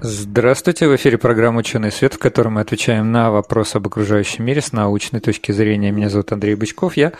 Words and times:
Здравствуйте, 0.00 0.86
в 0.86 0.94
эфире 0.94 1.18
программа 1.18 1.58
«Ученый 1.58 1.90
свет», 1.90 2.14
в 2.14 2.18
которой 2.18 2.50
мы 2.50 2.60
отвечаем 2.60 3.10
на 3.10 3.32
вопросы 3.32 3.76
об 3.76 3.88
окружающем 3.88 4.44
мире 4.44 4.60
с 4.60 4.72
научной 4.72 5.18
точки 5.18 5.50
зрения. 5.50 5.90
Меня 5.90 6.08
зовут 6.08 6.30
Андрей 6.30 6.54
Бычков, 6.54 6.96
я 6.96 7.12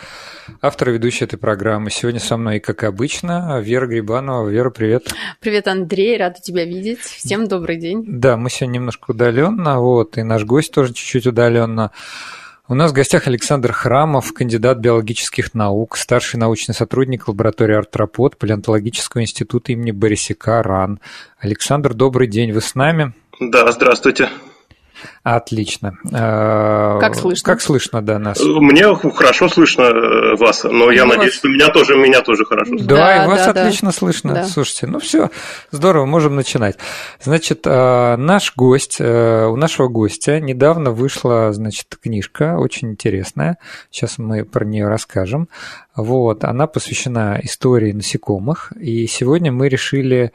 автор 0.61 0.89
и 0.89 0.93
ведущий 0.93 1.25
этой 1.25 1.35
программы. 1.35 1.91
Сегодня 1.91 2.21
со 2.21 2.37
мной, 2.37 2.61
как 2.61 2.85
обычно, 2.85 3.59
Вера 3.59 3.85
Грибанова. 3.85 4.47
Вера, 4.47 4.69
привет. 4.69 5.13
Привет, 5.41 5.67
Андрей, 5.67 6.17
рада 6.17 6.39
тебя 6.41 6.63
видеть. 6.63 6.99
Всем 6.99 7.49
добрый 7.49 7.75
день. 7.75 8.05
Да, 8.07 8.37
мы 8.37 8.49
сегодня 8.49 8.75
немножко 8.75 9.11
удаленно, 9.11 9.81
вот, 9.81 10.17
и 10.17 10.23
наш 10.23 10.45
гость 10.45 10.71
тоже 10.71 10.93
чуть-чуть 10.93 11.27
удаленно. 11.27 11.91
У 12.71 12.75
нас 12.75 12.91
в 12.91 12.93
гостях 12.93 13.25
Александр 13.25 13.73
Храмов, 13.73 14.31
кандидат 14.31 14.77
биологических 14.77 15.55
наук, 15.55 15.97
старший 15.97 16.39
научный 16.39 16.75
сотрудник 16.75 17.27
лаборатории 17.27 17.73
Артропод 17.73 18.37
Палеонтологического 18.37 19.23
института 19.23 19.71
имени 19.71 19.89
Борисика 19.89 20.61
РАН. 20.61 20.99
Александр, 21.39 21.95
добрый 21.95 22.27
день, 22.27 22.51
вы 22.51 22.61
с 22.61 22.75
нами? 22.75 23.13
Да, 23.39 23.71
здравствуйте. 23.71 24.29
Отлично. 25.23 25.97
Э, 26.11 26.99
как 26.99 27.15
слышно? 27.15 27.45
Как 27.45 27.61
слышно, 27.61 28.01
да, 28.01 28.19
нас? 28.19 28.39
Мне 28.39 28.93
хорошо 28.95 29.49
слышно 29.49 29.83
э, 29.83 30.35
вас, 30.37 30.63
но 30.63 30.91
я 30.91 31.05
надеюсь, 31.05 31.33
что 31.33 31.49
меня 31.49 31.69
тоже, 31.69 31.95
меня 31.95 32.21
тоже 32.21 32.45
хорошо 32.45 32.69
слышно. 32.69 32.87
Да, 32.87 32.95
да 32.95 33.23
и 33.23 33.27
вас 33.27 33.45
да, 33.45 33.51
отлично 33.51 33.89
да. 33.89 33.97
слышно. 33.97 34.33
Да. 34.33 34.45
Слушайте, 34.45 34.87
ну 34.87 34.99
все, 34.99 35.29
здорово, 35.71 36.05
можем 36.05 36.35
начинать. 36.35 36.77
Значит, 37.21 37.61
э, 37.65 38.15
наш 38.17 38.53
гость, 38.55 38.99
у 38.99 39.55
нашего 39.55 39.87
гостя 39.87 40.39
недавно 40.39 40.91
вышла, 40.91 41.51
значит, 41.53 41.97
книжка, 42.01 42.57
очень 42.57 42.91
интересная. 42.91 43.57
Сейчас 43.91 44.17
мы 44.17 44.45
про 44.45 44.65
нее 44.65 44.87
расскажем. 44.87 45.49
Вот, 45.95 46.43
она 46.43 46.67
посвящена 46.67 47.39
истории 47.43 47.91
насекомых, 47.91 48.71
и 48.79 49.05
сегодня 49.07 49.51
мы 49.51 49.67
решили 49.67 50.31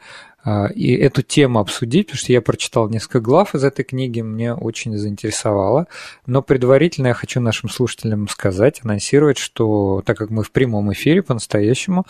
и 0.75 0.95
эту 0.95 1.21
тему 1.23 1.59
обсудить, 1.59 2.07
потому 2.07 2.19
что 2.19 2.33
я 2.33 2.41
прочитал 2.41 2.89
несколько 2.89 3.19
глав 3.19 3.55
из 3.55 3.63
этой 3.63 3.83
книги, 3.83 4.21
мне 4.21 4.53
очень 4.53 4.95
заинтересовало. 4.97 5.87
Но 6.27 6.41
предварительно 6.41 7.07
я 7.07 7.13
хочу 7.13 7.39
нашим 7.39 7.69
слушателям 7.69 8.27
сказать, 8.27 8.81
анонсировать, 8.83 9.37
что 9.37 10.03
так 10.05 10.17
как 10.17 10.29
мы 10.29 10.43
в 10.43 10.51
прямом 10.51 10.93
эфире 10.93 11.23
по-настоящему, 11.23 12.05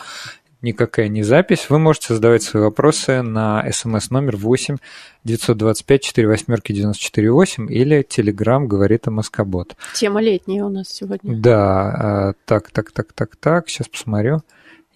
никакая 0.62 1.08
не 1.08 1.22
запись, 1.22 1.66
вы 1.70 1.78
можете 1.78 2.14
задавать 2.14 2.42
свои 2.42 2.62
вопросы 2.62 3.22
на 3.22 3.64
смс 3.72 4.10
номер 4.10 4.36
8 4.36 4.76
925 5.24 6.02
4 6.02 6.28
восьмерки 6.28 6.72
94 6.72 7.30
8 7.30 7.72
или 7.72 8.02
телеграм 8.02 8.66
говорит 8.66 9.08
о 9.08 9.10
Москобот. 9.10 9.76
Тема 9.94 10.20
летняя 10.20 10.64
у 10.64 10.68
нас 10.68 10.88
сегодня. 10.88 11.36
Да, 11.36 12.28
а, 12.28 12.32
так, 12.44 12.70
так, 12.70 12.90
так, 12.90 13.12
так, 13.12 13.36
так, 13.36 13.68
сейчас 13.68 13.88
посмотрю. 13.88 14.42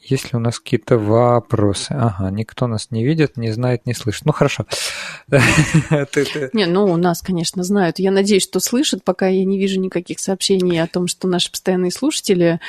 Есть 0.02 0.32
ли 0.32 0.38
у 0.38 0.40
нас 0.40 0.58
какие-то 0.58 0.96
вопросы? 0.98 1.92
Ага, 1.92 2.30
никто 2.30 2.66
нас 2.66 2.90
не 2.90 3.04
видит, 3.04 3.36
не 3.36 3.50
знает, 3.50 3.84
не 3.84 3.92
слышит. 3.92 4.24
Ну, 4.24 4.32
хорошо. 4.32 4.66
Не, 5.30 6.66
ну, 6.66 6.86
у 6.86 6.96
нас, 6.96 7.20
конечно, 7.20 7.62
знают. 7.62 7.98
Я 7.98 8.10
надеюсь, 8.10 8.42
что 8.42 8.60
слышат, 8.60 9.04
пока 9.04 9.28
я 9.28 9.44
не 9.44 9.58
вижу 9.58 9.78
никаких 9.78 10.18
сообщений 10.18 10.82
о 10.82 10.86
том, 10.86 11.06
что 11.06 11.28
наши 11.28 11.50
постоянные 11.50 11.92
слушатели 11.92 12.60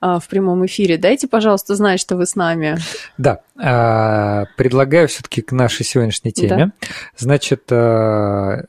а, 0.00 0.18
в 0.18 0.28
прямом 0.28 0.66
эфире. 0.66 0.98
Дайте, 0.98 1.28
пожалуйста, 1.28 1.76
знать, 1.76 2.00
что 2.00 2.16
вы 2.16 2.26
с 2.26 2.34
нами. 2.34 2.76
Да, 3.16 3.40
а, 3.56 4.46
предлагаю 4.56 5.08
все-таки 5.08 5.42
к 5.42 5.52
нашей 5.52 5.86
сегодняшней 5.86 6.32
теме. 6.32 6.72
Значит, 7.16 7.70
а, 7.70 8.64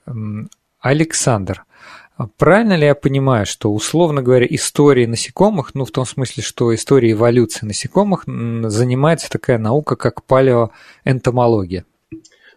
Александр, 0.79 1.65
правильно 2.37 2.75
ли 2.75 2.85
я 2.85 2.95
понимаю, 2.95 3.45
что, 3.45 3.71
условно 3.71 4.21
говоря, 4.21 4.45
истории 4.49 5.05
насекомых, 5.05 5.73
ну, 5.75 5.85
в 5.85 5.91
том 5.91 6.05
смысле, 6.05 6.43
что 6.43 6.73
история 6.73 7.11
эволюции 7.11 7.65
насекомых 7.65 8.23
занимается 8.25 9.29
такая 9.29 9.57
наука, 9.57 9.95
как 9.95 10.23
палеоэнтомология? 10.25 11.85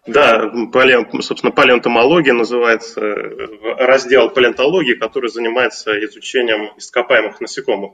Да, 0.07 0.51
палео, 0.71 1.05
собственно, 1.21 1.51
палеонтомология 1.51 2.33
называется 2.33 3.01
э, 3.01 3.47
раздел 3.79 4.29
палеонтологии, 4.29 4.93
который 4.93 5.31
занимается 5.31 5.91
изучением 6.05 6.71
ископаемых 6.77 7.41
насекомых. 7.41 7.93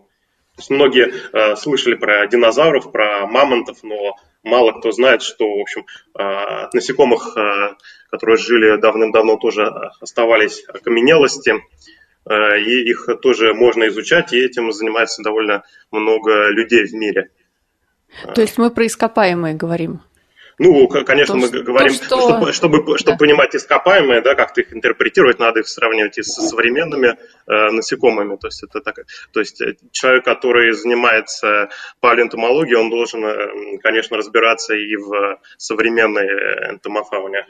Есть 0.62 0.70
многие 0.70 1.12
э, 1.12 1.56
слышали 1.56 1.96
про 1.96 2.28
динозавров, 2.28 2.92
про 2.92 3.26
мамонтов, 3.26 3.78
но 3.82 4.16
мало 4.44 4.72
кто 4.80 4.92
знает, 4.92 5.24
что, 5.24 5.46
в 5.46 5.62
общем, 5.62 5.86
э, 6.18 6.22
от 6.22 6.74
насекомых 6.74 7.36
э, 7.36 7.76
которые 8.12 8.38
жили 8.38 8.80
давным-давно, 8.80 9.38
тоже 9.38 9.66
оставались 10.02 10.64
окаменелости, 10.68 11.54
э, 12.30 12.60
и 12.60 12.90
их 12.90 13.10
тоже 13.22 13.54
можно 13.54 13.88
изучать, 13.88 14.34
и 14.34 14.46
этим 14.46 14.72
занимается 14.72 15.24
довольно 15.24 15.64
много 15.92 16.50
людей 16.50 16.86
в 16.86 16.94
мире. 16.94 17.32
То 18.36 18.42
есть 18.42 18.58
мы 18.58 18.70
про 18.70 18.86
ископаемые 18.86 19.56
говорим? 19.56 20.02
Ну, 20.64 20.88
конечно, 20.88 21.34
то, 21.34 21.40
мы 21.40 21.50
говорим, 21.50 21.90
то, 21.90 22.04
что... 22.06 22.22
чтобы, 22.22 22.54
чтобы, 22.54 22.98
чтобы 23.00 23.18
да. 23.18 23.18
понимать 23.18 23.56
ископаемые, 23.56 24.22
да, 24.22 24.36
как-то 24.36 24.62
их 24.62 24.72
интерпретировать, 24.72 25.40
надо 25.40 25.62
их 25.62 25.68
сравнивать 25.68 26.20
и 26.20 26.22
со 26.22 26.44
современными 26.44 27.08
э, 27.08 27.72
насекомыми. 27.72 28.36
То 28.36 28.46
есть, 28.46 28.62
это 28.62 28.80
так, 28.80 28.98
то 29.34 29.40
есть 29.40 29.60
э, 29.60 29.76
человек, 29.92 30.24
который 30.24 30.72
занимается 30.74 31.70
палеонтомологией, 32.00 32.78
он 32.78 32.92
должен, 32.92 33.26
э, 33.26 33.80
конечно, 33.82 34.18
разбираться 34.18 34.76
и 34.76 34.96
в 34.98 35.40
современной 35.58 36.28
энтомофауне. 36.70 37.48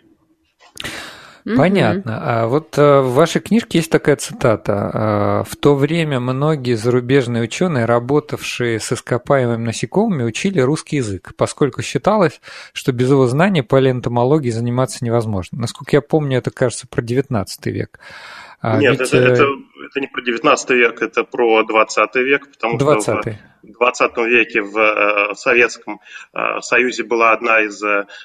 Понятно. 1.44 2.20
А 2.22 2.48
вот 2.48 2.78
э, 2.78 3.02
в 3.02 3.14
вашей 3.14 3.42
книжке 3.42 3.80
есть 3.80 3.92
такая 3.92 4.16
цитата. 4.16 4.92
А, 4.94 5.44
в 5.44 5.56
то 5.56 5.76
время 5.76 6.20
многие 6.20 6.76
зарубежные 6.76 7.44
ученые, 7.44 7.86
работавшие 7.86 8.80
с 8.80 8.92
ископаемыми 8.92 9.66
насекомыми, 9.66 10.24
учили 10.24 10.60
русский 10.60 10.98
язык, 10.98 11.34
поскольку 11.36 11.82
считалось, 11.82 12.42
что 12.74 12.92
без 12.92 13.10
его 13.10 13.28
знаний 13.28 13.62
палеонтомологией 13.62 14.52
заниматься 14.52 15.04
невозможно. 15.04 15.60
Насколько 15.60 15.98
я 15.98 16.02
помню, 16.02 16.38
это 16.38 16.52
кажется 16.52 16.88
про 16.88 17.02
19 17.02 17.66
век. 17.68 18.00
А 18.62 18.78
Нет, 18.78 19.00
Ведь... 19.00 19.10
это, 19.10 19.18
э, 19.18 19.32
это, 19.32 19.44
это 19.90 20.00
не 20.00 20.08
про 20.08 20.22
19 20.22 20.70
век, 20.72 21.02
это 21.02 21.24
про 21.24 21.64
20 21.64 22.16
век, 22.16 22.50
потому 22.52 22.78
20 22.78 23.04
что 23.04 23.38
20 23.64 24.18
веке 24.18 24.62
в 24.62 24.78
э, 24.78 25.36
Советском 25.36 26.00
э, 26.34 26.62
Союзе 26.62 27.04
была 27.04 27.32
одна 27.32 27.62
из, 27.62 27.82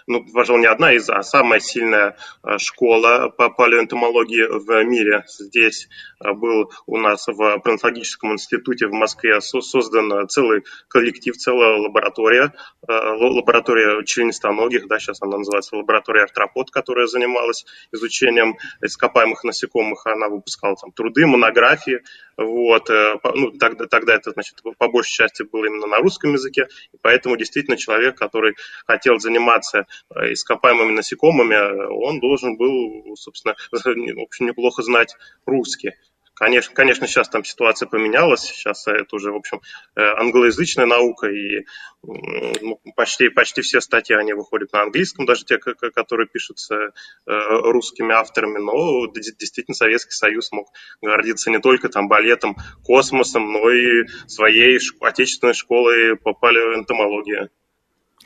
ну, 0.06 0.24
пожалуй, 0.32 0.62
не 0.62 0.66
одна 0.66 0.92
из, 0.92 1.08
а 1.10 1.22
самая 1.22 1.60
сильная 1.60 2.16
школа 2.58 3.28
по 3.28 3.50
палеонтомологии 3.50 4.46
в 4.48 4.84
мире. 4.84 5.24
Здесь 5.28 5.88
был 6.20 6.70
у 6.86 6.96
нас 6.96 7.26
в 7.26 7.58
Палеонтологическом 7.58 8.32
институте 8.32 8.86
в 8.86 8.92
Москве 8.92 9.40
создан 9.40 10.28
целый 10.28 10.64
коллектив, 10.88 11.36
целая 11.36 11.76
лаборатория, 11.76 12.52
лаборатория 12.86 14.04
членистоногих, 14.04 14.88
да, 14.88 14.98
сейчас 14.98 15.22
она 15.22 15.38
называется 15.38 15.76
лаборатория 15.76 16.22
артропод, 16.22 16.70
которая 16.70 17.06
занималась 17.06 17.66
изучением 17.92 18.56
ископаемых 18.80 19.44
насекомых. 19.44 20.06
Она 20.06 20.28
выпускала 20.28 20.76
там 20.76 20.92
труды, 20.92 21.26
монографии, 21.26 22.02
вот, 22.36 22.90
э, 22.90 23.14
ну, 23.34 23.50
тогда, 23.52 23.86
тогда 23.86 24.14
это, 24.14 24.30
значит, 24.32 24.60
по 24.78 24.88
большей 24.88 25.12
части 25.12 25.25
было 25.44 25.66
именно 25.66 25.86
на 25.86 25.98
русском 25.98 26.32
языке, 26.32 26.68
и 26.92 26.96
поэтому 27.00 27.36
действительно 27.36 27.76
человек, 27.76 28.16
который 28.16 28.54
хотел 28.86 29.18
заниматься 29.18 29.86
э, 30.14 30.32
ископаемыми 30.32 30.92
насекомыми, 30.92 31.56
он 31.92 32.20
должен 32.20 32.56
был, 32.56 33.16
собственно, 33.16 33.54
общем, 33.72 34.46
неплохо 34.46 34.82
знать 34.82 35.16
русский. 35.46 35.92
Конечно, 36.38 36.74
конечно, 36.74 37.06
сейчас 37.06 37.30
там 37.30 37.44
ситуация 37.44 37.88
поменялась, 37.88 38.42
сейчас 38.42 38.86
это 38.86 39.16
уже, 39.16 39.32
в 39.32 39.36
общем, 39.36 39.62
э, 39.94 40.02
англоязычная 40.02 40.84
наука, 40.84 41.28
и 41.28 41.64
ну, 42.02 42.78
почти, 42.94 43.30
почти 43.30 43.62
все 43.62 43.80
статьи, 43.80 44.14
они 44.14 44.34
выходят 44.34 44.70
на 44.74 44.82
английском, 44.82 45.24
даже 45.24 45.46
те, 45.46 45.56
которые 45.56 46.28
пишутся 46.28 46.74
э, 46.74 46.90
русскими 47.24 48.12
авторами, 48.12 48.58
но 48.58 49.06
действительно 49.06 49.74
Советский 49.74 50.12
Союз 50.12 50.52
мог 50.52 50.68
гордиться 51.00 51.50
не 51.50 51.58
только 51.58 51.88
там 51.88 52.06
балетом, 52.06 52.54
космосом, 52.84 53.50
но 53.50 53.70
и 53.70 54.06
своей 54.26 54.78
отечественной 55.00 55.54
школой 55.54 56.16
по 56.16 56.34
палеоэнтомологии. 56.34 57.48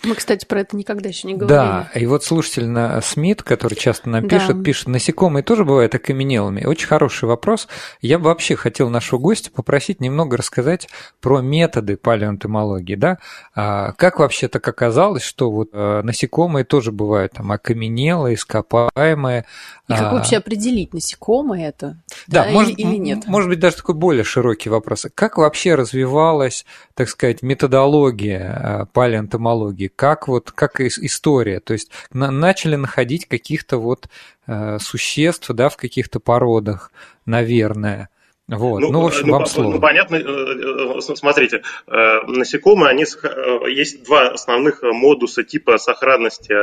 Мы, 0.03 0.15
кстати, 0.15 0.47
про 0.47 0.61
это 0.61 0.77
никогда 0.77 1.09
еще 1.09 1.29
не 1.29 1.35
говорили. 1.35 1.59
Да, 1.59 1.91
и 1.95 2.07
вот 2.07 2.25
слушатель 2.25 2.67
на 2.67 3.01
Смит, 3.03 3.43
который 3.43 3.75
часто 3.75 4.09
нам 4.09 4.29
пишет, 4.29 4.59
да. 4.59 4.63
пишет, 4.63 4.89
насекомые 4.89 5.43
тоже 5.43 5.65
бывают 5.65 5.95
окаменелыми. 5.95 6.65
Очень 6.65 6.87
хороший 6.87 7.29
вопрос. 7.29 7.69
Я 8.01 8.19
бы 8.19 8.27
вообще 8.27 8.57
хотел 8.57 8.89
нашего 8.89 9.19
гостя 9.19 9.51
попросить 9.51 10.01
немного 10.01 10.39
рассказать 10.39 10.89
про 11.21 11.41
методы 11.41 11.99
палеонтомологии, 11.99 12.95
да? 12.95 13.19
А, 13.55 13.93
как 13.93 14.21
вообще 14.21 14.49
так 14.49 14.67
оказалось, 14.67 15.23
что 15.23 15.51
вот 15.51 15.69
а, 15.73 16.03
насекомые 16.03 16.65
тоже 16.65 16.93
бывают 16.93 17.33
там 17.33 17.53
окаменелые, 17.53 18.37
ископаемые. 18.37 19.45
И 19.89 19.93
как 19.93 20.13
а... 20.13 20.15
вообще 20.15 20.39
определить, 20.39 20.95
насекомые 20.95 21.67
это? 21.67 21.99
Да, 22.27 22.45
да 22.45 22.51
может, 22.51 22.79
или, 22.79 22.97
нет? 22.97 23.27
Может 23.27 23.51
быть, 23.51 23.61
даже 23.61 23.77
такой 23.77 23.95
более 23.95 24.25
широкий 24.25 24.71
вопрос. 24.71 25.07
Как 25.15 25.37
вообще 25.37 25.75
развивалась, 25.75 26.65
так 26.95 27.09
сказать, 27.09 27.43
методология 27.43 28.81
а, 28.81 28.87
палеонтомологии? 28.87 29.90
Как 29.95 30.29
вот 30.29 30.51
как 30.53 30.81
история, 30.81 31.61
то 31.61 31.73
есть 31.73 31.91
на, 32.13 32.31
начали 32.31 32.77
находить 32.77 33.27
каких-то 33.27 33.79
вот 33.79 34.09
э, 34.47 34.79
существ, 34.79 35.51
да, 35.51 35.69
в 35.69 35.77
каких-то 35.77 36.21
породах, 36.21 36.93
наверное. 37.27 38.09
Вот. 38.51 38.81
Ну, 38.81 38.91
ну, 38.91 39.03
в 39.03 39.07
общем, 39.07 39.29
ну, 39.29 39.33
вам 39.35 39.47
слово. 39.47 39.75
Ну, 39.75 39.81
понятно, 39.81 40.17
э, 40.17 40.99
э, 40.99 41.01
смотрите, 41.01 41.63
э, 41.87 42.21
насекомые, 42.27 42.91
они, 42.91 43.05
есть 43.73 44.05
два 44.05 44.31
основных 44.31 44.83
модуса 44.83 45.45
типа 45.45 45.79
сохранности 45.79 46.55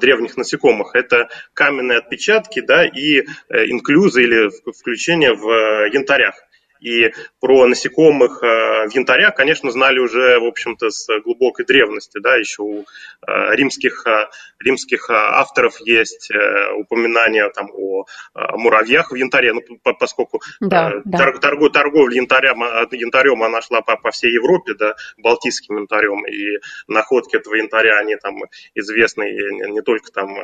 древних 0.00 0.38
насекомых. 0.38 0.94
Это 0.94 1.28
каменные 1.52 1.98
отпечатки, 1.98 2.60
да, 2.60 2.86
и 2.86 3.26
инклюзы 3.50 4.22
или 4.22 4.50
включение 4.72 5.34
в 5.34 5.90
янтарях. 5.92 6.34
И 6.80 7.12
про 7.40 7.66
насекомых 7.66 8.42
э, 8.42 8.88
в 8.88 8.94
янтарях, 8.94 9.34
конечно, 9.34 9.70
знали 9.70 9.98
уже, 9.98 10.38
в 10.40 10.46
общем-то, 10.46 10.90
с 10.90 11.06
глубокой 11.20 11.66
древности. 11.66 12.18
Да, 12.18 12.36
еще 12.36 12.62
у 12.62 12.80
э, 12.80 13.54
римских, 13.54 14.06
э, 14.06 14.26
римских 14.58 15.10
авторов 15.10 15.78
есть 15.80 16.30
упоминания 16.76 17.48
там, 17.50 17.70
о 17.72 18.04
муравьях 18.34 19.10
в 19.10 19.14
янтаре, 19.14 19.52
ну, 19.52 19.60
поскольку 19.98 20.40
да, 20.60 20.90
торг, 20.90 21.02
да. 21.04 21.38
Торг, 21.38 21.72
торговля 21.72 22.16
янтарем, 22.16 22.62
янтарем 22.90 23.42
она 23.42 23.60
шла 23.62 23.80
по, 23.82 23.96
по 23.96 24.10
всей 24.10 24.32
Европе, 24.32 24.74
да, 24.74 24.94
балтийским 25.18 25.78
янтарем, 25.78 26.26
и 26.26 26.58
находки 26.88 27.36
этого 27.36 27.54
янтаря, 27.54 27.98
они 27.98 28.16
там 28.16 28.36
известны 28.74 29.24
не, 29.68 29.82
только 29.82 30.10
там 30.12 30.36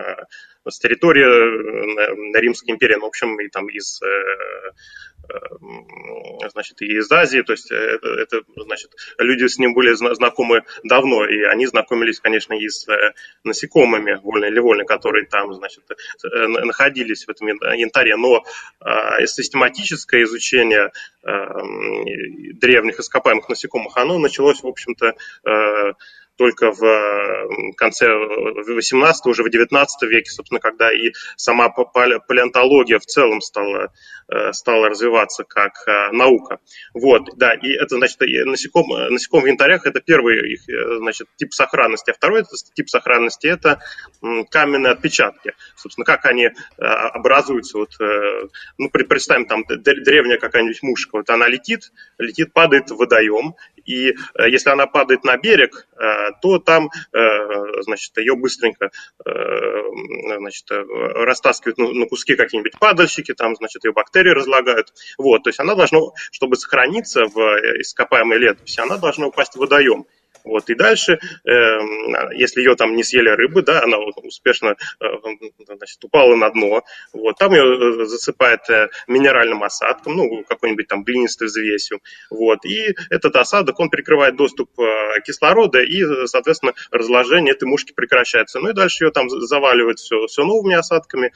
с 0.67 0.79
территории 0.79 2.39
Римской 2.39 2.75
империи, 2.75 2.97
но, 2.97 3.05
в 3.05 3.09
общем, 3.09 3.39
и 3.41 3.49
там 3.49 3.69
из 3.69 4.01
значит, 6.51 6.83
и 6.83 6.87
из 6.99 7.11
Азии, 7.11 7.43
то 7.43 7.53
есть 7.53 7.71
это, 7.71 8.09
это 8.09 8.41
значит, 8.57 8.93
люди 9.19 9.47
с 9.47 9.59
ним 9.59 9.75
были 9.75 9.93
знакомы 9.93 10.63
давно, 10.85 11.27
и 11.27 11.43
они 11.43 11.67
знакомились, 11.67 12.21
конечно, 12.21 12.55
и 12.55 12.69
с 12.69 12.89
э, 12.89 13.13
насекомыми, 13.45 14.21
вольно 14.23 14.47
или 14.47 14.59
вольно, 14.59 14.85
которые 14.85 15.27
там, 15.27 15.53
значит, 15.55 15.85
э, 15.91 16.47
находились 16.47 17.27
в 17.27 17.31
этом 17.31 17.49
янтаре, 17.49 18.17
но 18.17 18.45
систематическое 19.27 20.23
изучение 20.25 20.91
древних 21.23 23.01
ископаемых 23.01 23.49
насекомых, 23.49 23.97
оно 23.97 24.19
началось, 24.19 24.63
в 24.63 24.67
общем-то, 24.67 25.15
только 26.37 26.73
в 26.73 27.75
конце 27.77 28.07
18 28.09 29.27
уже 29.27 29.43
в 29.43 29.51
19 29.51 30.03
веке, 30.09 30.31
собственно, 30.31 30.61
когда 30.61 30.93
и 30.93 31.13
сама 31.37 31.69
палеонтология 31.71 32.99
в 32.99 33.07
целом 33.07 33.41
стала, 33.41 33.93
э, 34.29 34.53
стала 34.53 34.89
развиваться 34.89 35.45
как 35.45 35.73
э, 35.87 36.11
наука. 36.13 36.61
Вот, 36.95 37.37
да, 37.37 37.55
и 37.55 37.73
это, 37.73 37.97
значит, 37.97 38.21
насеком, 38.21 38.89
насеком 38.89 39.43
в 39.43 39.47
янтарях– 39.47 39.87
это 39.87 40.01
первый 40.01 40.53
их, 40.53 40.69
э, 40.69 40.99
значит, 40.99 41.29
тип 41.37 41.53
сохранности, 41.53 42.11
а 42.11 42.15
второй 42.15 42.45
тип 42.75 42.89
сохранности– 42.89 43.47
это 43.49 43.81
каменные 44.51 44.93
отпечатки. 44.93 45.55
Собственно, 45.77 46.05
как 46.05 46.25
они 46.27 46.51
образуются, 46.79 47.79
вот, 47.79 47.91
ну, 48.79 48.91
представим, 48.91 49.47
там 49.47 49.65
древняя 49.67 50.39
какая-нибудь 50.39 50.83
мушка, 50.83 51.17
вот 51.17 51.31
она 51.31 51.49
летит, 51.49 51.93
летит, 52.19 52.53
падает 52.53 52.91
в 52.91 52.97
водоем, 52.97 53.55
и 53.87 54.11
э, 54.11 54.51
если 54.51 54.71
она 54.71 54.87
падает 54.87 55.25
на 55.25 55.37
берег, 55.39 55.87
э, 55.97 56.26
то 56.33 56.59
там, 56.59 56.91
э, 57.13 57.83
значит, 57.83 58.17
ее 58.19 58.37
быстренько, 58.37 58.91
значит, 59.25 60.67
растаскивают 60.71 61.79
на 61.79 62.07
куски 62.07 62.37
какие-нибудь 62.37 62.79
падальщики, 62.79 63.35
там, 63.35 63.57
значит, 63.57 63.85
ее 63.85 63.93
бактерии 63.93 64.31
разлагают. 64.31 64.93
Вот, 65.19 65.45
то 65.45 65.51
есть 65.51 65.61
она 65.61 65.75
должна, 65.75 66.01
чтобы 66.31 66.57
сохраниться 66.57 67.25
в 67.27 67.39
ископаемой 67.81 68.39
летописи, 68.39 68.81
она 68.81 68.97
должна 68.97 69.27
упасть 69.27 69.55
в 69.55 69.59
водоем. 69.59 70.07
Вот, 70.47 70.71
и 70.71 70.75
дальше, 70.75 71.19
э, 71.45 71.51
если 72.35 72.61
ее 72.61 72.77
там 72.77 72.95
не 72.95 73.03
съели 73.03 73.31
рыбы, 73.31 73.63
да, 73.63 73.83
она 73.83 73.99
успешно 73.99 74.77
э, 75.01 75.07
значит, 75.67 76.03
упала 76.05 76.37
на 76.37 76.49
дно, 76.51 76.85
вот, 77.13 77.37
там 77.37 77.53
ее 77.53 77.65
э, 77.65 78.05
засыпает 78.05 78.61
э, 78.71 78.89
минеральным 79.09 79.65
осадком, 79.65 80.15
ну, 80.15 80.45
какой-нибудь 80.49 80.87
там 80.87 81.03
глинистой 81.03 81.49
взвесью, 81.49 82.01
вот, 82.31 82.65
и 82.65 82.95
этот 83.11 83.35
осадок, 83.35 83.81
он 83.81 83.91
прикрывает 83.91 84.37
доступ 84.37 84.71
э, 84.79 85.21
кислорода, 85.25 85.81
и, 85.81 86.27
соответственно, 86.27 86.75
разложение 86.93 87.53
этой 87.53 87.65
мушки 87.65 87.93
прекращается. 87.93 88.61
Ну 88.61 88.71
и 88.71 88.73
дальше 88.73 89.05
ее 89.05 89.11
там 89.11 89.29
заваливают 89.29 89.99
все, 89.99 90.27
все 90.29 90.45
новыми 90.45 90.77
осадками, 90.77 91.33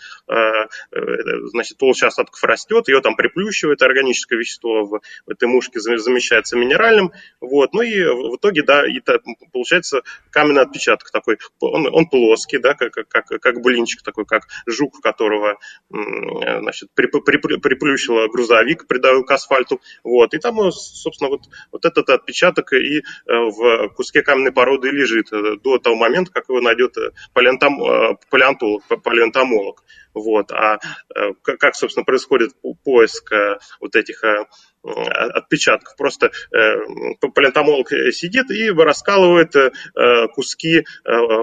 значит, 1.48 1.78
толща 1.78 2.06
осадков 2.06 2.42
растет, 2.44 2.88
ее 2.88 3.00
там 3.00 3.16
приплющивает, 3.16 3.82
органическое 3.82 4.38
вещество 4.38 4.84
в, 4.84 5.00
в 5.26 5.30
этой 5.30 5.48
мушке 5.48 5.80
замещается 5.80 6.56
минеральным, 6.56 7.12
вот, 7.40 7.72
ну 7.72 7.82
и 7.82 8.04
в 8.04 8.36
итоге, 8.36 8.62
да, 8.62 8.86
и 8.86 8.99
это 9.08 9.18
получается 9.52 10.02
каменный 10.30 10.62
отпечаток 10.62 11.10
такой. 11.10 11.38
Он, 11.60 11.86
он 11.92 12.06
плоский, 12.06 12.58
да, 12.58 12.74
как, 12.74 12.92
как, 13.08 13.26
как 13.26 13.60
блинчик 13.62 14.02
такой, 14.02 14.24
как 14.24 14.42
жук, 14.66 15.00
которого 15.00 15.58
значит, 15.90 16.90
приплющило 16.94 18.28
грузовик, 18.28 18.86
придавил 18.86 19.24
к 19.24 19.30
асфальту. 19.30 19.80
Вот. 20.04 20.34
И 20.34 20.38
там, 20.38 20.70
собственно, 20.72 21.30
вот, 21.30 21.42
вот 21.72 21.84
этот 21.84 22.08
отпечаток 22.10 22.72
и 22.72 22.98
э, 22.98 23.02
в 23.26 23.88
куске 23.94 24.22
каменной 24.22 24.52
породы 24.52 24.90
лежит 24.90 25.32
э, 25.32 25.56
до 25.62 25.78
того 25.78 25.96
момента, 25.96 26.32
как 26.32 26.48
его 26.48 26.60
найдет 26.60 26.96
э, 26.96 27.10
палеонтолог, 27.32 28.82
палеонтомолог. 29.02 29.82
Вот. 30.14 30.50
А 30.52 30.78
как, 31.42 31.74
собственно, 31.74 32.04
происходит 32.04 32.52
поиск 32.84 33.30
вот 33.80 33.96
этих 33.96 34.22
отпечатков. 34.82 35.96
Просто 35.96 36.30
э, 36.52 37.26
палеонтомолог 37.34 37.90
сидит 38.12 38.50
и 38.50 38.70
раскалывает 38.70 39.54
э, 39.54 39.70
куски 40.28 40.78
э, 40.78 40.82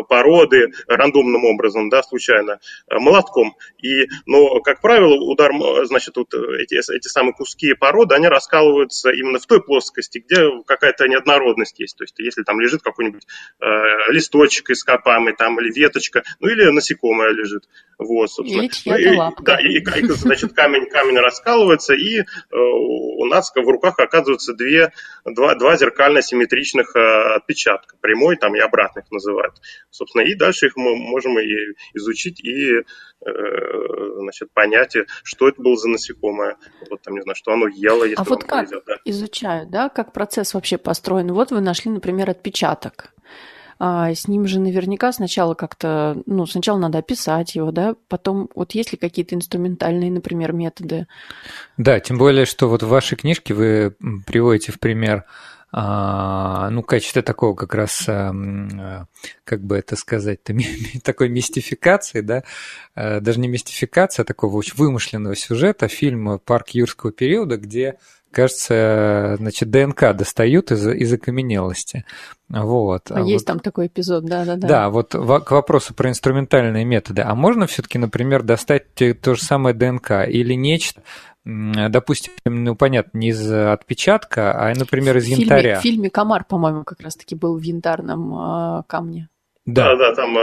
породы 0.09 0.71
рандомным 0.87 1.45
образом, 1.45 1.89
да, 1.89 2.01
случайно, 2.01 2.59
молотком. 2.89 3.55
И, 3.81 4.07
но, 4.25 4.59
как 4.61 4.81
правило, 4.81 5.13
удар, 5.13 5.51
значит, 5.85 6.17
вот 6.17 6.33
эти, 6.33 6.75
эти 6.95 7.07
самые 7.07 7.33
куски 7.33 7.73
породы, 7.73 8.15
они 8.15 8.27
раскалываются 8.27 9.11
именно 9.11 9.39
в 9.39 9.45
той 9.45 9.61
плоскости, 9.61 10.19
где 10.19 10.63
какая-то 10.65 11.07
неоднородность 11.07 11.79
есть. 11.79 11.97
То 11.97 12.03
есть, 12.03 12.17
если 12.19 12.43
там 12.43 12.59
лежит 12.59 12.81
какой-нибудь 12.81 13.27
листочек 14.09 14.71
ископаемый, 14.71 15.35
там, 15.35 15.59
или 15.59 15.71
веточка, 15.71 16.23
ну, 16.39 16.49
или 16.49 16.65
насекомое 16.69 17.31
лежит. 17.31 17.63
Вот, 17.99 18.29
Или 18.61 19.05
ну, 19.05 19.13
и, 19.13 19.17
лапка. 19.17 19.43
Да, 19.43 19.59
и, 19.59 19.79
и, 19.79 20.07
значит, 20.09 20.53
камень, 20.53 20.89
камень 20.89 21.17
раскалывается, 21.17 21.93
и 21.93 22.23
у 22.51 23.25
нас 23.25 23.51
в 23.53 23.69
руках 23.69 23.99
оказываются 23.99 24.53
две, 24.53 24.91
два, 25.25 25.55
два 25.55 25.75
зеркально 25.77 26.21
симметричных 26.21 26.95
э, 26.95 27.35
отпечатка, 27.35 27.95
прямой 27.99 28.37
там 28.37 28.55
и 28.55 28.59
обратных 28.59 29.09
называют. 29.11 29.55
Собственно, 29.89 30.23
и 30.23 30.35
дальше 30.35 30.67
их 30.67 30.75
мы 30.75 30.95
можем 30.95 31.39
и 31.39 31.73
изучить 31.93 32.39
и 32.43 32.77
э, 32.77 32.83
значит, 34.19 34.51
понять, 34.53 34.95
что 35.23 35.47
это 35.47 35.61
было 35.61 35.75
за 35.75 35.89
насекомое. 35.89 36.57
Вот 36.89 37.01
там, 37.01 37.15
не 37.15 37.21
знаю, 37.21 37.35
что 37.35 37.51
оно 37.51 37.67
ело, 37.67 38.03
если 38.03 38.21
А 38.21 38.23
вот 38.23 38.43
как 38.43 38.67
повезет, 38.67 38.83
да. 38.85 38.95
изучают, 39.05 39.69
да, 39.69 39.89
как 39.89 40.13
процесс 40.13 40.53
вообще 40.53 40.77
построен? 40.77 41.33
Вот 41.33 41.51
вы 41.51 41.61
нашли, 41.61 41.91
например, 41.91 42.29
отпечаток 42.29 43.13
с 43.79 44.27
ним 44.27 44.47
же 44.47 44.59
наверняка 44.59 45.11
сначала 45.11 45.53
как-то, 45.53 46.21
ну, 46.25 46.45
сначала 46.45 46.77
надо 46.77 46.97
описать 46.97 47.55
его, 47.55 47.71
да, 47.71 47.95
потом 48.07 48.49
вот 48.55 48.73
есть 48.73 48.91
ли 48.91 48.97
какие-то 48.97 49.35
инструментальные, 49.35 50.11
например, 50.11 50.53
методы? 50.53 51.07
Да, 51.77 51.99
тем 51.99 52.17
более, 52.17 52.45
что 52.45 52.67
вот 52.69 52.83
в 52.83 52.87
вашей 52.87 53.17
книжке 53.17 53.53
вы 53.53 53.95
приводите 54.25 54.71
в 54.71 54.79
пример 54.79 55.25
а, 55.71 56.69
ну, 56.69 56.81
качестве 56.81 57.21
такого 57.21 57.53
как 57.53 57.75
раз, 57.75 58.05
а, 58.07 59.05
как 59.43 59.63
бы 59.63 59.77
это 59.77 59.95
сказать-то, 59.95 60.55
такой 61.03 61.29
мистификации, 61.29 62.21
да, 62.21 62.43
а, 62.95 63.19
даже 63.19 63.39
не 63.39 63.47
мистификация, 63.47 64.23
а 64.23 64.25
такого 64.25 64.55
очень 64.55 64.75
вымышленного 64.75 65.35
сюжета, 65.35 65.87
фильм 65.87 66.39
«Парк 66.39 66.69
юрского 66.69 67.11
периода», 67.11 67.57
где 67.57 67.97
кажется, 68.37 69.35
значит, 69.39 69.71
ДНК 69.71 70.15
достают 70.15 70.71
из, 70.71 70.87
из 70.87 71.11
окаменелости. 71.11 72.05
Вот. 72.49 73.09
А, 73.09 73.15
а 73.15 73.19
есть 73.21 73.45
вот, 73.45 73.47
там 73.47 73.59
такой 73.59 73.87
эпизод, 73.87 74.25
да-да-да. 74.25 74.67
Да, 74.67 74.89
вот 74.91 75.13
к 75.13 75.51
вопросу 75.51 75.95
про 75.95 76.09
инструментальные 76.09 76.85
методы. 76.85 77.23
А 77.23 77.33
можно 77.33 77.65
все-таки, 77.65 77.97
например, 77.97 78.43
достать 78.43 78.93
то 78.93 79.33
же 79.33 79.41
самое 79.41 79.73
ДНК 79.73 80.27
или 80.27 80.53
нечто, 80.53 81.01
допустим, 81.43 82.33
ну, 82.45 82.75
понятно, 82.75 83.17
не 83.17 83.29
из 83.29 83.51
отпечатка, 83.51 84.51
а, 84.51 84.71
например, 84.75 85.17
из 85.17 85.25
в 85.25 85.29
янтаря. 85.29 85.61
Фильме, 85.61 85.79
в 85.79 85.81
фильме 85.81 86.09
«Комар», 86.11 86.45
по-моему, 86.47 86.83
как 86.83 87.01
раз-таки 87.01 87.33
был 87.33 87.57
в 87.57 87.61
янтарном 87.63 88.33
э, 88.35 88.83
камне. 88.85 89.29
Да, 89.65 89.95
да, 89.95 90.11
да 90.11 90.15
там, 90.15 90.37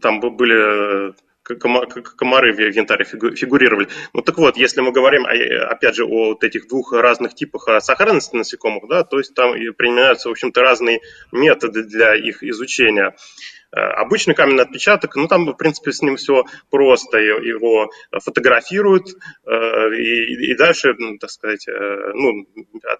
там 0.00 0.20
были 0.36 1.14
комары 1.56 2.52
в 2.52 2.58
янтаре 2.58 3.04
фигурировали. 3.04 3.88
Ну 4.12 4.22
так 4.22 4.36
вот, 4.38 4.56
если 4.56 4.80
мы 4.80 4.92
говорим, 4.92 5.26
опять 5.26 5.96
же, 5.96 6.04
о 6.04 6.30
вот 6.30 6.44
этих 6.44 6.68
двух 6.68 6.92
разных 6.92 7.34
типах 7.34 7.82
сохранности 7.82 8.36
насекомых, 8.36 8.88
да, 8.88 9.04
то 9.04 9.18
есть 9.18 9.34
там 9.34 9.52
применяются, 9.76 10.28
в 10.28 10.32
общем-то, 10.32 10.60
разные 10.60 11.00
методы 11.32 11.84
для 11.84 12.14
их 12.14 12.42
изучения. 12.42 13.14
Э, 13.70 13.80
обычный 13.80 14.34
каменный 14.34 14.64
отпечаток, 14.64 15.14
ну 15.16 15.28
там, 15.28 15.44
в 15.44 15.54
принципе, 15.54 15.92
с 15.92 16.00
ним 16.00 16.16
все 16.16 16.44
просто. 16.70 17.18
Его 17.18 17.90
фотографируют, 18.12 19.08
э, 19.44 19.94
и, 19.94 20.52
и 20.52 20.56
дальше, 20.56 20.94
ну, 20.96 21.18
так 21.18 21.30
сказать, 21.30 21.68
э, 21.68 22.12
ну, 22.14 22.46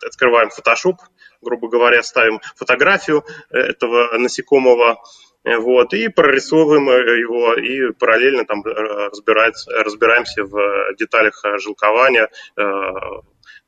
открываем 0.05 0.49
Photoshop, 0.49 0.97
грубо 1.40 1.69
говоря, 1.69 2.02
ставим 2.02 2.40
фотографию 2.57 3.25
этого 3.50 4.19
насекомого, 4.19 5.02
вот, 5.57 5.95
и 5.95 6.09
прорисовываем 6.09 6.88
его, 6.88 7.55
и 7.55 7.93
параллельно 7.93 8.45
там 8.45 8.62
разбираемся 8.64 10.45
в 10.45 10.95
деталях 10.99 11.43
жилкования, 11.59 12.28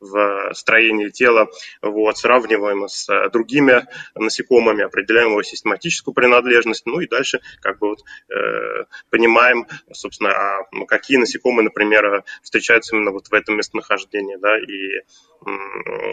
в 0.01 0.53
строении 0.55 1.09
тела, 1.09 1.49
вот, 1.83 2.19
сравниваем 2.19 2.89
с 2.89 3.09
э, 3.09 3.29
другими 3.31 3.87
насекомыми, 4.15 4.83
определяем 4.83 5.31
его 5.31 5.43
систематическую 5.43 6.15
принадлежность, 6.15 6.87
ну 6.87 7.01
и 7.01 7.07
дальше 7.07 7.41
как 7.61 7.79
бы 7.79 7.91
вот, 7.91 8.01
э, 8.31 8.85
понимаем, 9.11 9.67
собственно, 9.93 10.31
а 10.31 10.87
какие 10.87 11.19
насекомые, 11.19 11.65
например, 11.65 12.25
встречаются 12.43 12.97
именно 12.97 13.11
вот 13.11 13.29
в 13.29 13.35
этом 13.35 13.57
местонахождении, 13.57 14.37
да, 14.37 14.59
и 14.59 15.05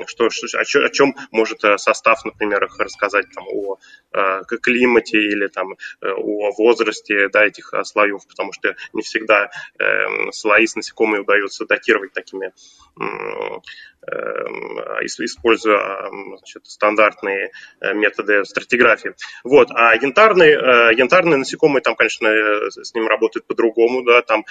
что, 0.05 0.29
что, 0.29 0.47
о, 0.57 0.63
чем, 0.63 0.85
о 0.85 0.89
чем 0.89 1.15
может 1.31 1.63
э, 1.65 1.77
состав, 1.77 2.23
например, 2.23 2.63
их 2.63 2.79
рассказать 2.79 3.25
там, 3.33 3.45
о, 3.49 3.77
э, 4.13 4.41
климате 4.61 5.17
или 5.17 5.47
там, 5.47 5.75
о 6.01 6.51
возрасте 6.57 7.27
да, 7.27 7.45
этих 7.45 7.73
слоев, 7.83 8.25
потому 8.27 8.53
что 8.53 8.75
не 8.93 9.01
всегда 9.01 9.49
э, 9.79 10.31
слои 10.31 10.65
с 10.65 10.75
насекомыми 10.75 11.19
удается 11.19 11.65
датировать 11.65 12.13
такими 12.13 12.53
Эм, 12.99 13.61
используя 15.03 16.09
значит, 16.37 16.65
стандартные 16.65 17.51
э, 17.81 17.93
методы 17.93 18.45
стратиграфии. 18.45 19.13
Вот. 19.43 19.69
А 19.71 19.95
янтарные, 19.95 20.51
э, 20.51 20.95
янтарные 20.95 21.37
насекомые, 21.37 21.81
там, 21.81 21.95
конечно, 21.95 22.27
э, 22.27 22.69
с 22.69 22.93
ним 22.93 23.07
работают 23.07 23.47
по-другому, 23.47 24.03
да, 24.03 24.21
там, 24.21 24.45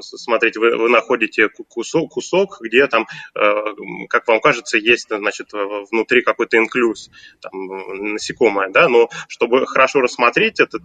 смотрите, 0.00 0.60
вы, 0.60 0.76
вы 0.76 0.88
находите 0.88 1.48
кусок, 1.48 2.12
кусок, 2.12 2.58
где 2.60 2.86
там, 2.86 3.06
как 4.08 4.26
вам 4.26 4.40
кажется, 4.40 4.78
есть, 4.78 5.08
значит, 5.08 5.52
внутри 5.52 6.22
какой-то 6.22 6.56
инклюз, 6.58 7.10
там, 7.40 8.12
насекомое, 8.12 8.68
да, 8.70 8.88
но 8.88 9.08
чтобы 9.28 9.66
хорошо 9.66 10.00
рассмотреть 10.00 10.60
этот 10.60 10.82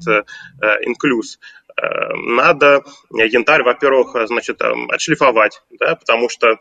инклюз, 0.81 1.39
надо 1.77 2.83
янтарь, 3.11 3.63
во-первых, 3.63 4.15
значит, 4.27 4.61
отшлифовать, 4.61 5.61
да, 5.79 5.95
потому 5.95 6.29
что 6.29 6.57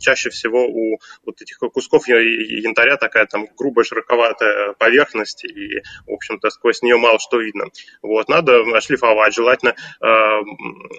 чаще 0.00 0.30
всего 0.30 0.64
у 0.66 0.98
вот 1.26 1.42
этих 1.42 1.58
кусков 1.58 2.06
янтаря 2.08 2.96
такая 2.96 3.26
там 3.26 3.46
грубая 3.56 3.84
широковатая 3.84 4.74
поверхность, 4.74 5.44
и, 5.44 5.82
в 6.06 6.12
общем-то, 6.12 6.50
сквозь 6.50 6.82
нее 6.82 6.96
мало 6.96 7.18
что 7.18 7.40
видно. 7.40 7.66
Вот, 8.02 8.28
надо 8.28 8.80
шлифовать, 8.80 9.34
желательно 9.34 9.74
э, 10.00 10.40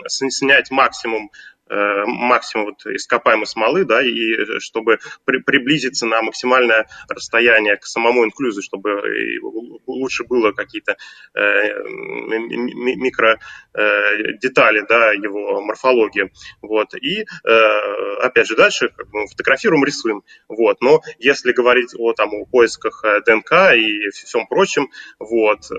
снять 0.07 0.69
максимум 0.71 1.31
Э, 1.31 1.58
максимум 1.69 2.67
вот 2.67 2.85
ископаемой 2.85 3.45
смолы, 3.45 3.85
да, 3.85 4.01
и 4.01 4.33
э, 4.33 4.59
чтобы 4.59 4.99
при, 5.25 5.39
приблизиться 5.39 6.05
на 6.05 6.21
максимальное 6.21 6.87
расстояние 7.07 7.77
к 7.77 7.85
самому 7.85 8.25
инклюзу, 8.25 8.61
чтобы 8.61 9.01
лучше 9.87 10.23
было 10.23 10.51
какие-то 10.51 10.97
э, 11.35 11.83
микро 11.87 13.39
э, 13.73 14.33
детали, 14.41 14.85
да, 14.87 15.11
его 15.11 15.61
морфологии, 15.61 16.31
вот, 16.61 16.93
и 16.95 17.21
э, 17.21 17.25
опять 18.21 18.47
же 18.47 18.55
дальше 18.55 18.89
как 18.89 19.09
бы, 19.09 19.27
фотографируем, 19.27 19.83
рисуем, 19.85 20.23
вот, 20.47 20.81
но 20.81 21.01
если 21.17 21.51
говорить 21.51 21.93
о 21.97 22.13
там 22.13 22.33
о 22.33 22.45
поисках 22.45 23.03
э, 23.03 23.21
ДНК 23.25 23.75
и 23.75 24.09
всем 24.09 24.47
прочем, 24.47 24.89
вот, 25.19 25.71
э, 25.71 25.75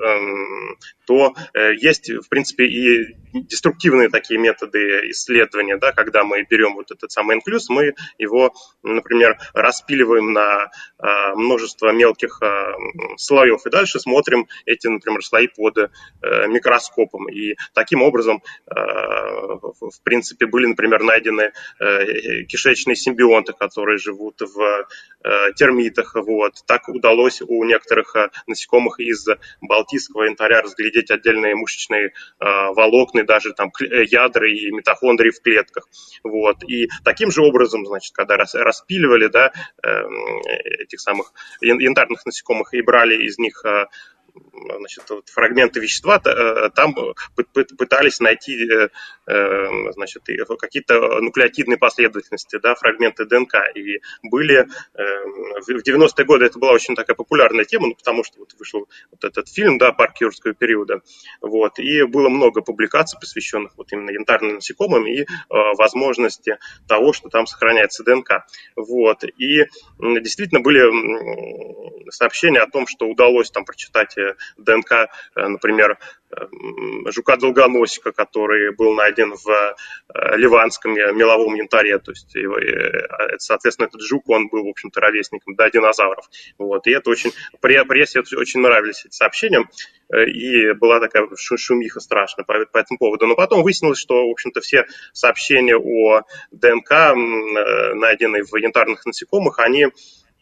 то 1.10 1.34
э, 1.54 1.74
есть, 1.74 2.08
в 2.08 2.28
принципе, 2.28 2.66
и 2.66 3.16
деструктивные 3.32 4.10
такие 4.10 4.38
методы 4.38 5.10
исследования, 5.10 5.76
да, 5.76 5.90
когда 5.90 6.22
мы 6.22 6.46
берем 6.48 6.74
вот 6.74 6.92
этот 6.92 7.10
самый 7.10 7.34
инклюз, 7.34 7.68
мы 7.68 7.94
его, 8.16 8.54
например, 8.84 9.36
распиливаем 9.52 10.32
на 10.32 10.70
э, 11.00 11.34
множество 11.34 11.90
мелких 11.90 12.40
э, 12.40 12.74
слоев, 13.16 13.66
и 13.66 13.70
дальше 13.70 13.98
смотрим 13.98 14.46
эти, 14.66 14.86
например, 14.86 15.24
слои 15.24 15.48
под 15.48 15.90
микроскопом. 16.22 17.28
И 17.28 17.56
таким 17.74 18.02
образом, 18.02 18.42
в 18.66 20.02
принципе, 20.04 20.46
были, 20.46 20.66
например, 20.66 21.02
найдены 21.02 21.52
кишечные 22.48 22.96
симбионты, 22.96 23.52
которые 23.52 23.98
живут 23.98 24.40
в 24.40 24.86
термитах. 25.56 26.14
Вот. 26.14 26.54
Так 26.66 26.88
удалось 26.88 27.40
у 27.40 27.64
некоторых 27.64 28.14
насекомых 28.46 29.00
из 29.00 29.26
балтийского 29.60 30.24
янтаря 30.24 30.60
разглядеть 30.60 31.00
отдельные 31.09 31.54
мышечные 31.54 32.07
э, 32.07 32.11
волокна, 32.40 33.25
даже 33.25 33.52
там 33.52 33.71
ядра 33.78 34.50
и 34.50 34.73
митохондрии 34.73 35.30
в 35.30 35.40
клетках. 35.40 35.88
Вот. 36.25 36.64
И 36.64 36.88
таким 37.04 37.30
же 37.30 37.42
образом, 37.42 37.87
значит, 37.87 38.12
когда 38.12 38.37
распиливали 38.37 39.28
да, 39.28 39.52
эм, 39.85 40.40
этих 40.80 41.00
самых 41.00 41.33
янтарных 41.61 42.26
насекомых 42.26 42.75
и 42.75 42.83
брали 42.83 43.25
из 43.25 43.38
них 43.38 43.64
э, 43.64 43.87
значит, 44.78 45.08
вот 45.10 45.28
фрагменты 45.28 45.80
вещества, 45.80 46.20
э, 46.25 46.70
там 46.75 46.94
пытались 47.78 48.20
найти 48.20 48.68
э, 48.68 48.88
э, 49.26 49.92
значит, 49.92 50.22
какие-то 50.58 51.20
нуклеотидные 51.20 51.78
последовательности, 51.78 52.58
да, 52.58 52.75
фрагменты 52.75 53.25
ДНК. 53.25 53.54
И 53.75 54.00
были 54.22 54.66
в 54.94 55.88
90-е 55.88 56.25
годы 56.25 56.46
это 56.46 56.58
была 56.58 56.72
очень 56.72 56.94
такая 56.94 57.14
популярная 57.14 57.64
тема, 57.64 57.88
ну, 57.88 57.94
потому 57.94 58.25
что 58.25 58.38
вот 58.40 58.54
вышел 58.58 58.88
вот 59.10 59.25
этот 59.25 59.49
фильм, 59.49 59.78
да, 59.78 59.92
«Парк 59.92 60.20
юрского 60.20 60.54
периода», 60.54 61.02
вот, 61.40 61.78
и 61.78 62.02
было 62.04 62.28
много 62.28 62.62
публикаций, 62.62 63.18
посвященных 63.20 63.76
вот 63.76 63.92
именно 63.92 64.10
янтарным 64.10 64.56
насекомым 64.56 65.06
и 65.06 65.26
возможности 65.49 66.58
того, 66.88 67.12
что 67.12 67.28
там 67.28 67.46
сохраняется 67.46 68.04
ДНК. 68.04 68.44
Вот, 68.76 69.25
и 69.25 69.66
действительно 69.99 70.60
были 70.60 72.10
сообщения 72.10 72.60
о 72.60 72.70
том, 72.70 72.87
что 72.87 73.06
удалось 73.06 73.50
там 73.50 73.64
прочитать 73.64 74.16
ДНК, 74.56 74.92
э, 74.92 75.06
например, 75.46 75.98
э, 76.30 76.36
жука-долгоносика, 77.06 78.12
который 78.12 78.74
был 78.74 78.94
найден 78.94 79.34
в 79.34 79.48
э, 79.48 80.36
ливанском 80.36 80.92
меловом 80.92 81.54
янтаре, 81.54 81.98
то 81.98 82.12
есть, 82.12 82.36
соответственно, 83.38 83.86
этот 83.86 84.00
жук, 84.02 84.28
он 84.28 84.48
был, 84.48 84.64
в 84.64 84.68
общем-то, 84.68 85.00
ровесником 85.00 85.54
до 85.54 85.70
динозавров. 85.70 86.28
Вот, 86.58 86.86
и 86.86 86.90
это 86.90 87.10
очень, 87.10 87.32
прессе 87.60 88.20
очень 88.20 88.60
нравились 88.60 89.04
эти 89.04 89.14
сообщения, 89.14 89.68
и 90.12 90.72
была 90.72 91.00
такая 91.00 91.28
шумиха 91.36 92.00
страшная 92.00 92.44
по, 92.44 92.54
по 92.66 92.78
этому 92.78 92.98
поводу. 92.98 93.26
Но 93.26 93.36
потом 93.36 93.62
выяснилось, 93.62 93.98
что, 93.98 94.26
в 94.26 94.30
общем-то, 94.30 94.60
все 94.60 94.86
сообщения 95.12 95.76
о 95.76 96.22
ДНК, 96.50 96.90
найденные 97.94 98.44
в 98.44 98.56
янтарных 98.56 99.06
насекомых, 99.06 99.58
они 99.58 99.88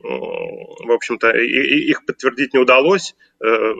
в 0.01 0.93
общем-то, 0.93 1.31
их 1.31 2.05
подтвердить 2.07 2.55
не 2.55 2.61
удалось. 2.61 3.15
Э, 3.45 3.75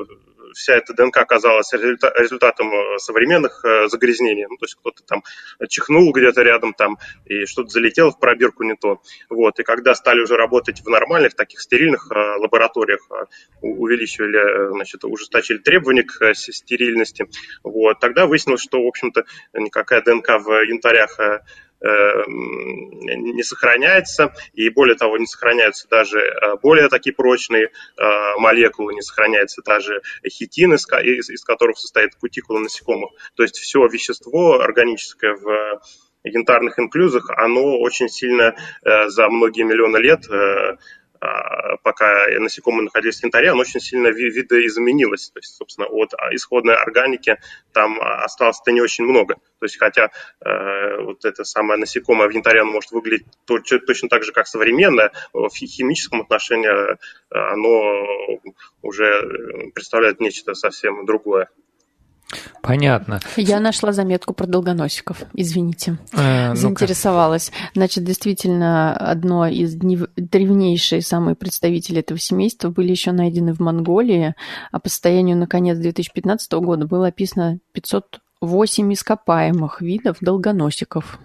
вся 0.55 0.75
эта 0.75 0.95
ДНК 0.95 1.19
оказалась 1.19 1.73
результатом 1.73 2.73
э, 2.73 2.99
современных 2.99 3.65
э, 3.65 3.89
загрязнений. 3.89 4.47
Ну, 4.49 4.57
то 4.57 4.65
есть 4.65 4.75
кто-то 4.75 5.03
там 5.05 5.23
чихнул 5.69 6.13
где-то 6.13 6.43
рядом 6.43 6.75
там, 6.75 6.99
и 7.25 7.45
что-то 7.45 7.69
залетело 7.69 8.11
в 8.11 8.19
пробирку 8.19 8.65
не 8.65 8.75
то. 8.75 9.01
Вот. 9.29 9.61
И 9.61 9.63
когда 9.63 9.95
стали 9.95 10.21
уже 10.21 10.37
работать 10.37 10.81
в 10.81 10.89
нормальных, 10.89 11.35
таких 11.35 11.61
стерильных 11.61 12.11
лабораториях, 12.11 13.09
увеличивали, 13.61 14.73
значит, 14.73 15.05
ужесточили 15.05 15.59
требования 15.59 16.03
к 16.03 16.35
стерильности, 16.35 17.27
вот, 17.63 18.01
тогда 18.01 18.27
выяснилось, 18.27 18.63
что, 18.63 18.83
в 18.83 18.87
общем-то, 18.87 19.25
никакая 19.55 20.03
ДНК 20.03 20.29
в 20.41 20.65
янтарях 20.65 21.19
Э, 21.19 21.41
не 21.81 23.43
сохраняется, 23.43 24.35
и 24.53 24.69
более 24.69 24.97
того, 24.97 25.17
не 25.17 25.27
сохраняются 25.27 25.87
даже 25.89 26.19
э, 26.19 26.57
более 26.61 26.89
такие 26.89 27.15
прочные 27.15 27.67
э, 27.67 28.03
молекулы, 28.39 28.95
не 28.95 29.03
сохраняется 29.03 29.63
даже 29.65 30.03
хитин, 30.29 30.75
из, 30.75 30.87
из 31.31 31.45
которых 31.45 31.79
состоит 31.79 32.15
кутикула 32.17 32.59
насекомых. 32.59 33.11
То 33.35 33.43
есть 33.43 33.57
все 33.57 33.87
вещество 33.87 34.61
органическое 34.61 35.35
в 35.35 35.81
янтарных 36.25 36.79
инклюзах, 36.79 37.31
оно 37.31 37.79
очень 37.79 38.09
сильно 38.09 38.57
за 38.83 39.29
многие 39.29 39.63
миллионы 39.63 39.99
лет 39.99 40.27
пока 41.83 42.27
насекомые 42.39 42.85
находились 42.85 43.21
в 43.21 43.23
янтаре, 43.23 43.51
оно 43.51 43.61
очень 43.61 43.81
сильно 43.81 44.09
видоизменилось. 44.09 45.31
То 45.31 45.39
есть, 45.41 45.57
собственно, 45.57 45.87
от 45.89 46.13
исходной 46.33 46.77
органики 46.77 47.39
там 47.73 47.99
осталось-то 48.01 48.71
не 48.73 48.81
очень 48.81 49.05
много. 49.05 49.35
То 49.59 49.65
есть, 49.65 49.79
хотя 49.79 50.11
э, 50.41 51.01
вот 51.03 51.25
это 51.25 51.45
самое 51.45 51.81
насекомое 51.81 52.29
в 52.29 52.33
янтаре 52.33 52.61
оно 52.61 52.73
может 52.73 52.93
выглядеть 52.93 53.27
точно 53.47 54.09
так 54.09 54.23
же, 54.23 54.33
как 54.33 54.47
современное, 54.47 55.13
в 55.33 55.51
химическом 55.51 56.23
отношении 56.23 56.69
оно 57.31 58.41
уже 58.83 59.71
представляет 59.75 60.21
нечто 60.21 60.55
совсем 60.55 61.05
другое. 61.05 61.49
Понятно. 62.61 63.21
Я 63.37 63.59
нашла 63.59 63.93
заметку 63.93 64.35
про 64.35 64.47
долгоносиков, 64.47 65.23
извините. 65.33 65.97
Э, 66.13 66.55
Заинтересовалась. 66.55 67.53
Значит, 67.75 68.05
действительно, 68.05 68.95
одно 68.95 69.47
из 69.47 69.75
древнейшие 69.75 71.01
самые 71.01 71.37
представители 71.37 72.01
этого 72.01 72.21
семейства 72.21 72.69
были 72.69 72.91
еще 72.91 73.13
найдены 73.13 73.55
в 73.55 73.61
Монголии, 73.61 74.35
а 74.71 74.79
по 74.79 74.91
состоянию 74.91 75.37
на 75.39 75.47
конец 75.47 75.79
2015 75.79 76.53
года 76.53 76.87
было 76.87 77.07
описано 77.07 77.61
508 77.73 78.93
ископаемых 78.93 79.81
видов 79.81 80.19
долгоносиков. 80.21 81.19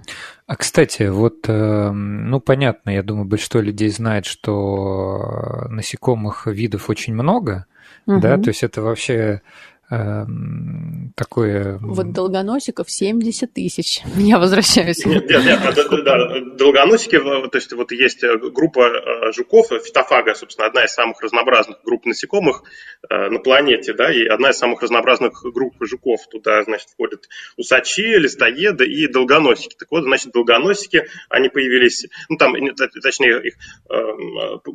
А, 0.48 0.56
кстати, 0.56 1.04
вот, 1.04 1.50
э, 1.50 1.92
ну, 1.92 2.40
понятно, 2.40 2.92
я 2.92 3.04
думаю, 3.04 3.26
большинство 3.26 3.60
людей 3.60 3.90
знает, 3.90 4.26
что 4.26 5.66
насекомых 5.70 6.48
видов 6.48 6.90
очень 6.90 7.14
много, 7.14 7.66
угу. 8.06 8.22
да, 8.22 8.38
то 8.38 8.50
есть 8.50 8.64
это 8.64 8.82
вообще 8.82 9.42
такое... 9.90 11.78
Вот 11.82 12.12
долгоносиков 12.14 12.90
70 12.90 13.54
тысяч. 13.54 14.02
Я 14.16 14.40
возвращаюсь. 14.40 15.06
Нет, 15.06 15.30
нет, 15.30 15.44
нет 15.46 15.60
да, 16.04 16.04
да, 16.04 16.40
долгоносики, 16.56 17.20
то 17.20 17.58
есть 17.58 17.72
вот 17.74 17.92
есть 17.92 18.24
э, 18.24 18.38
группа 18.38 18.82
э, 18.82 19.32
жуков, 19.34 19.68
фитофага, 19.84 20.34
собственно, 20.36 20.68
одна 20.68 20.86
из 20.86 20.94
самых 20.94 21.22
разнообразных 21.22 21.80
групп 21.84 22.06
насекомых 22.06 22.64
э, 23.10 23.30
на 23.30 23.40
планете, 23.40 23.94
да, 23.94 24.12
и 24.12 24.26
одна 24.26 24.52
из 24.52 24.58
самых 24.58 24.82
разнообразных 24.82 25.44
групп 25.54 25.76
жуков. 25.82 26.22
Туда, 26.32 26.64
значит, 26.64 26.90
входят 26.90 27.28
усачи, 27.58 28.18
листоеды 28.18 28.86
и 28.86 29.08
долгоносики. 29.08 29.76
Так 29.78 29.90
вот, 29.92 30.04
значит, 30.04 30.32
долгоносики, 30.32 31.08
они 31.30 31.50
появились, 31.50 32.08
ну, 32.30 32.38
там, 32.38 32.54
точнее, 33.02 33.42
их 33.44 33.56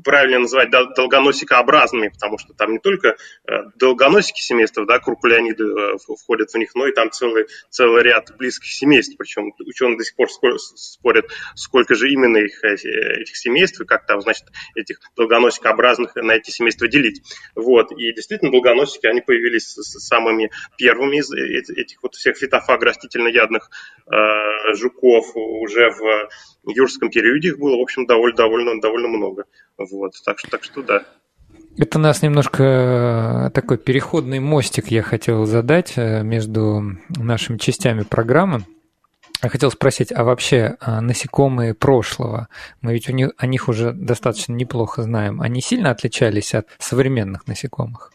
правильно 0.04 0.40
называть 0.40 0.70
долгоносикообразными, 0.70 2.08
потому 2.08 2.38
что 2.38 2.54
там 2.54 2.72
не 2.72 2.78
только 2.78 3.16
долгоносики 3.76 4.40
семейства, 4.40 4.86
да, 4.86 4.97
крупулеониды 4.98 5.64
э, 5.64 5.96
входят 6.20 6.50
в 6.50 6.58
них, 6.58 6.74
но 6.74 6.86
и 6.86 6.92
там 6.92 7.10
целый, 7.10 7.46
целый 7.70 8.02
ряд 8.02 8.36
близких 8.36 8.70
семейств, 8.70 9.16
причем 9.18 9.52
ученые 9.58 9.98
до 9.98 10.04
сих 10.04 10.16
пор 10.16 10.28
спорят, 10.30 11.26
сколько 11.54 11.94
же 11.94 12.10
именно 12.10 12.38
их, 12.38 12.62
э, 12.64 12.74
этих 13.20 13.36
семейств, 13.36 13.80
и 13.80 13.84
как 13.84 14.06
там, 14.06 14.20
значит, 14.20 14.46
этих 14.74 15.00
долгоносикообразных 15.16 16.16
на 16.16 16.32
эти 16.32 16.50
семейства 16.50 16.88
делить. 16.88 17.22
Вот. 17.54 17.92
И 17.92 18.12
действительно, 18.12 18.50
долгоносики, 18.50 19.06
они 19.06 19.20
появились 19.20 19.66
самыми 19.66 20.50
первыми 20.76 21.18
из 21.18 21.30
этих 21.30 22.02
вот 22.02 22.14
всех 22.14 22.36
фитофаг 22.36 22.82
растительноядных 22.82 23.70
э, 24.06 24.74
жуков 24.74 25.26
уже 25.34 25.90
в 25.90 26.28
юрском 26.66 27.10
периоде 27.10 27.48
их 27.48 27.58
было, 27.58 27.76
в 27.76 27.82
общем, 27.82 28.06
довольно, 28.06 28.36
довольно, 28.36 28.80
довольно 28.80 29.08
много. 29.08 29.44
Вот. 29.76 30.12
Так 30.24 30.38
что, 30.38 30.50
так 30.50 30.64
что 30.64 30.82
да. 30.82 31.06
Это 31.76 31.98
нас 31.98 32.22
немножко 32.22 32.62
э, 33.46 33.50
такой 33.54 33.78
переходный 33.78 34.40
мостик 34.40 34.88
я 34.88 35.02
хотел 35.02 35.44
задать 35.44 35.92
э, 35.96 36.22
между 36.22 36.82
нашими 37.08 37.56
частями 37.58 38.02
программы. 38.02 38.64
Я 39.42 39.48
хотел 39.50 39.70
спросить, 39.70 40.10
а 40.10 40.24
вообще 40.24 40.76
а, 40.80 41.00
насекомые 41.00 41.72
прошлого, 41.72 42.48
мы 42.80 42.94
ведь 42.94 43.08
у 43.08 43.12
них, 43.12 43.30
о 43.38 43.46
них 43.46 43.68
уже 43.68 43.92
достаточно 43.92 44.52
неплохо 44.52 45.02
знаем, 45.02 45.40
они 45.40 45.60
сильно 45.60 45.92
отличались 45.92 46.54
от 46.54 46.66
современных 46.80 47.46
насекомых? 47.46 48.12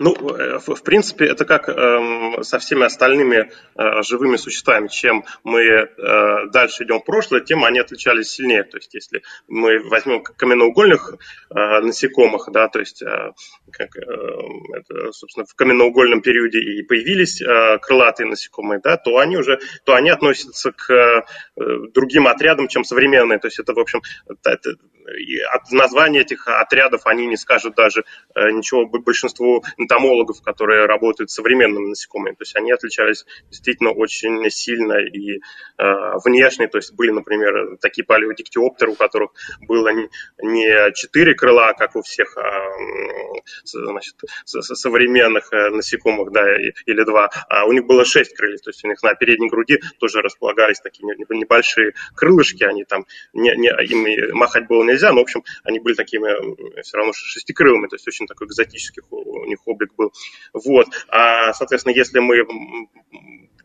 Ну, 0.00 0.12
э, 0.12 0.58
в, 0.58 0.82
принципе, 0.82 1.26
это 1.26 1.44
как 1.44 1.68
э, 1.68 2.42
со 2.42 2.58
всеми 2.58 2.84
остальными 2.84 3.52
э, 3.76 4.02
живыми 4.02 4.36
существами. 4.36 4.88
Чем 4.88 5.24
мы 5.44 5.62
э, 5.62 5.86
дальше 6.50 6.82
идем 6.82 6.98
в 6.98 7.04
прошлое, 7.04 7.42
тем 7.42 7.64
они 7.64 7.78
отличались 7.78 8.30
сильнее. 8.30 8.64
То 8.64 8.78
есть, 8.78 8.92
если 8.92 9.22
мы 9.46 9.78
возьмем 9.88 10.24
каменноугольных 10.24 11.14
насекомых, 11.50 12.48
да, 12.50 12.68
то 12.68 12.80
есть, 12.80 13.02
как, 13.70 13.96
это, 13.96 15.12
собственно, 15.12 15.46
в 15.46 15.54
каменноугольном 15.54 16.20
периоде 16.20 16.58
и 16.58 16.82
появились 16.82 17.40
крылатые 17.80 18.26
насекомые, 18.26 18.80
да, 18.82 18.96
то 18.96 19.18
они 19.18 19.36
уже, 19.36 19.60
то 19.84 19.94
они 19.94 20.10
относятся 20.10 20.72
к 20.72 21.24
другим 21.56 22.26
отрядам, 22.26 22.66
чем 22.66 22.82
современные. 22.82 23.38
То 23.38 23.46
есть, 23.46 23.60
это, 23.60 23.72
в 23.72 23.78
общем, 23.78 24.02
это, 24.26 24.58
от 25.52 25.70
названия 25.70 26.20
этих 26.20 26.48
отрядов 26.48 27.02
они 27.04 27.26
не 27.26 27.36
скажут 27.36 27.74
даже 27.76 28.04
ничего 28.34 28.86
большинству 28.86 29.62
энтомологов, 29.84 30.42
которые 30.42 30.86
работают 30.86 31.30
с 31.30 31.34
современными 31.34 31.88
насекомыми. 31.88 32.34
То 32.34 32.42
есть 32.42 32.56
они 32.56 32.72
отличались 32.72 33.24
действительно 33.48 33.90
очень 33.90 34.48
сильно 34.50 34.94
и 34.94 35.40
э, 35.78 35.82
внешне. 36.24 36.68
То 36.68 36.78
есть 36.78 36.94
были, 36.94 37.10
например, 37.10 37.76
такие 37.80 38.04
палеодиктиоптеры, 38.04 38.92
у 38.92 38.96
которых 38.96 39.30
было 39.60 39.88
не, 39.88 40.92
четыре 40.94 41.34
крыла, 41.34 41.72
как 41.74 41.96
у 41.96 42.02
всех 42.02 42.36
а, 42.36 42.42
значит, 43.64 44.14
современных 44.44 45.52
э, 45.52 45.70
насекомых, 45.70 46.32
да, 46.32 46.44
или 46.56 47.04
два, 47.04 47.30
а 47.48 47.66
у 47.66 47.72
них 47.72 47.86
было 47.86 48.04
шесть 48.04 48.34
крыльев. 48.34 48.60
То 48.62 48.70
есть 48.70 48.84
у 48.84 48.88
них 48.88 49.02
на 49.02 49.14
передней 49.14 49.48
груди 49.48 49.80
тоже 49.98 50.20
располагались 50.20 50.80
такие 50.80 51.04
небольшие 51.30 51.94
крылышки, 52.14 52.64
они 52.64 52.84
там 52.84 53.06
не, 53.32 53.54
не, 53.56 53.68
им 53.68 54.36
махать 54.36 54.66
было 54.66 54.82
нельзя, 54.84 55.12
но, 55.12 55.20
в 55.20 55.22
общем, 55.22 55.44
они 55.62 55.80
были 55.80 55.94
такими 55.94 56.82
все 56.82 56.96
равно 56.96 57.12
шестикрылыми, 57.12 57.88
то 57.88 57.96
есть 57.96 58.06
очень 58.06 58.26
такой 58.26 58.46
экзотический 58.46 59.02
у 59.10 59.46
них 59.46 59.58
облик 59.74 59.92
был. 59.96 60.12
Вот. 60.52 60.86
А, 61.08 61.52
соответственно, 61.52 61.94
если 61.94 62.18
мы 62.18 62.46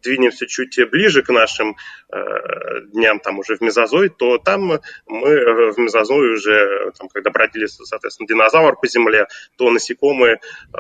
двинемся 0.02 0.48
чуть 0.48 0.78
ближе 0.90 1.22
к 1.22 1.30
нашим 1.30 1.76
э, 2.12 2.82
дням, 2.94 3.20
там 3.20 3.40
уже 3.40 3.56
в 3.56 3.62
мезозой, 3.62 4.10
то 4.10 4.38
там 4.38 4.80
мы 5.08 5.72
в 5.72 5.78
мезозой 5.78 6.34
уже, 6.34 6.92
там, 6.98 7.10
когда 7.10 7.30
бродили, 7.30 7.66
соответственно, 7.66 8.28
динозавр 8.28 8.76
по 8.80 8.88
земле, 8.88 9.28
то 9.58 9.70
насекомые, 9.72 10.40
э, 10.74 10.80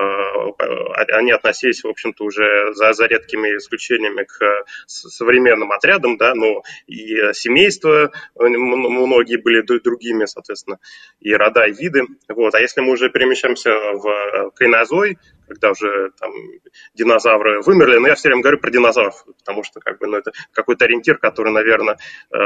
они 1.13 1.31
относились, 1.31 1.83
в 1.83 1.87
общем-то, 1.87 2.23
уже 2.23 2.73
за, 2.73 2.93
за 2.93 3.05
редкими 3.05 3.57
исключениями 3.57 4.23
к 4.23 4.65
современным 4.85 5.71
отрядам, 5.71 6.17
да, 6.17 6.33
но 6.35 6.63
и 6.87 7.33
семейства 7.33 8.11
многие 8.35 9.37
были 9.37 9.61
другими, 9.61 10.25
соответственно, 10.25 10.79
и 11.19 11.33
рода, 11.33 11.65
и 11.65 11.73
виды. 11.73 12.03
Вот. 12.27 12.53
А 12.55 12.59
если 12.59 12.81
мы 12.81 12.93
уже 12.93 13.09
перемещаемся 13.09 13.71
в 13.71 14.51
кайнозой, 14.55 15.17
когда 15.49 15.71
уже 15.71 16.11
там 16.19 16.31
динозавры 16.93 17.61
вымерли, 17.61 17.97
но 17.97 18.07
я 18.07 18.15
все 18.15 18.29
время 18.29 18.43
говорю 18.43 18.59
про 18.59 18.69
динозавров, 18.69 19.25
потому 19.39 19.63
что 19.63 19.79
как 19.79 19.97
бы, 19.97 20.07
ну, 20.07 20.17
это 20.17 20.31
какой-то 20.53 20.85
ориентир, 20.85 21.17
который, 21.17 21.51
наверное, 21.51 21.97
э, 22.31 22.37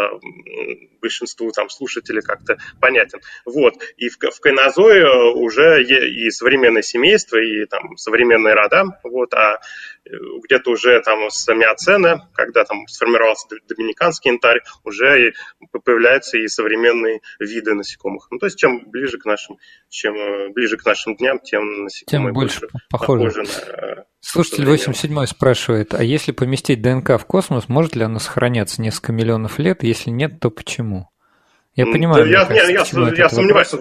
большинству 1.01 1.51
там 1.51 1.69
слушателей 1.69 2.21
как-то 2.21 2.57
понятен. 2.79 3.19
Вот. 3.45 3.75
И 3.97 4.09
в, 4.09 4.17
в 4.17 4.39
кайнозое 4.39 5.05
уже 5.33 5.83
и 5.83 6.31
современное 6.31 6.81
семейство, 6.81 7.37
и 7.37 7.65
там 7.65 7.97
современные 7.97 8.53
рода, 8.53 8.85
вот, 9.03 9.33
а 9.33 9.59
где-то 10.05 10.71
уже 10.71 11.01
там 11.01 11.29
с 11.29 11.47
миоцена, 11.53 12.29
когда 12.33 12.65
там 12.65 12.87
сформировался 12.87 13.47
доминиканский 13.67 14.31
янтарь, 14.31 14.61
уже 14.83 15.33
появляются 15.83 16.37
и 16.37 16.47
современные 16.47 17.21
виды 17.39 17.73
насекомых. 17.73 18.27
Ну, 18.29 18.39
то 18.39 18.47
есть 18.47 18.57
чем 18.57 18.89
ближе 18.89 19.17
к 19.17 19.25
нашим, 19.25 19.57
чем 19.89 20.15
э, 20.15 20.49
ближе 20.49 20.77
к 20.77 20.85
нашим 20.85 21.15
дням, 21.15 21.39
тем 21.39 21.83
насекомые 21.83 22.27
тем 22.27 22.33
больше, 22.33 22.59
больше 22.61 22.85
похоже. 22.89 23.29
похожи 23.29 23.43
на 23.43 24.05
Слушатель 24.19 24.65
87 24.65 25.25
спрашивает, 25.25 25.93
а 25.93 26.03
если 26.03 26.31
поместить 26.31 26.81
ДНК 26.81 27.19
в 27.19 27.25
космос, 27.25 27.67
может 27.67 27.95
ли 27.95 28.03
оно 28.03 28.19
сохраняться 28.19 28.81
несколько 28.81 29.11
миллионов 29.11 29.59
лет? 29.59 29.83
Если 29.83 30.11
нет, 30.11 30.39
то 30.39 30.49
почему? 30.49 31.09
Я 31.75 31.85
понимаю. 31.85 32.25
Да, 32.25 32.29
я, 32.29 32.45
кажется, 32.45 32.99
я, 32.99 33.07
я, 33.07 33.13
я 33.15 33.29
сомневаюсь, 33.29 33.73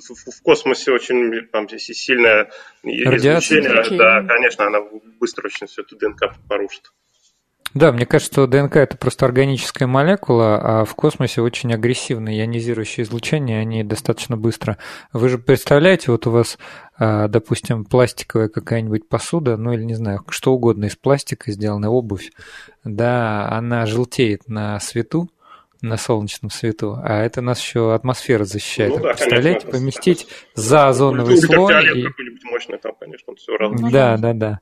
в, 0.00 0.42
космосе 0.42 0.92
очень 0.92 1.46
там, 1.52 1.68
сильное 1.68 2.50
излучение. 2.82 3.98
Да, 3.98 4.22
конечно, 4.22 4.66
она 4.66 4.80
быстро 5.18 5.46
очень 5.46 5.66
все 5.66 5.82
эту 5.82 5.96
ДНК 5.96 6.34
порушит. 6.48 6.90
Да, 7.72 7.92
мне 7.92 8.04
кажется, 8.04 8.32
что 8.32 8.46
ДНК 8.48 8.76
это 8.78 8.96
просто 8.96 9.26
органическая 9.26 9.86
молекула, 9.86 10.80
а 10.80 10.84
в 10.84 10.94
космосе 10.96 11.40
очень 11.40 11.72
агрессивные 11.72 12.40
ионизирующие 12.40 13.04
излучения, 13.04 13.60
они 13.60 13.84
достаточно 13.84 14.36
быстро. 14.36 14.76
Вы 15.12 15.28
же 15.28 15.38
представляете, 15.38 16.10
вот 16.10 16.26
у 16.26 16.32
вас, 16.32 16.58
а, 16.98 17.28
допустим, 17.28 17.84
пластиковая 17.84 18.48
какая-нибудь 18.48 19.08
посуда, 19.08 19.56
ну 19.56 19.72
или 19.72 19.84
не 19.84 19.94
знаю, 19.94 20.24
что 20.30 20.52
угодно 20.52 20.86
из 20.86 20.96
пластика 20.96 21.52
сделанная 21.52 21.90
обувь, 21.90 22.32
да, 22.82 23.48
она 23.48 23.86
желтеет 23.86 24.48
на 24.48 24.80
свету, 24.80 25.30
на 25.82 25.96
солнечном 25.96 26.50
свету, 26.50 26.98
а 27.02 27.22
это 27.22 27.40
нас 27.40 27.60
еще 27.60 27.94
атмосфера 27.94 28.44
защищает. 28.44 28.96
Ну, 28.96 29.02
да, 29.02 29.14
Представляете, 29.14 29.60
конечно, 29.60 29.78
поместить 29.78 30.28
за 30.54 30.88
озоновый 30.88 31.36
слой. 31.36 32.00
И... 32.00 32.06
мощный, 32.44 32.78
там, 32.78 32.92
конечно, 32.98 33.34
все 33.36 33.56
разное. 33.56 33.90
Да, 33.90 34.16
да, 34.16 34.32
да. 34.32 34.60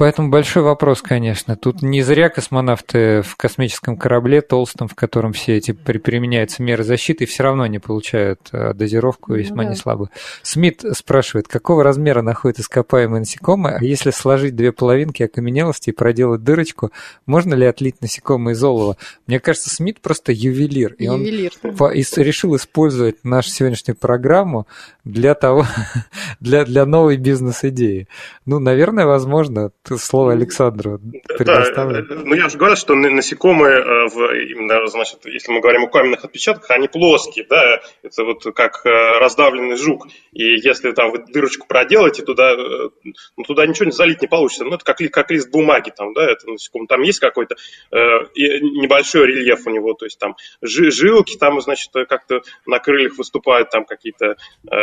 Поэтому 0.00 0.30
большой 0.30 0.62
вопрос, 0.62 1.02
конечно. 1.02 1.56
Тут 1.56 1.82
не 1.82 2.00
зря 2.00 2.30
космонавты 2.30 3.20
в 3.20 3.36
космическом 3.36 3.98
корабле 3.98 4.40
толстом, 4.40 4.88
в 4.88 4.94
котором 4.94 5.34
все 5.34 5.58
эти 5.58 5.72
применяются 5.72 6.62
меры 6.62 6.84
защиты, 6.84 7.26
все 7.26 7.42
равно 7.42 7.66
не 7.66 7.78
получают 7.78 8.48
э, 8.50 8.72
дозировку 8.72 9.34
весьма 9.34 9.56
ну, 9.56 9.62
да. 9.64 9.68
неслабую. 9.74 10.08
Смит 10.42 10.82
спрашивает, 10.92 11.48
какого 11.48 11.84
размера 11.84 12.22
находит 12.22 12.60
ископаемые 12.60 13.20
насекомые, 13.20 13.76
а 13.76 13.84
если 13.84 14.10
сложить 14.10 14.56
две 14.56 14.72
половинки 14.72 15.22
окаменелости 15.22 15.90
и 15.90 15.92
проделать 15.92 16.42
дырочку, 16.42 16.92
можно 17.26 17.52
ли 17.52 17.66
отлить 17.66 18.00
насекомые 18.00 18.54
из 18.54 18.64
олова? 18.64 18.96
Мне 19.26 19.38
кажется, 19.38 19.68
Смит 19.68 20.00
просто 20.00 20.32
ювелир. 20.32 20.94
И 20.94 21.04
ювелир. 21.04 21.52
он 21.62 21.76
да. 21.76 21.92
решил 21.92 22.56
использовать 22.56 23.22
нашу 23.22 23.50
сегодняшнюю 23.50 23.98
программу 23.98 24.66
для 25.04 25.34
того, 25.34 25.66
для, 26.40 26.64
для 26.64 26.86
новой 26.86 27.18
бизнес-идеи. 27.18 28.08
Ну, 28.46 28.60
наверное, 28.60 29.04
возможно 29.04 29.72
слово 29.98 30.32
Александру 30.32 31.00
предоставлю. 31.38 32.06
Да, 32.06 32.14
ну 32.24 32.34
я 32.34 32.48
же 32.48 32.58
говорю, 32.58 32.76
что 32.76 32.94
насекомые, 32.94 33.78
э, 33.78 34.08
в, 34.08 34.34
именно, 34.50 34.86
значит, 34.86 35.24
если 35.26 35.52
мы 35.52 35.60
говорим 35.60 35.84
о 35.84 35.88
каменных 35.88 36.24
отпечатках, 36.24 36.70
они 36.70 36.88
плоские, 36.88 37.46
да, 37.48 37.80
это 38.02 38.24
вот 38.24 38.44
как 38.54 38.84
э, 38.84 39.18
раздавленный 39.18 39.76
жук. 39.76 40.06
И 40.32 40.54
если 40.60 40.92
там 40.92 41.10
вы 41.10 41.24
дырочку 41.26 41.66
проделаете, 41.66 42.22
туда, 42.22 42.52
э, 42.52 42.88
ну, 43.36 43.44
туда 43.44 43.66
ничего 43.66 43.86
не 43.86 43.92
залить 43.92 44.22
не 44.22 44.28
получится. 44.28 44.64
Ну, 44.64 44.74
это 44.74 44.84
как, 44.84 44.98
как 45.10 45.30
лист 45.30 45.50
бумаги, 45.50 45.92
там, 45.96 46.12
да, 46.14 46.30
это 46.30 46.48
насекомое. 46.48 46.86
Там 46.86 47.02
есть 47.02 47.18
какой-то 47.18 47.56
э, 47.90 47.96
небольшой 48.36 49.26
рельеф 49.26 49.66
у 49.66 49.70
него, 49.70 49.94
то 49.94 50.04
есть 50.04 50.18
там 50.18 50.36
жилки, 50.60 51.36
там, 51.36 51.60
значит, 51.60 51.90
как-то 51.92 52.42
на 52.66 52.78
крыльях 52.78 53.18
выступают 53.18 53.70
там 53.70 53.84
какие-то 53.84 54.36
э, 54.70 54.76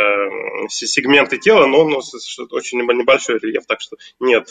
сегменты 0.68 1.38
тела, 1.38 1.66
но 1.66 1.80
он 1.80 1.94
очень 1.94 2.78
небольшой 2.78 3.38
рельеф, 3.38 3.66
так 3.66 3.80
что 3.80 3.96
нет, 4.20 4.48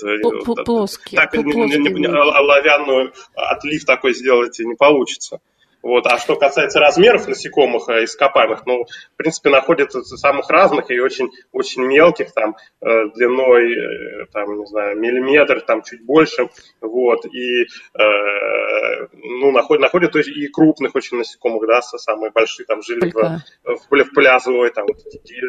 плоский. 0.56 1.16
Так 1.16 1.34
оловянную 1.34 3.14
отлив 3.36 3.86
такой 3.86 4.14
сделать 4.14 4.60
не 4.60 4.76
получится. 4.76 5.40
Вот. 5.84 6.06
А 6.08 6.18
что 6.18 6.36
касается 6.36 6.80
размеров 6.80 7.28
насекомых 7.28 7.90
э, 7.90 8.04
ископаемых, 8.06 8.66
ну, 8.66 8.84
в 9.14 9.18
принципе, 9.18 9.50
находятся 9.50 10.02
самых 10.02 10.50
разных 10.50 10.90
и 10.92 11.00
очень, 11.00 11.30
очень 11.52 11.84
мелких, 11.84 12.34
там, 12.34 12.56
э, 12.82 13.10
длиной, 13.16 13.74
э, 13.74 14.26
там, 14.34 14.60
не 14.60 14.66
знаю, 14.66 15.00
миллиметр, 15.00 15.62
там, 15.62 15.84
чуть 15.84 16.04
больше, 16.04 16.50
вот, 16.82 17.26
и, 17.26 17.64
э, 17.64 19.08
ну, 19.14 19.52
находят, 19.52 19.82
находят 19.82 20.16
и 20.16 20.48
крупных 20.48 20.96
очень 20.96 21.18
насекомых, 21.18 21.68
да, 21.68 21.82
самые 21.82 22.32
большие, 22.32 22.66
там, 22.66 22.82
жили 22.82 23.12
в, 23.12 23.44
в, 23.64 23.88
в 23.90 24.14
пляжевой, 24.14 24.72
там, 24.72 24.88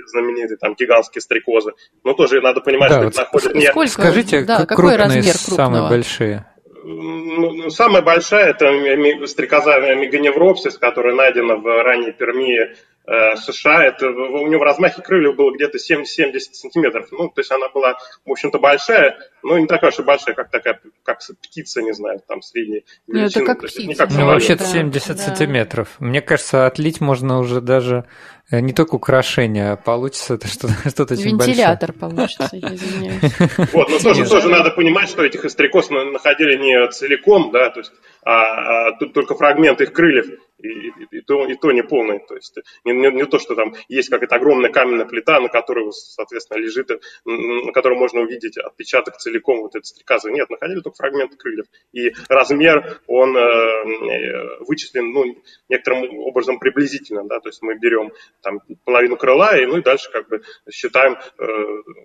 знаменитые, 0.07 0.59
там, 0.59 0.75
гигантские 0.75 1.23
стрекозы, 1.23 1.73
но 2.05 2.13
тоже 2.13 2.41
надо 2.41 2.61
понимать, 2.61 2.91
да, 2.91 2.97
что 2.97 3.05
вот 3.05 3.13
это 3.15 3.23
находят... 3.23 3.55
Не... 3.55 3.89
Скажите, 3.89 4.45
да, 4.45 4.67
какой 4.67 4.97
размер 4.97 5.35
крупного? 5.35 5.57
самые 5.57 5.89
большие? 5.89 6.47
Ну, 6.85 7.71
самая 7.71 8.03
большая 8.03 8.51
это 8.51 9.27
стрекоза 9.27 9.79
меганевропсис, 9.95 10.79
которая 10.79 11.15
найдена 11.15 11.57
в 11.57 11.83
ранней 11.83 12.13
Пермии 12.13 12.77
Э, 12.98 12.98
США, 13.37 13.85
это, 13.85 14.11
у 14.11 14.47
него 14.49 14.61
в 14.61 14.65
размахе 14.65 15.01
крыльев 15.01 15.35
было 15.35 15.51
где-то 15.55 15.79
70 15.79 16.55
сантиметров. 16.55 17.09
Ну, 17.11 17.29
то 17.29 17.41
есть 17.41 17.51
она 17.51 17.69
была, 17.71 17.97
в 18.27 18.31
общем-то, 18.31 18.59
большая, 18.59 19.17
но 19.43 19.59
не 19.59 19.67
такая 19.67 19.91
уж 19.91 19.99
и 19.99 20.03
большая, 20.03 20.35
как 20.35 20.51
такая, 20.51 20.79
как 21.05 21.21
птица, 21.43 21.81
не 21.81 21.95
знаю, 21.95 22.21
там 22.27 22.43
средняя 22.43 22.83
ну, 23.07 23.21
это 23.21 23.45
как 23.45 23.63
птица. 23.63 23.87
Не 23.87 23.95
как 23.95 24.11
ну, 24.11 24.27
вообще-то 24.27 24.65
70 24.65 25.09
да. 25.09 25.17
сантиметров. 25.17 25.97
Мне 26.01 26.21
кажется, 26.21 26.67
отлить 26.67 27.01
можно 27.01 27.39
уже 27.39 27.63
даже 27.63 28.05
э, 28.51 28.61
не 28.61 28.75
только 28.75 28.97
украшение, 28.97 29.71
а 29.73 29.77
получится 29.77 30.35
это 30.35 30.47
что-то, 30.47 30.75
что-то 30.91 31.15
очень 31.15 31.39
Вентилятор 31.39 31.95
получится, 31.95 32.51
я 32.53 32.75
извиняюсь. 32.75 33.23
Вот, 33.73 33.89
но 33.89 33.99
тоже, 34.01 34.29
тоже 34.29 34.51
надо 34.51 34.71
понимать, 34.71 35.09
что 35.09 35.25
этих 35.25 35.49
стрекоз 35.51 35.89
находили 35.89 36.59
не 36.59 36.91
целиком, 36.91 37.53
да, 37.53 37.71
то 37.71 37.81
есть, 37.81 37.93
а, 38.23 38.89
а 38.89 38.99
тут 38.99 39.15
только 39.15 39.35
фрагмент 39.35 39.81
их 39.81 39.95
крыльев 39.95 40.27
и, 40.59 40.69
и, 40.69 40.93
и, 41.19 41.21
то, 41.21 41.47
и 41.47 41.55
то 41.55 41.73
не 41.73 41.83
полный. 41.83 42.21
То 42.21 42.35
есть 42.35 42.59
не, 42.85 42.93
не, 42.93 43.11
не 43.11 43.27
то, 43.27 43.39
что 43.39 43.55
там 43.55 43.75
есть 43.89 44.09
какая-то 44.09 44.37
огромная 44.37 44.71
каменная 44.71 45.07
плита, 45.07 45.41
на 45.41 45.49
которой, 45.49 45.91
соответственно, 45.93 46.59
лежит, 46.59 46.91
на 47.25 47.73
которой 47.73 47.99
можно 47.99 48.21
увидеть 48.21 48.59
отпечаток 48.59 49.17
целиком 49.19 49.61
вот 49.61 49.75
этой 49.75 49.85
стрекозы. 49.85 50.31
Нет, 50.31 50.51
находили 50.51 50.81
только 50.81 50.97
фрагменты 50.97 51.37
крыльев. 51.37 51.67
И 51.93 52.13
размер, 52.29 53.01
он 53.07 53.37
э, 53.37 53.41
э, 53.41 54.59
вычислен 54.61 55.13
ну, 55.13 55.37
некоторым 55.69 56.19
образом 56.21 56.59
приблизительно. 56.59 57.25
Да? 57.25 57.41
То 57.41 57.49
есть 57.49 57.63
мы 57.63 57.79
берем 57.79 58.13
там 58.43 58.61
половину 58.85 59.17
крыла, 59.17 59.57
и, 59.57 59.67
ну 59.67 59.79
и 59.79 59.83
дальше 59.83 60.11
как 60.11 60.29
бы 60.29 60.43
считаем, 60.71 61.17
э, 61.39 61.47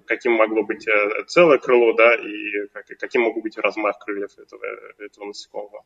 каким 0.06 0.34
могло 0.34 0.64
быть 0.64 0.88
э, 0.88 1.24
целое 1.28 1.58
крыло, 1.58 1.94
да, 1.94 2.16
и 2.16 2.68
каким 3.00 3.24
мог 3.24 3.42
быть 3.42 3.58
размах 3.58 3.98
крыльев 4.00 4.38
этого, 4.38 4.66
этого 5.00 5.26
насекомого. 5.26 5.84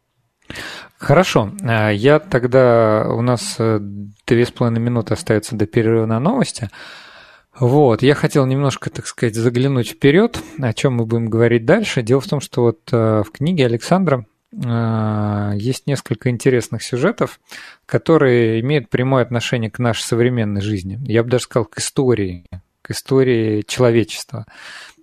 Хорошо. 0.98 1.52
Э, 1.62 1.94
я 1.94 2.20
тогда... 2.20 3.08
У 3.10 3.22
нас 3.22 3.56
э, 3.60 3.80
две 3.82 4.46
с 4.46 4.52
половиной 4.52 4.80
минуты 4.80 5.14
остается 5.14 5.56
до 5.56 5.66
перерыва 5.66 6.06
на 6.06 6.20
новости. 6.20 6.70
Вот, 7.60 8.04
я 8.04 8.14
хотел 8.14 8.46
немножко, 8.46 8.90
так 8.90 9.08
сказать, 9.08 9.36
заглянуть 9.36 9.90
вперед, 9.90 10.40
о 10.62 10.74
чем 10.74 10.96
мы 10.96 11.06
будем 11.06 11.30
говорить 11.30 11.66
дальше. 11.66 12.04
Дело 12.04 12.22
в 12.22 12.28
том, 12.28 12.40
что 12.40 12.62
вот 12.64 12.80
э, 12.92 13.24
в 13.26 13.32
книге 13.32 13.66
Александра 13.66 14.26
есть 14.50 15.88
несколько 15.88 16.30
интересных 16.30 16.82
сюжетов, 16.82 17.42
которые 17.86 18.62
имеют 18.62 18.90
прямое 18.90 19.22
отношение 19.22 19.70
к 19.70 19.78
нашей 19.78 20.04
современной 20.04 20.62
жизни. 20.62 20.98
Я 21.06 21.24
бы 21.24 21.30
даже 21.30 21.44
сказал, 21.44 21.66
к 21.66 21.78
истории, 21.80 22.46
к 22.82 22.92
истории 22.92 23.62
человечества. 23.68 24.46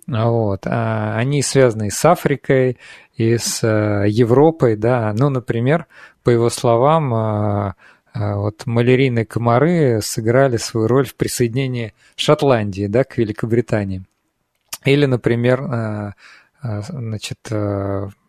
Вот. 0.07 0.67
А 0.67 1.15
они 1.17 1.41
связаны 1.41 1.89
с 1.89 2.05
Африкой, 2.05 2.77
и 3.15 3.37
с 3.37 3.63
э, 3.63 4.09
Европой, 4.09 4.75
да. 4.75 5.13
Ну, 5.17 5.29
например, 5.29 5.87
по 6.23 6.29
его 6.29 6.49
словам, 6.49 7.13
э, 7.13 7.73
э, 8.13 8.35
вот 8.35 8.65
малярийные 8.65 9.25
комары 9.25 10.01
сыграли 10.01 10.57
свою 10.57 10.87
роль 10.87 11.05
в 11.05 11.15
присоединении 11.15 11.93
Шотландии, 12.15 12.87
да, 12.87 13.03
к 13.03 13.17
Великобритании. 13.17 14.05
Или, 14.83 15.05
например, 15.07 16.13
значит, 16.61 17.39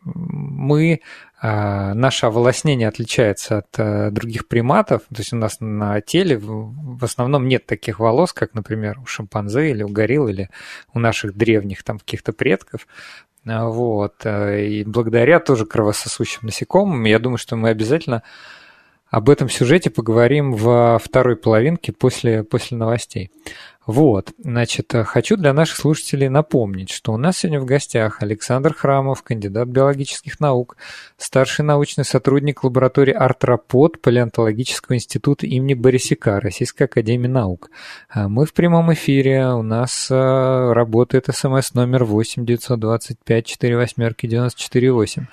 мы, 0.03 1.01
наше 1.42 2.27
оволоснение 2.27 2.88
отличается 2.88 3.59
от 3.59 4.12
других 4.14 4.49
приматов, 4.49 5.03
то 5.09 5.18
есть 5.18 5.35
у 5.35 5.37
нас 5.37 5.59
на 5.61 6.01
теле 6.01 6.38
в 6.38 7.05
основном 7.05 7.46
нет 7.46 7.66
таких 7.66 7.99
волос, 7.99 8.33
как, 8.33 8.55
например, 8.55 8.99
у 9.01 9.07
шимпанзе 9.07 9.70
или 9.70 9.83
у 9.83 9.88
горилл, 9.88 10.29
или 10.29 10.49
у 10.94 10.99
наших 10.99 11.37
древних 11.37 11.83
там 11.83 11.99
каких-то 11.99 12.33
предков. 12.33 12.87
Вот. 13.46 14.14
Э, 14.25 14.66
и 14.66 14.85
благодаря 14.85 15.38
тоже 15.38 15.66
кровососущим 15.66 16.40
насекомым, 16.42 17.05
я 17.05 17.18
думаю, 17.18 17.38
что 17.38 17.57
мы 17.57 17.68
обязательно 17.68 18.22
об 19.09 19.31
этом 19.31 19.49
сюжете 19.49 19.88
поговорим 19.88 20.53
во 20.53 20.99
второй 20.99 21.37
половинке 21.37 21.92
после, 21.92 22.42
после 22.42 22.77
новостей. 22.77 23.31
Вот, 23.87 24.33
значит, 24.38 24.92
э, 24.96 25.05
хочу 25.05 25.37
для 25.37 25.53
наших 25.53 25.77
слушателей 25.77 26.29
напомнить, 26.29 26.90
что 26.90 27.12
у 27.12 27.16
нас 27.16 27.38
сегодня 27.38 27.61
в 27.61 27.64
гостях 27.64 28.20
Александр 28.20 28.75
Храмов, 28.75 29.22
кандидат 29.22 29.68
биологических 29.68 30.40
наук, 30.40 30.77
старший 31.16 31.64
научный 31.64 32.05
сотрудник 32.05 32.64
лаборатории 32.64 33.14
Артропод 33.14 34.03
Палеонтологического 34.03 34.96
института 34.96 35.46
имени 35.46 35.75
Борисика 35.75 36.40
Российской 36.40 36.85
академии 36.85 37.29
наук. 37.29 37.70
А 38.09 38.29
мы 38.29 38.44
в 38.44 38.55
прямом 38.55 38.92
эфире, 38.92 39.46
у 39.51 39.62
нас 39.62 40.09
э, 40.11 40.72
работает 40.72 41.29
смс 41.31 41.75
номер 41.75 42.05
8 42.05 42.44
925 42.44 43.49
48 43.61 44.14
948 44.20 45.27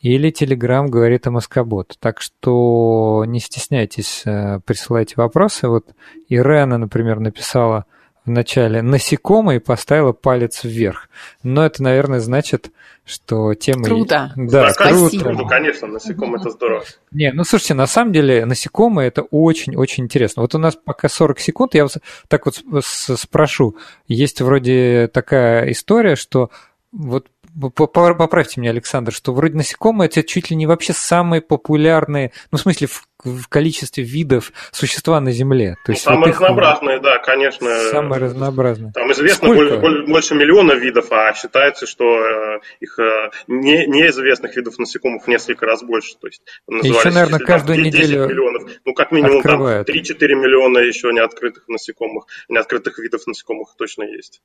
или 0.00 0.30
Telegram 0.30 0.86
говорит 0.86 1.26
о 1.26 1.30
Москобот. 1.30 1.96
Так 2.00 2.20
что 2.20 3.24
не 3.26 3.40
стесняйтесь, 3.40 4.22
э, 4.24 4.60
присылайте 4.64 5.14
вопросы. 5.16 5.68
Вот 5.68 5.86
Ирена, 6.28 6.78
например, 6.78 7.20
написала 7.20 7.86
в 8.26 8.30
начале 8.30 8.82
насекомое 8.82 9.56
и 9.56 9.60
поставила 9.60 10.12
палец 10.12 10.64
вверх. 10.64 11.08
Но 11.44 11.64
это, 11.64 11.82
наверное, 11.82 12.18
значит, 12.18 12.72
что 13.04 13.54
тема... 13.54 13.84
Круто. 13.84 14.32
Да, 14.34 14.66
да 14.66 14.72
круто. 14.72 15.30
Ну, 15.30 15.46
конечно, 15.46 15.86
насекомые 15.86 16.40
это 16.40 16.50
здорово. 16.50 16.84
Не, 17.12 17.32
ну 17.32 17.44
слушайте, 17.44 17.74
на 17.74 17.86
самом 17.86 18.12
деле 18.12 18.44
насекомые 18.44 19.08
это 19.08 19.22
очень-очень 19.22 20.04
интересно. 20.04 20.42
Вот 20.42 20.56
у 20.56 20.58
нас 20.58 20.76
пока 20.76 21.08
40 21.08 21.38
секунд, 21.38 21.74
я 21.74 21.86
так 22.26 22.46
вот 22.46 22.60
спрошу. 22.82 23.76
Есть 24.08 24.40
вроде 24.40 25.08
такая 25.12 25.70
история, 25.70 26.16
что 26.16 26.50
вот 26.90 27.28
Поправьте 27.58 28.60
меня, 28.60 28.70
Александр, 28.70 29.12
что 29.12 29.32
вроде 29.32 29.54
насекомые 29.54 30.08
это 30.08 30.22
чуть 30.22 30.50
ли 30.50 30.56
не 30.56 30.66
вообще 30.66 30.92
самые 30.92 31.40
популярные, 31.40 32.32
ну, 32.50 32.58
в 32.58 32.60
смысле, 32.60 32.86
в, 32.86 33.06
в 33.24 33.48
количестве 33.48 34.04
видов 34.04 34.52
существа 34.72 35.20
на 35.20 35.32
Земле. 35.32 35.76
То 35.84 35.92
есть 35.92 36.04
ну, 36.04 36.12
самые 36.12 36.32
вот 36.32 36.34
разнообразные, 36.34 37.00
да, 37.00 37.18
конечно. 37.18 37.68
Самые 37.90 38.20
разнообразные. 38.20 38.92
Там 38.92 39.10
известно 39.12 39.48
больше, 39.48 40.06
больше 40.06 40.34
миллиона 40.34 40.72
видов, 40.72 41.10
а 41.10 41.32
считается, 41.32 41.86
что 41.86 42.04
э, 42.04 42.60
их 42.80 42.98
э, 42.98 43.30
не, 43.46 43.86
неизвестных 43.86 44.54
видов 44.56 44.78
насекомых 44.78 45.24
в 45.24 45.28
несколько 45.28 45.64
раз 45.64 45.82
больше. 45.82 46.16
То 46.20 46.26
есть, 46.26 46.42
еще, 46.68 47.10
наверное, 47.10 47.40
каждую 47.40 47.82
неделю 47.82 48.28
миллионов. 48.28 48.70
Ну, 48.84 48.92
как 48.92 49.12
минимум, 49.12 49.38
открывают. 49.38 49.86
там 49.86 49.96
3-4 49.96 50.02
миллиона 50.34 50.78
еще 50.78 51.10
неоткрытых 51.12 51.68
насекомых, 51.68 52.26
неоткрытых 52.48 52.98
видов 52.98 53.26
насекомых 53.26 53.74
точно 53.78 54.02
есть. 54.02 54.42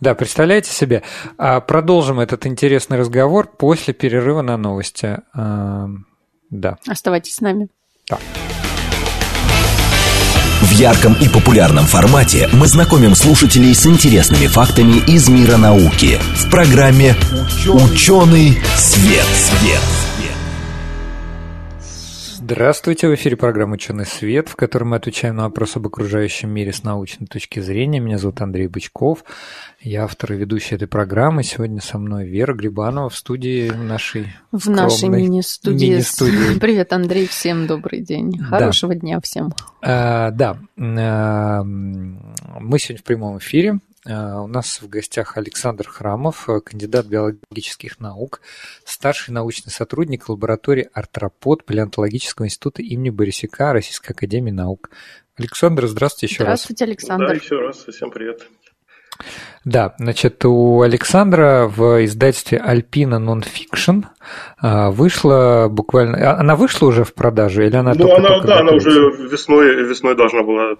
Да, 0.00 0.14
представляете 0.14 0.72
себе. 0.72 1.02
А 1.38 1.60
продолжим 1.60 2.20
этот 2.20 2.46
интересный 2.46 2.98
разговор 2.98 3.48
после 3.48 3.94
перерыва 3.94 4.42
на 4.42 4.56
новости. 4.56 5.18
Да. 6.50 6.78
Оставайтесь 6.86 7.36
с 7.36 7.40
нами. 7.40 7.68
Да. 8.08 8.18
В 10.62 10.70
ярком 10.72 11.14
и 11.20 11.28
популярном 11.28 11.84
формате 11.84 12.48
мы 12.52 12.66
знакомим 12.66 13.14
слушателей 13.14 13.74
с 13.74 13.86
интересными 13.86 14.46
фактами 14.46 15.02
из 15.06 15.28
мира 15.28 15.58
науки 15.58 16.18
в 16.34 16.50
программе 16.50 17.14
«Ученый 17.68 18.58
свет». 18.76 19.26
свет. 19.26 20.05
Здравствуйте, 22.48 23.08
в 23.08 23.14
эфире 23.16 23.36
программа 23.36 23.74
«Ученый 23.74 24.06
свет», 24.06 24.48
в 24.48 24.54
которой 24.54 24.84
мы 24.84 24.94
отвечаем 24.98 25.34
на 25.34 25.42
вопросы 25.46 25.78
об 25.78 25.88
окружающем 25.88 26.48
мире 26.48 26.72
с 26.72 26.84
научной 26.84 27.26
точки 27.26 27.58
зрения. 27.58 27.98
Меня 27.98 28.18
зовут 28.18 28.40
Андрей 28.40 28.68
Бычков, 28.68 29.24
я 29.80 30.04
автор 30.04 30.32
и 30.32 30.36
ведущий 30.36 30.76
этой 30.76 30.86
программы. 30.86 31.42
Сегодня 31.42 31.80
со 31.80 31.98
мной 31.98 32.28
Вера 32.28 32.54
Грибанова 32.54 33.08
в 33.08 33.16
студии 33.16 33.70
нашей 33.70 34.28
В 34.52 34.70
нашей 34.70 35.08
мини-студии. 35.08 35.86
мини-студии. 35.86 36.56
Привет, 36.60 36.92
Андрей, 36.92 37.26
всем 37.26 37.66
добрый 37.66 38.00
день. 38.00 38.38
Хорошего 38.38 38.94
да. 38.94 39.00
дня 39.00 39.20
всем. 39.20 39.52
А, 39.82 40.30
да, 40.30 40.56
а, 40.78 41.64
мы 41.64 42.78
сегодня 42.78 43.02
в 43.02 43.04
прямом 43.04 43.38
эфире. 43.38 43.80
Э, 44.06 44.38
у 44.38 44.46
нас 44.46 44.80
в 44.80 44.88
гостях 44.88 45.36
Александр 45.36 45.88
Храмов, 45.88 46.48
э, 46.48 46.60
кандидат 46.60 47.06
биологических 47.06 47.98
наук, 47.98 48.40
старший 48.84 49.34
научный 49.34 49.70
сотрудник 49.70 50.28
лаборатории 50.28 50.88
артропод 50.92 51.64
Палеонтологического 51.64 52.46
института 52.46 52.82
имени 52.82 53.10
Борисюка 53.10 53.72
Российской 53.72 54.12
академии 54.12 54.52
наук. 54.52 54.90
Александр, 55.36 55.86
здравствуйте 55.86 56.32
еще 56.32 56.44
здравствуйте, 56.44 56.84
раз. 56.84 56.92
Здравствуйте, 57.00 57.16
Александр. 57.16 57.28
Да, 57.28 57.34
еще 57.34 57.56
раз, 57.56 57.84
всем 57.84 58.10
привет. 58.10 58.46
Да, 59.66 59.94
значит, 59.98 60.44
у 60.44 60.82
Александра 60.82 61.66
в 61.66 62.04
издательстве 62.04 62.62
Alpina 62.64 63.18
Nonfiction 63.18 64.04
а, 64.60 64.92
вышла 64.92 65.66
буквально... 65.68 66.18
А, 66.18 66.38
она 66.38 66.54
вышла 66.54 66.86
уже 66.86 67.02
в 67.02 67.12
продажу 67.12 67.62
или 67.62 67.74
она 67.74 67.92
ну, 67.94 68.06
только, 68.06 68.16
она, 68.16 68.28
только 68.28 68.46
Да, 68.46 68.60
она 68.60 68.72
уже 68.74 68.90
весной, 69.28 69.84
весной 69.84 70.14
должна 70.14 70.44
была 70.44 70.76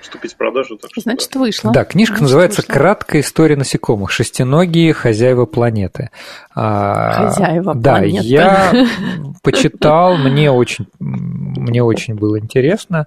вступить 0.00 0.32
в 0.32 0.36
продажу. 0.38 0.78
Так 0.78 0.90
что, 0.92 1.02
Значит, 1.02 1.34
вышла. 1.34 1.72
Да, 1.74 1.84
книжка 1.84 2.14
Значит, 2.14 2.22
называется 2.22 2.62
вышла. 2.62 2.72
«Краткая 2.72 3.20
история 3.20 3.56
насекомых. 3.56 4.10
Шестиногие 4.10 4.94
хозяева 4.94 5.44
планеты». 5.44 6.08
А, 6.54 7.26
хозяева 7.26 7.74
да, 7.74 7.98
планеты. 7.98 8.34
Да, 8.34 8.72
я 8.72 8.86
почитал, 9.42 10.16
мне 10.16 10.50
очень, 10.50 10.86
мне 10.98 11.82
очень 11.82 12.14
было 12.14 12.38
интересно 12.38 13.06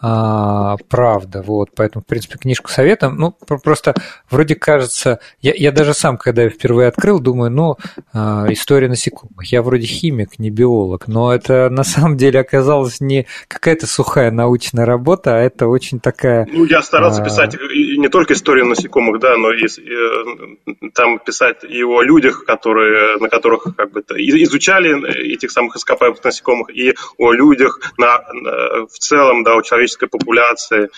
а, 0.00 0.76
правда, 0.88 1.42
вот, 1.42 1.70
поэтому, 1.74 2.02
в 2.02 2.06
принципе, 2.06 2.38
книжку 2.38 2.70
советом, 2.70 3.16
ну, 3.16 3.34
просто 3.62 3.94
вроде 4.30 4.54
кажется, 4.54 5.20
я, 5.40 5.52
я 5.54 5.72
даже 5.72 5.94
сам, 5.94 6.18
когда 6.18 6.42
я 6.42 6.50
впервые 6.50 6.88
открыл, 6.88 7.18
думаю, 7.18 7.50
ну, 7.50 7.76
а, 8.12 8.46
история 8.50 8.88
насекомых, 8.88 9.50
я 9.50 9.62
вроде 9.62 9.86
химик, 9.86 10.38
не 10.38 10.50
биолог, 10.50 11.08
но 11.08 11.32
это 11.32 11.70
на 11.70 11.84
самом 11.84 12.16
деле 12.16 12.40
оказалось 12.40 13.00
не 13.00 13.26
какая-то 13.48 13.86
сухая 13.86 14.30
научная 14.30 14.84
работа, 14.84 15.36
а 15.36 15.40
это 15.40 15.66
очень 15.66 16.00
такая... 16.00 16.46
Ну, 16.52 16.64
я 16.64 16.82
старался 16.82 17.22
а... 17.22 17.24
писать 17.24 17.56
не 17.56 18.08
только 18.08 18.34
историю 18.34 18.66
насекомых, 18.66 19.20
да, 19.20 19.36
но 19.36 19.52
и, 19.52 19.64
и 19.64 20.90
там 20.90 21.18
писать 21.18 21.64
и 21.64 21.82
о 21.82 22.02
людях, 22.02 22.44
которые, 22.44 23.16
на 23.18 23.28
которых 23.28 23.64
как 23.76 23.92
бы 23.92 24.00
изучали 24.00 25.32
этих 25.32 25.50
самых 25.50 25.76
ископаемых 25.76 26.22
насекомых, 26.22 26.70
и 26.70 26.94
о 27.18 27.32
людях 27.32 27.80
на, 27.96 28.20
на, 28.32 28.86
в 28.86 28.98
целом, 28.98 29.42
да, 29.42 29.56
о 29.56 29.62
человечестве 29.62 29.85
человеческой 29.86 30.08
популяции, 30.08 30.90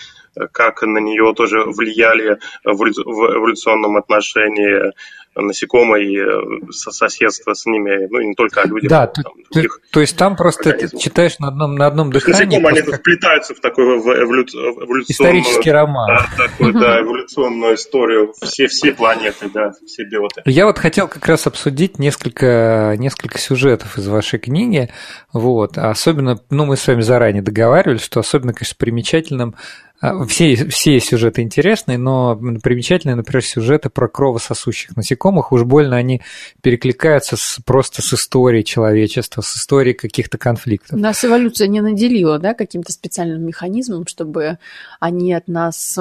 как 0.51 0.81
на 0.81 0.99
нее 0.99 1.33
тоже 1.35 1.63
влияли 1.63 2.39
в 2.63 2.83
эволюционном 2.83 3.97
отношении 3.97 4.93
насекомые 5.41 6.25
э, 6.25 6.71
соседство 6.71 7.53
с 7.53 7.65
ними, 7.65 8.07
ну 8.09 8.19
и 8.19 8.27
не 8.27 8.35
только 8.35 8.61
о 8.61 8.67
людях. 8.67 8.89
Да, 8.89 9.07
там, 9.07 9.23
то, 9.51 9.61
то 9.91 9.99
есть 10.01 10.17
там 10.17 10.35
просто 10.35 10.71
организмов. 10.71 11.01
читаешь 11.01 11.39
на 11.39 11.47
одном, 11.47 11.75
на 11.75 11.87
одном 11.87 12.11
дыхании. 12.11 12.45
Насекомые, 12.45 12.61
просто... 12.61 12.91
они 12.91 12.97
вплетаются 12.97 13.55
в 13.55 13.59
такой 13.59 13.99
в 13.99 14.07
эволюционную... 14.07 15.03
Исторический 15.07 15.71
роман. 15.71 16.07
Да, 16.07 16.45
такую, 16.47 16.73
да, 16.73 17.01
эволюционную 17.01 17.75
историю. 17.75 18.33
Все, 18.41 18.67
все 18.67 18.91
планеты, 18.91 19.49
да, 19.53 19.71
все 19.85 20.03
биоты. 20.03 20.41
Я 20.45 20.65
вот 20.65 20.77
хотел 20.77 21.07
как 21.07 21.25
раз 21.27 21.47
обсудить 21.47 21.99
несколько, 21.99 22.95
несколько 22.97 23.37
сюжетов 23.37 23.97
из 23.97 24.07
вашей 24.07 24.39
книги. 24.39 24.89
Вот. 25.33 25.77
Особенно, 25.77 26.39
ну, 26.49 26.65
мы 26.65 26.77
с 26.77 26.87
вами 26.87 27.01
заранее 27.01 27.41
договаривались, 27.41 28.01
что 28.01 28.19
особенно, 28.19 28.53
конечно, 28.53 28.75
примечательным 28.77 29.55
а, 29.55 29.88
все, 30.27 30.55
все 30.67 30.99
сюжеты 30.99 31.41
интересные, 31.41 31.97
но 31.97 32.35
примечательные, 32.35 33.15
например, 33.15 33.43
сюжеты 33.43 33.89
про 33.89 34.07
кровососущих 34.07 34.95
насекомых. 34.95 35.51
Уж 35.51 35.63
больно 35.63 35.97
они 35.97 36.21
перекликаются 36.61 37.35
с, 37.35 37.59
просто 37.65 38.01
с 38.01 38.13
историей 38.13 38.63
человечества, 38.63 39.41
с 39.41 39.57
историей 39.57 39.93
каких-то 39.93 40.37
конфликтов. 40.37 40.97
Нас 40.97 41.23
эволюция 41.25 41.67
не 41.67 41.81
наделила 41.81 42.39
да, 42.39 42.53
каким-то 42.53 42.93
специальным 42.93 43.45
механизмом, 43.45 44.07
чтобы 44.07 44.57
они 44.99 45.33
от 45.33 45.47
нас 45.47 45.99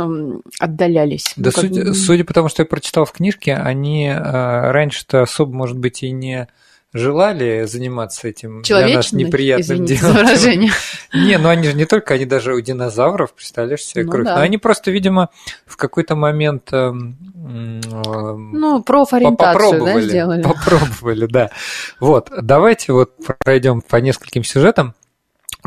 отдалялись. 0.61 1.33
Да, 1.37 1.51
ну, 1.55 1.63
судя, 1.63 1.95
судя 1.95 2.25
по 2.25 2.35
тому, 2.35 2.49
что 2.49 2.63
я 2.63 2.67
прочитал 2.67 3.05
в 3.05 3.13
книжке, 3.13 3.55
они 3.55 4.09
а, 4.09 4.71
раньше-то 4.73 5.23
особо, 5.23 5.53
может 5.53 5.79
быть, 5.79 6.03
и 6.03 6.11
не 6.13 6.49
желали 6.93 7.65
заниматься 7.65 8.29
этим 8.29 8.63
для 8.63 8.97
нас 8.97 9.13
неприятным 9.13 9.85
делом. 9.85 10.15
выражение. 10.15 10.73
Не, 11.13 11.39
ну 11.39 11.49
они 11.49 11.65
же 11.65 11.75
не 11.75 11.85
только, 11.85 12.15
они 12.15 12.25
даже 12.25 12.55
у 12.55 12.61
динозавров, 12.61 13.35
представляешь 13.35 13.83
себе, 13.83 14.05
ну, 14.05 14.11
кровь. 14.11 14.25
Да. 14.25 14.37
Но 14.37 14.43
они 14.43 14.59
просто, 14.59 14.91
видимо, 14.91 15.29
в 15.67 15.77
какой-то 15.77 16.17
момент 16.17 16.73
эм, 16.73 17.17
ну, 17.35 18.83
профориентацию, 18.83 19.85
да, 19.85 20.01
сделали. 20.01 20.43
Попробовали, 20.43 21.27
да. 21.27 21.51
Вот, 22.01 22.31
давайте 22.43 22.93
вот 22.93 23.13
пройдем 23.45 23.83
по 23.83 23.97
нескольким 23.97 24.45
сюжетам. 24.45 24.95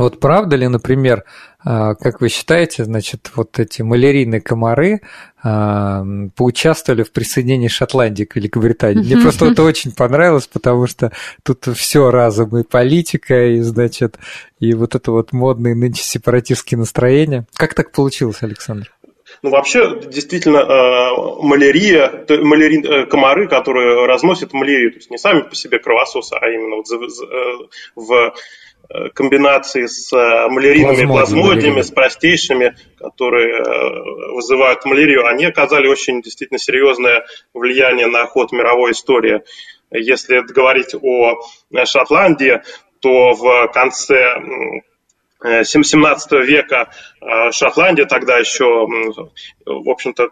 Вот 0.02 0.20
правда 0.20 0.56
ли, 0.56 0.68
например, 0.68 1.26
а, 1.64 1.94
как 1.94 2.22
вы 2.22 2.30
считаете, 2.30 2.86
значит, 2.86 3.32
вот 3.36 3.60
эти 3.60 3.84
малярийные 3.84 4.42
комары 4.42 5.02
а, 5.44 6.04
поучаствовали 6.36 7.04
в 7.04 7.12
присоединении 7.12 7.68
Шотландии 7.68 8.24
к 8.24 8.36
Великобритании? 8.36 9.04
Мне 9.04 9.22
просто 9.22 9.46
это 9.46 9.62
очень 9.62 9.92
понравилось, 9.92 10.48
потому 10.48 10.88
что 10.88 11.12
тут 11.44 11.68
все 11.76 12.10
разом 12.10 12.58
и 12.58 12.64
политика, 12.64 13.48
и, 13.48 13.60
значит, 13.62 14.18
и 14.60 14.74
вот 14.74 14.96
это 14.96 15.12
вот 15.12 15.34
модные 15.34 15.76
нынче 15.76 16.04
сепаратистские 16.04 16.80
настроения. 16.80 17.46
Как 17.54 17.76
так 17.76 17.92
получилось, 17.92 18.38
Александр? 18.42 18.92
Ну, 19.44 19.50
вообще, 19.50 20.00
действительно, 20.02 20.58
э, 20.60 21.42
малярия, 21.42 22.26
маляри, 22.30 22.86
э, 22.86 23.06
комары, 23.08 23.48
которые 23.48 24.06
разносят 24.06 24.54
малярию, 24.54 24.92
то 24.92 24.98
есть 24.98 25.10
не 25.10 25.18
сами 25.18 25.42
по 25.42 25.56
себе 25.56 25.80
кровососы, 25.80 26.34
а 26.40 26.48
именно 26.48 26.76
вот 26.76 26.88
в 27.96 28.34
Э, 28.94 29.10
комбинации 29.10 29.86
с 29.86 30.12
малярийными 30.12 31.06
плазмодиями, 31.06 31.82
с 31.82 31.92
простейшими, 31.92 32.76
которые 32.98 34.34
вызывают 34.34 34.84
малярию, 34.86 35.26
они 35.28 35.46
оказали 35.46 35.88
очень 35.88 36.22
действительно 36.22 36.60
серьезное 36.60 37.24
влияние 37.54 38.08
на 38.08 38.26
ход 38.26 38.52
мировой 38.52 38.92
истории. 38.92 39.44
Если 39.92 40.40
говорить 40.40 40.94
о 40.96 41.40
Шотландии, 41.86 42.62
то 43.00 43.34
в 43.34 43.68
конце 43.74 44.84
17 45.44 46.32
э, 46.34 46.42
века 46.44 46.92
э, 47.20 47.52
Шотландия 47.52 48.06
тогда 48.06 48.38
еще, 48.38 48.66
в 49.66 49.90
общем-то, 49.90 50.30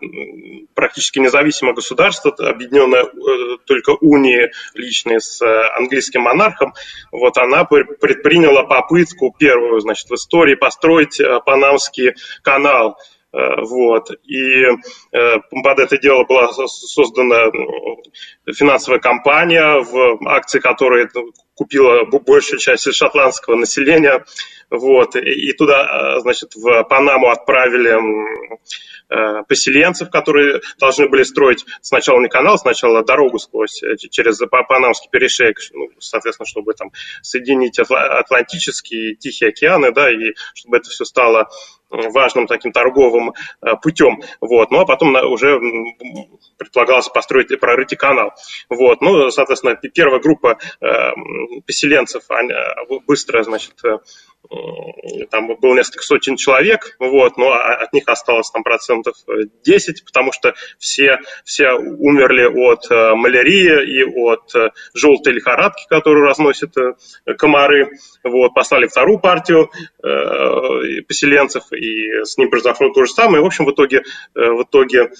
практически 0.76 1.20
независимое 1.20 1.74
государство, 1.74 2.32
объединенное 2.32 3.04
э, 3.04 3.58
только 3.66 3.92
унией 4.02 4.52
личной 4.76 5.20
с 5.20 5.42
английским 5.78 6.22
монархом, 6.22 6.74
вот 7.12 7.38
она 7.38 7.66
предприняла 7.66 8.64
попытку 8.64 9.36
первую, 9.38 9.80
значит, 9.80 10.10
в 10.10 10.14
истории 10.14 10.56
построить 10.56 11.20
Панамский 11.46 12.14
канал. 12.44 12.98
Вот. 13.32 14.10
И 14.24 14.64
под 15.12 15.80
это 15.80 15.98
дело 16.00 16.24
была 16.24 16.52
создана 16.52 17.52
финансовая 18.52 19.00
компания, 19.00 19.82
в 19.84 20.28
акции 20.28 20.60
которой 20.60 21.08
купила 21.60 22.06
большая 22.06 22.58
часть 22.58 22.92
шотландского 22.94 23.56
населения. 23.56 24.24
Вот, 24.70 25.16
и 25.16 25.52
туда, 25.54 26.16
э, 26.18 26.20
значит, 26.20 26.56
в 26.56 26.84
Панаму 26.84 27.30
отправили 27.30 27.98
э, 29.10 29.44
поселенцев, 29.48 30.12
которые 30.12 30.62
должны 30.80 31.10
были 31.10 31.24
строить 31.24 31.66
сначала 31.82 32.20
не 32.22 32.30
канал, 32.30 32.60
сначала 32.60 33.04
дорогу 33.04 33.40
сквозь, 33.40 33.82
э, 33.82 33.98
через 33.98 34.40
Панамский 34.48 35.10
перешейк, 35.10 35.58
ну, 35.74 35.90
соответственно, 35.98 36.46
чтобы 36.46 36.76
там 36.76 36.92
соединить 37.24 37.80
Атлантический 37.80 39.14
и 39.14 39.16
Тихий 39.16 39.48
океаны, 39.48 39.92
да, 39.92 40.12
и 40.12 40.34
чтобы 40.54 40.78
это 40.78 40.90
все 40.92 41.04
стало 41.04 41.50
важным 41.90 42.48
таким 42.48 42.72
торговым 42.72 43.34
путем. 43.82 44.22
Вот. 44.42 44.72
Ну, 44.72 44.80
а 44.80 44.86
потом 44.86 45.16
уже 45.32 45.60
предполагалось 46.58 47.10
построить 47.10 47.52
и 47.52 47.56
прорыть 47.56 47.96
канал. 47.98 48.32
Вот. 48.70 49.02
Ну, 49.02 49.30
соответственно, 49.32 49.76
первая 49.76 50.20
группа 50.20 50.58
поселенцев 51.66 52.24
они 52.30 52.54
быстро, 53.08 53.44
значит, 53.44 53.74
там 55.30 55.48
было 55.60 55.76
несколько 55.76 56.04
сотен 56.04 56.36
человек, 56.36 56.96
вот, 57.00 57.38
но 57.38 57.52
от 57.52 57.94
них 57.94 58.04
осталось 58.08 58.50
там 58.52 58.64
процентов 58.64 59.16
10, 59.64 60.06
потому 60.06 60.32
что 60.32 60.54
все, 60.78 61.20
все 61.44 61.74
умерли 61.74 62.46
от 62.46 62.90
э, 62.90 63.16
малярии 63.16 64.00
и 64.00 64.04
от 64.04 64.56
э, 64.56 64.70
желтой 64.94 65.34
лихорадки, 65.34 65.86
которую 65.88 66.26
разносят 66.26 66.76
э, 66.78 67.34
комары. 67.36 67.92
Вот, 68.24 68.54
послали 68.54 68.88
вторую 68.88 69.20
партию 69.20 69.70
э, 70.04 71.02
поселенцев, 71.08 71.72
и 71.72 72.24
с 72.24 72.38
ним 72.38 72.50
произошло 72.50 72.90
то 72.90 73.06
же 73.06 73.12
самое. 73.12 73.44
В 73.44 73.46
общем, 73.46 73.66
в 73.66 73.72
итоге, 73.72 74.04
э, 74.36 74.40
в 74.40 74.64
итоге 74.64 75.12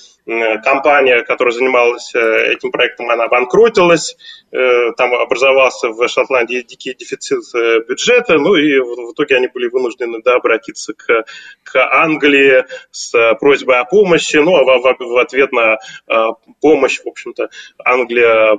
компания, 0.64 1.24
которая 1.24 1.54
занималась 1.54 2.14
этим 2.14 2.72
проектом, 2.72 3.10
она 3.10 3.24
обанкротилась, 3.24 4.16
э, 4.52 4.92
там 4.96 5.14
образовался 5.14 5.90
в 5.90 6.08
Шотландии 6.08 6.62
дикий 6.62 6.94
дефицит 6.94 7.42
бюджета, 7.88 8.38
ну 8.38 8.56
и 8.56 8.80
в 9.10 9.14
итоге 9.14 9.38
они 9.38 9.48
были 9.48 9.68
вынуждены 9.68 10.22
да, 10.24 10.36
обратиться 10.36 10.94
к, 10.94 11.26
к 11.64 11.76
Англии 11.76 12.66
с 12.92 13.36
просьбой 13.40 13.80
о 13.80 13.86
помощи, 13.86 14.38
ну 14.38 14.56
а 14.56 14.64
в, 14.64 14.82
в, 14.82 15.00
в 15.00 15.18
ответ 15.18 15.52
на 15.52 15.78
э, 16.08 16.16
помощь, 16.62 17.00
в 17.00 17.08
общем-то, 17.08 17.50
Англия 17.84 18.58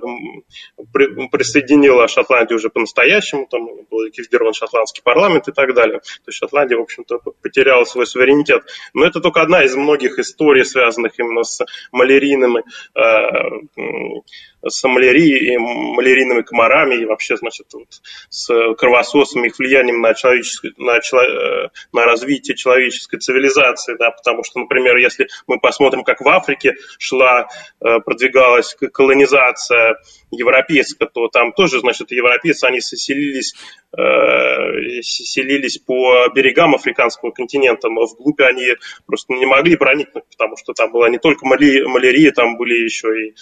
при, 0.93 1.29
присоединила 1.29 2.09
Шотландию 2.09 2.57
уже 2.57 2.71
по-настоящему, 2.71 3.47
там 3.47 3.67
был 3.91 4.03
ликвидирован 4.03 4.53
шотландский 4.53 5.03
парламент 5.03 5.49
и 5.49 5.53
так 5.53 5.75
далее. 5.75 6.01
То 6.01 6.29
есть 6.29 6.39
Шотландия, 6.39 6.77
в 6.77 6.83
общем-то, 6.83 7.19
потеряла 7.43 7.85
свой 7.85 8.07
суверенитет. 8.07 8.63
Но 8.95 9.05
это 9.05 9.21
только 9.21 9.43
одна 9.43 9.65
из 9.65 9.77
многих 9.77 10.19
историй, 10.19 10.65
связанных 10.65 11.19
именно 11.19 11.45
с 11.45 11.65
малярийными 11.93 12.63
э, 12.95 14.31
с 14.67 14.87
малярией, 14.87 15.57
малярийными 15.57 16.43
комарами 16.43 16.97
и 16.97 17.07
вообще, 17.07 17.37
значит, 17.37 17.67
вот, 17.73 17.89
с 18.29 18.75
кровососами, 18.75 19.47
их 19.47 19.59
влиянием 19.59 20.01
на, 20.01 20.15
человеческое, 20.42 20.72
на, 20.79 20.98
э, 20.98 21.68
на 21.92 22.05
развитие 22.05 22.57
человеческой 22.57 23.18
цивилизации, 23.18 23.96
да, 23.98 24.11
потому 24.11 24.44
что, 24.44 24.61
например, 24.61 24.96
если 24.96 25.29
мы 25.46 25.59
посмотрим, 25.59 26.05
как 26.05 26.20
в 26.20 26.29
Африке 26.29 26.74
шла, 26.98 27.48
э, 27.81 28.00
продвигалась 28.00 28.76
колонизация 28.92 29.96
европейская, 30.31 31.07
то 31.07 31.29
там 31.29 31.53
тоже, 31.53 31.81
значит, 31.81 32.11
европейцы, 32.11 32.64
они 32.64 32.81
селились, 32.81 33.55
э, 33.96 35.03
селились 35.03 35.79
по 35.79 36.29
берегам 36.35 36.74
африканского 36.74 37.31
континента, 37.31 37.88
но 37.88 38.07
вглубь 38.07 38.40
они 38.40 38.74
просто 39.07 39.35
не 39.35 39.46
могли 39.46 39.76
проникнуть, 39.76 40.24
потому 40.31 40.57
что 40.57 40.72
там 40.72 40.92
была 40.92 41.09
не 41.09 41.18
только 41.18 41.46
малярия, 41.46 42.33
там 42.33 42.57
были 42.57 42.85
еще 42.85 43.09
и 43.09 43.35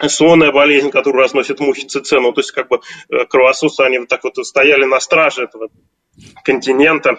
сонная 0.00 0.52
болезнь, 0.52 0.90
которую 0.90 1.22
разносят 1.22 1.60
мухи 1.60 1.86
цицену. 1.86 2.32
То 2.32 2.40
есть 2.40 2.52
как 2.52 2.68
бы 2.68 2.80
э, 3.10 3.24
кровососы, 3.26 3.80
они 3.80 3.98
вот 3.98 4.08
так 4.08 4.24
вот 4.24 4.36
стояли 4.46 4.84
на 4.84 5.00
страже 5.00 5.44
этого 5.44 5.68
континента 6.44 7.18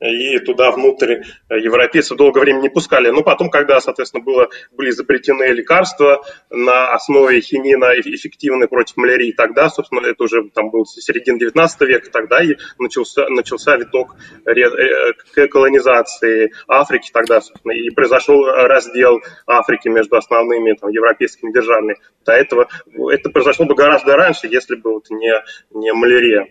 и 0.00 0.38
туда 0.40 0.70
внутрь 0.70 1.22
европейцев 1.50 2.16
долгое 2.16 2.40
время 2.40 2.60
не 2.60 2.68
пускали. 2.68 3.10
Но 3.10 3.22
потом, 3.22 3.50
когда, 3.50 3.80
соответственно, 3.80 4.24
было, 4.24 4.48
были 4.72 4.90
запретены 4.90 5.44
лекарства 5.52 6.24
на 6.50 6.92
основе 6.92 7.40
хинина 7.40 7.92
эффективные 8.00 8.68
против 8.68 8.96
малярии, 8.96 9.32
тогда, 9.32 9.68
собственно, 9.68 10.06
это 10.06 10.24
уже 10.24 10.48
там 10.54 10.70
был 10.70 10.86
середина 10.86 11.38
19 11.38 11.80
века, 11.82 12.10
тогда 12.10 12.42
и 12.42 12.56
начался, 12.78 13.28
начался 13.28 13.76
виток 13.76 14.16
к 14.44 15.48
колонизации 15.48 16.52
Африки 16.66 17.10
тогда, 17.12 17.40
собственно, 17.40 17.72
и 17.72 17.90
произошел 17.90 18.44
раздел 18.46 19.20
Африки 19.46 19.88
между 19.88 20.16
основными 20.16 20.72
там, 20.72 20.90
европейскими 20.90 21.52
державами. 21.52 21.96
До 22.24 22.32
этого 22.32 22.68
это 23.10 23.30
произошло 23.30 23.66
бы 23.66 23.74
гораздо 23.74 24.16
раньше, 24.16 24.46
если 24.46 24.76
бы 24.76 24.94
вот 24.94 25.10
не, 25.10 25.32
не 25.72 25.92
малярия. 25.92 26.46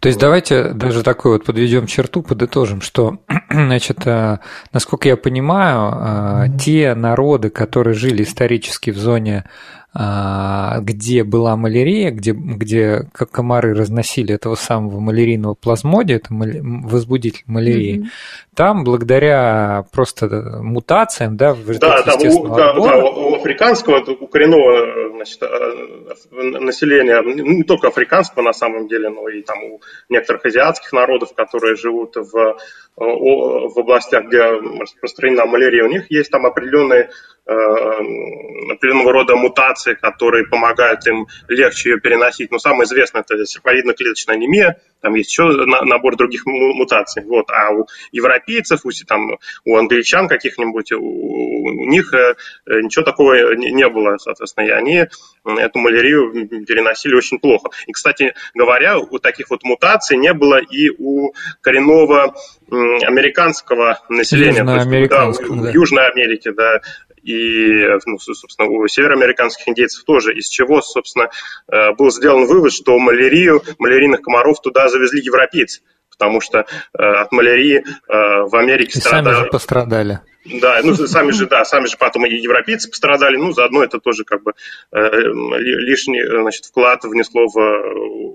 То 0.00 0.08
есть 0.08 0.18
давайте 0.18 0.70
даже 0.72 1.02
такой 1.02 1.32
вот 1.32 1.44
подведем 1.44 1.86
черту, 1.86 2.22
подытожим, 2.22 2.80
что, 2.80 3.18
значит, 3.50 4.06
э, 4.06 4.38
насколько 4.72 5.08
я 5.08 5.16
понимаю, 5.16 5.92
э, 5.92 6.58
те 6.58 6.94
народы, 6.94 7.50
которые 7.50 7.94
жили 7.94 8.22
исторически 8.22 8.90
в 8.90 8.98
зоне 8.98 9.44
где 9.92 11.24
была 11.24 11.56
малярия, 11.56 12.12
где, 12.12 12.30
где 12.32 13.08
как 13.12 13.30
комары 13.32 13.74
разносили 13.74 14.32
этого 14.32 14.54
самого 14.54 15.00
малярийного 15.00 15.54
плазмодия, 15.54 16.16
это 16.16 16.28
возбудитель 16.30 17.42
малярии, 17.46 17.98
mm-hmm. 17.98 18.54
там 18.54 18.84
благодаря 18.84 19.84
просто 19.92 20.60
мутациям, 20.62 21.36
да, 21.36 21.54
в 21.54 21.66
да, 21.78 22.02
там 22.02 22.20
у, 22.20 22.48
да, 22.48 22.72
да, 22.74 23.04
у 23.04 23.34
африканского, 23.34 23.98
у 23.98 24.26
коренного 24.28 25.10
значит, 25.16 25.42
э, 25.42 26.42
населения, 26.60 27.20
ну, 27.20 27.34
не 27.34 27.64
только 27.64 27.88
африканского 27.88 28.42
на 28.42 28.52
самом 28.52 28.86
деле, 28.86 29.08
но 29.08 29.28
и 29.28 29.42
там 29.42 29.58
у 29.64 29.80
некоторых 30.08 30.46
азиатских 30.46 30.92
народов, 30.92 31.34
которые 31.34 31.74
живут 31.74 32.14
в, 32.14 32.56
в 32.96 33.78
областях, 33.78 34.26
где 34.26 34.38
распространена 34.38 35.46
малярия, 35.46 35.84
у 35.84 35.88
них 35.88 36.08
есть 36.10 36.30
там 36.30 36.46
определенные 36.46 37.10
Э, 37.39 37.39
определенного 37.50 39.12
рода 39.12 39.36
мутации, 39.36 39.94
которые 39.94 40.46
помогают 40.46 41.06
им 41.06 41.26
легче 41.48 41.90
ее 41.90 42.00
переносить. 42.00 42.50
Но 42.50 42.58
самое 42.58 42.84
известное 42.84 43.22
это 43.22 43.42
серповидно-клеточная 43.44 44.34
анемия, 44.34 44.80
там 45.00 45.14
есть 45.14 45.30
еще 45.30 45.44
набор 45.66 46.16
других 46.16 46.44
мутаций. 46.46 47.24
Вот. 47.24 47.50
А 47.50 47.70
у 47.72 47.86
европейцев, 48.12 48.80
у, 48.84 48.90
там, 49.06 49.38
у 49.64 49.76
англичан 49.76 50.28
каких-нибудь, 50.28 50.92
у, 50.92 51.00
у 51.00 51.86
них 51.86 52.12
э, 52.12 52.34
ничего 52.66 53.04
такого 53.04 53.54
не 53.54 53.88
было, 53.88 54.18
соответственно, 54.18 54.66
и 54.66 54.70
они 54.70 55.06
эту 55.44 55.78
малярию 55.78 56.48
переносили 56.66 57.14
очень 57.14 57.38
плохо. 57.38 57.70
И, 57.86 57.92
кстати 57.92 58.34
говоря, 58.54 58.98
у 58.98 59.18
таких 59.18 59.50
вот 59.50 59.62
мутаций 59.64 60.16
не 60.16 60.32
было 60.34 60.58
и 60.58 60.90
у 60.90 61.32
коренного 61.62 62.34
американского 62.70 64.00
населения. 64.08 64.58
Южноамериканского, 64.58 65.56
да, 65.56 65.62
да. 65.62 65.70
Южной 65.70 66.08
Америки, 66.08 66.50
да, 66.50 66.80
и, 67.22 67.86
ну, 68.06 68.18
собственно, 68.18 68.68
у 68.68 68.86
североамериканских 68.86 69.68
индейцев 69.68 70.04
тоже, 70.04 70.34
из 70.34 70.48
чего, 70.48 70.80
собственно, 70.80 71.28
э, 71.70 71.92
был 71.92 72.10
сделан 72.10 72.46
вывод, 72.46 72.72
что 72.72 72.98
малярию, 72.98 73.62
малярийных 73.78 74.22
комаров 74.22 74.60
туда 74.60 74.88
завезли 74.88 75.22
европейцы, 75.22 75.82
потому 76.10 76.40
что 76.40 76.60
э, 76.60 77.02
от 77.02 77.32
малярии 77.32 77.78
э, 77.78 77.82
в 78.08 78.56
Америке 78.56 78.98
и 78.98 79.00
страдали. 79.00 79.34
сами 79.34 79.44
же 79.44 79.50
пострадали. 79.50 80.20
Да, 80.60 80.80
ну 80.82 80.94
сами 80.94 81.32
же, 81.32 81.46
да, 81.46 81.66
сами 81.66 81.86
же 81.86 81.98
потом 81.98 82.24
и 82.24 82.34
европейцы 82.34 82.88
пострадали, 82.88 83.36
ну 83.36 83.52
заодно 83.52 83.84
это 83.84 83.98
тоже 83.98 84.24
как 84.24 84.42
бы 84.42 84.54
лишний 84.90 86.24
значит, 86.24 86.64
вклад 86.64 87.04
внесло 87.04 87.46
в 87.46 87.58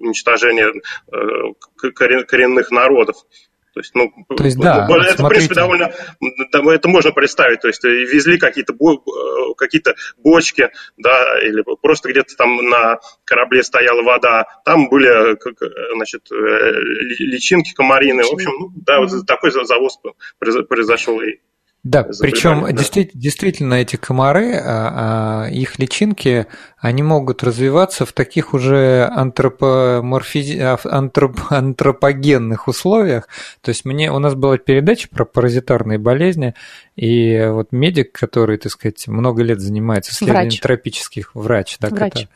уничтожение 0.02 0.72
коренных 1.96 2.70
народов. 2.70 3.16
То 3.76 3.82
есть, 3.82 3.94
ну, 3.94 4.10
то 4.38 4.44
есть, 4.46 4.58
да, 4.58 4.88
ну, 4.88 4.96
это, 4.96 5.18
смотрите. 5.18 5.24
в 5.24 5.28
принципе, 5.28 5.56
довольно, 5.56 5.92
это 6.72 6.88
можно 6.88 7.12
представить, 7.12 7.60
то 7.60 7.68
есть 7.68 7.84
э, 7.84 7.90
везли 7.90 8.38
какие-то 8.38 8.72
э, 8.74 9.54
какие-то 9.58 9.96
бочки, 10.18 10.70
да, 10.96 11.38
или 11.42 11.62
просто 11.82 12.10
где-то 12.10 12.38
там 12.38 12.56
на 12.70 13.00
корабле 13.26 13.64
стояла 13.64 14.02
вода, 14.02 14.46
там 14.64 14.88
были, 14.88 15.34
э, 15.34 15.36
значит, 15.94 16.22
личинки 17.20 17.74
комарины, 17.74 18.24
в 18.24 18.32
общем, 18.32 18.52
ну, 18.58 18.72
да, 18.78 19.02
вот 19.02 19.12
такой 19.28 19.52
завоз 19.52 20.00
произошел 20.40 21.20
и 21.20 21.40
да, 21.86 22.04
причем 22.20 22.64
да. 22.64 22.72
Действительно, 22.72 23.22
действительно 23.22 23.74
эти 23.76 23.96
комары, 23.96 24.56
а, 24.56 25.44
а, 25.46 25.50
их 25.52 25.78
личинки, 25.78 26.48
они 26.80 27.04
могут 27.04 27.44
развиваться 27.44 28.08
в 28.08 28.12
таких 28.12 28.56
уже 28.56 29.08
антропоморфиз... 29.16 30.60
А, 30.60 30.80
антроп... 30.84 31.40
антропогенных 31.52 32.68
условиях. 32.68 33.28
То 33.62 33.70
есть 33.70 33.86
мне 33.86 34.12
у 34.12 34.18
нас 34.18 34.34
была 34.34 34.58
передача 34.58 35.08
про 35.10 35.26
паразитарные 35.26 36.00
болезни, 36.00 36.56
и 36.96 37.46
вот 37.52 37.72
медик, 37.72 38.14
который, 38.14 38.58
так 38.58 38.72
сказать, 38.72 39.08
много 39.08 39.44
лет 39.44 39.60
занимается 39.60 40.12
исследованием 40.12 40.50
врач. 40.50 40.62
тропических, 40.62 41.36
врач, 41.36 41.78
да, 41.80 41.90
врач. 41.90 42.14
Который, 42.14 42.30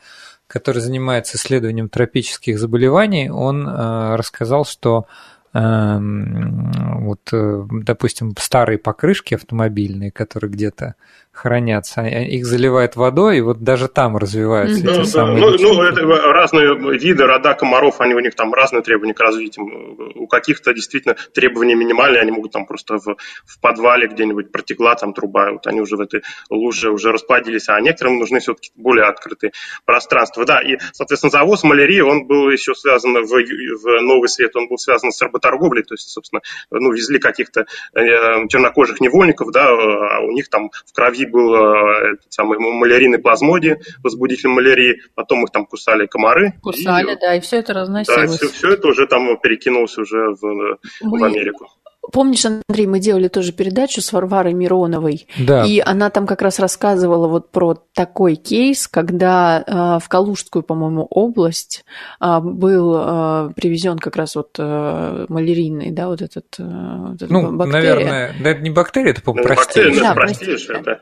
который 0.46 0.78
занимается 0.80 1.36
исследованием 1.36 1.88
тропических 1.88 2.56
заболеваний, 2.56 3.28
он 3.30 3.66
э, 3.66 4.14
рассказал, 4.14 4.64
что 4.64 5.06
вот, 5.52 7.28
э, 7.32 7.66
допустим, 7.70 8.34
старые 8.38 8.78
покрышки 8.78 9.34
автомобильные, 9.34 10.10
которые 10.12 10.50
где-то 10.50 10.94
хранятся, 11.32 12.02
их 12.02 12.46
заливают 12.46 12.96
водой, 12.96 13.38
и 13.38 13.40
вот 13.40 13.58
даже 13.60 13.88
там 13.88 14.16
развиваются 14.16 14.84
ну, 14.84 14.90
эти 14.90 14.98
да, 14.98 15.04
самые... 15.04 15.40
Ну, 15.40 15.56
ну, 15.58 15.82
это 15.82 16.02
разные 16.04 16.98
виды, 16.98 17.24
рода 17.24 17.54
комаров, 17.54 18.00
они 18.00 18.14
у 18.14 18.20
них 18.20 18.34
там 18.34 18.54
разные 18.54 18.82
требования 18.82 19.14
к 19.14 19.20
развитию. 19.20 19.66
У 20.14 20.26
каких-то 20.26 20.72
действительно 20.72 21.16
требования 21.34 21.74
минимальные, 21.74 22.22
они 22.22 22.30
могут 22.30 22.52
там 22.52 22.66
просто 22.66 22.98
в, 22.98 23.16
в 23.46 23.60
подвале 23.60 24.06
где-нибудь 24.06 24.52
протекла 24.52 24.94
там 24.94 25.12
труба, 25.12 25.52
вот 25.52 25.66
они 25.66 25.80
уже 25.80 25.96
в 25.96 26.00
этой 26.00 26.22
луже 26.48 26.90
уже 26.90 27.12
расплодились, 27.12 27.68
а 27.68 27.80
некоторым 27.80 28.18
нужны 28.18 28.40
все-таки 28.40 28.70
более 28.76 29.06
открытые 29.06 29.52
пространства. 29.84 30.44
Да, 30.44 30.60
и, 30.60 30.78
соответственно, 30.92 31.30
завоз 31.30 31.64
малярии, 31.64 32.00
он 32.00 32.26
был 32.26 32.50
еще 32.50 32.74
связан 32.74 33.14
в, 33.14 33.28
в 33.28 34.02
Новый 34.02 34.28
Свет, 34.28 34.54
он 34.56 34.68
был 34.68 34.78
связан 34.78 35.10
с 35.10 35.20
работой 35.20 35.40
наркоторговлей, 35.40 35.82
то 35.82 35.94
есть, 35.94 36.08
собственно, 36.08 36.42
ну, 36.70 36.92
везли 36.92 37.18
каких-то 37.18 37.66
чернокожих 37.94 39.00
невольников, 39.00 39.50
да, 39.52 39.68
а 39.68 40.20
у 40.20 40.30
них 40.32 40.48
там 40.48 40.70
в 40.86 40.92
крови 40.92 41.19
был 41.26 41.54
этот 41.54 42.32
самый 42.32 42.58
малярийный 42.58 43.18
плазмодий, 43.18 43.76
возбудитель 44.02 44.48
малярии, 44.48 45.00
потом 45.14 45.44
их 45.44 45.50
там 45.50 45.66
кусали 45.66 46.06
комары. 46.06 46.54
Кусали, 46.62 47.14
и, 47.14 47.20
да, 47.20 47.34
и 47.36 47.40
все 47.40 47.58
это 47.58 47.72
разносилось. 47.72 48.30
Да, 48.30 48.36
все, 48.36 48.48
все 48.48 48.72
это 48.72 48.88
уже 48.88 49.06
там 49.06 49.38
перекинулось 49.40 49.96
уже 49.98 50.34
в, 50.34 50.78
Мы... 51.02 51.18
в 51.18 51.24
Америку. 51.24 51.68
Помнишь, 52.12 52.46
Андрей, 52.46 52.86
мы 52.86 52.98
делали 52.98 53.28
тоже 53.28 53.52
передачу 53.52 54.00
с 54.00 54.12
Варварой 54.12 54.54
Мироновой, 54.54 55.28
да. 55.38 55.64
и 55.66 55.80
она 55.80 56.10
там 56.10 56.26
как 56.26 56.40
раз 56.40 56.58
рассказывала 56.58 57.28
вот 57.28 57.50
про 57.50 57.74
такой 57.94 58.36
кейс, 58.36 58.88
когда 58.88 59.62
э, 59.66 60.04
в 60.04 60.08
Калужскую, 60.08 60.62
по-моему, 60.62 61.06
область 61.10 61.84
э, 62.20 62.40
был 62.40 62.94
э, 62.96 63.50
привезен 63.54 63.98
как 63.98 64.16
раз 64.16 64.34
вот 64.34 64.56
э, 64.58 65.26
малярийный, 65.28 65.90
да, 65.90 66.08
вот 66.08 66.22
этот, 66.22 66.46
э, 66.58 66.62
вот 66.64 67.20
ну, 67.28 67.52
бактерия. 67.52 67.94
наверное, 67.94 68.34
да, 68.42 68.50
это 68.50 68.60
не 68.62 68.70
бактерия, 68.70 69.10
это, 69.10 69.22
по-моему, 69.22 69.46
простейшая. 69.46 70.00
Да, 70.00 70.14
простейшая, 70.14 70.82
да. 70.82 71.00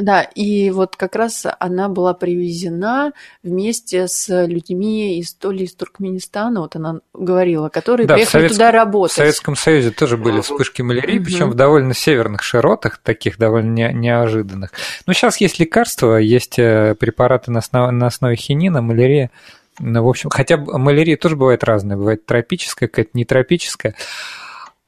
Да, 0.00 0.22
и 0.22 0.70
вот 0.70 0.96
как 0.96 1.16
раз 1.16 1.46
она 1.58 1.88
была 1.88 2.14
привезена 2.14 3.12
вместе 3.42 4.08
с 4.08 4.46
людьми 4.46 5.18
из 5.18 5.34
то 5.34 5.50
ли 5.50 5.64
из 5.64 5.74
Туркменистана, 5.74 6.60
вот 6.60 6.76
она 6.76 7.00
говорила, 7.12 7.68
которые 7.68 8.06
да, 8.06 8.14
приехали 8.14 8.42
Совет... 8.42 8.52
туда 8.52 8.70
работать. 8.72 9.12
В 9.12 9.16
Советском 9.16 9.54
Союзе 9.54 9.90
тоже 9.90 10.16
были 10.16 10.40
вспышки 10.40 10.82
малярии, 10.82 11.18
угу. 11.18 11.26
причем 11.26 11.50
в 11.50 11.54
довольно 11.54 11.94
северных 11.94 12.42
широтах, 12.42 12.98
таких 12.98 13.38
довольно 13.38 13.92
неожиданных. 13.92 14.72
Но 15.06 15.12
сейчас 15.12 15.40
есть 15.40 15.58
лекарства, 15.58 16.16
есть 16.16 16.58
э, 16.58 16.94
препараты 16.98 17.50
на 17.50 17.58
основе, 17.58 17.92
на 17.92 18.06
основе 18.06 18.36
хинина, 18.36 18.80
малярия. 18.80 19.30
Ну, 19.78 20.02
в 20.02 20.08
общем, 20.08 20.30
хотя 20.30 20.56
малярия 20.56 21.16
тоже 21.16 21.36
бывает 21.36 21.62
разная, 21.62 21.96
бывает 21.96 22.24
тропическая, 22.24 22.88
какая-то 22.88 23.10
нетропическая. 23.12 23.94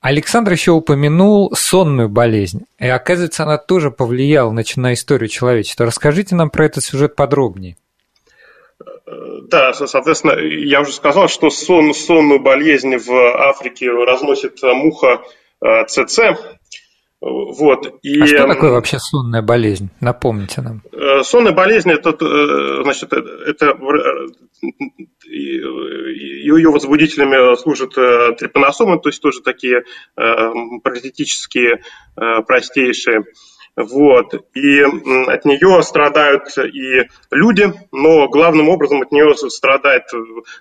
Александр 0.00 0.52
еще 0.52 0.72
упомянул 0.72 1.52
сонную 1.54 2.08
болезнь. 2.08 2.66
И 2.78 2.86
оказывается, 2.86 3.42
она 3.42 3.58
тоже 3.58 3.90
повлияла 3.90 4.50
значит, 4.50 4.76
на 4.76 4.92
историю 4.92 5.28
человечества. 5.28 5.86
Расскажите 5.86 6.36
нам 6.36 6.50
про 6.50 6.66
этот 6.66 6.84
сюжет 6.84 7.16
подробнее. 7.16 7.76
Да, 9.50 9.72
соответственно, 9.72 10.38
я 10.38 10.82
уже 10.82 10.92
сказал, 10.92 11.28
что 11.28 11.50
сон, 11.50 11.94
сонную 11.94 12.38
болезнь 12.38 12.96
в 12.96 13.10
Африке 13.48 13.90
разносит 13.90 14.62
муха 14.62 15.22
э, 15.64 15.84
ЦЦ. 15.86 16.18
Вот, 17.20 17.98
и... 18.02 18.20
А 18.20 18.26
что 18.26 18.46
такое 18.46 18.70
вообще 18.70 18.98
сонная 18.98 19.42
болезнь? 19.42 19.90
Напомните 20.00 20.60
нам. 20.60 20.82
Э, 20.92 21.22
сонная 21.22 21.52
болезнь 21.52 21.90
это, 21.90 22.10
э, 22.10 22.82
значит, 22.84 23.12
это 23.12 23.76
ее 25.26 26.70
возбудителями 26.70 27.56
служат 27.56 27.94
трипаносомы, 28.38 29.00
то 29.00 29.08
есть 29.08 29.20
тоже 29.20 29.40
такие 29.42 29.82
паразитические 30.14 31.82
простейшие. 32.14 33.24
Вот. 33.76 34.34
И 34.54 34.80
от 34.82 35.44
нее 35.44 35.82
страдают 35.82 36.56
и 36.58 37.08
люди, 37.30 37.72
но 37.92 38.28
главным 38.28 38.68
образом 38.68 39.02
от 39.02 39.12
нее 39.12 39.34
страдает 39.36 40.04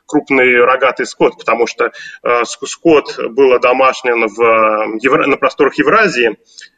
крупный 0.05 0.63
рогатый 0.63 1.05
скот, 1.05 1.37
потому 1.37 1.67
что 1.67 1.91
э, 2.23 2.43
скот 2.45 3.17
был 3.31 3.59
домашним 3.59 4.27
в, 4.27 5.27
на 5.27 5.37
просторах 5.37 5.77
Евразии, 5.77 6.37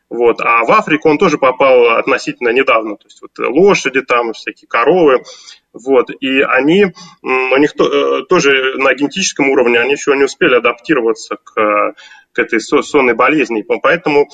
вот. 0.09 0.41
А 0.41 0.63
в 0.65 0.71
Африку 0.71 1.09
он 1.09 1.17
тоже 1.17 1.37
попал 1.37 1.97
относительно 1.97 2.49
недавно. 2.49 2.97
То 2.97 3.05
есть 3.05 3.21
вот 3.21 3.31
лошади 3.37 4.01
там, 4.01 4.33
всякие 4.33 4.67
коровы. 4.67 5.23
Вот. 5.71 6.09
И 6.19 6.41
они, 6.41 6.87
у 7.21 7.57
них 7.57 7.73
э, 7.79 8.23
тоже 8.27 8.77
на 8.77 8.93
генетическом 8.95 9.49
уровне, 9.49 9.79
они 9.79 9.91
еще 9.91 10.15
не 10.15 10.23
успели 10.23 10.55
адаптироваться 10.55 11.35
к, 11.35 11.93
к 12.31 12.39
этой 12.39 12.59
сонной 12.59 13.13
болезни. 13.13 13.63
Поэтому 13.83 14.27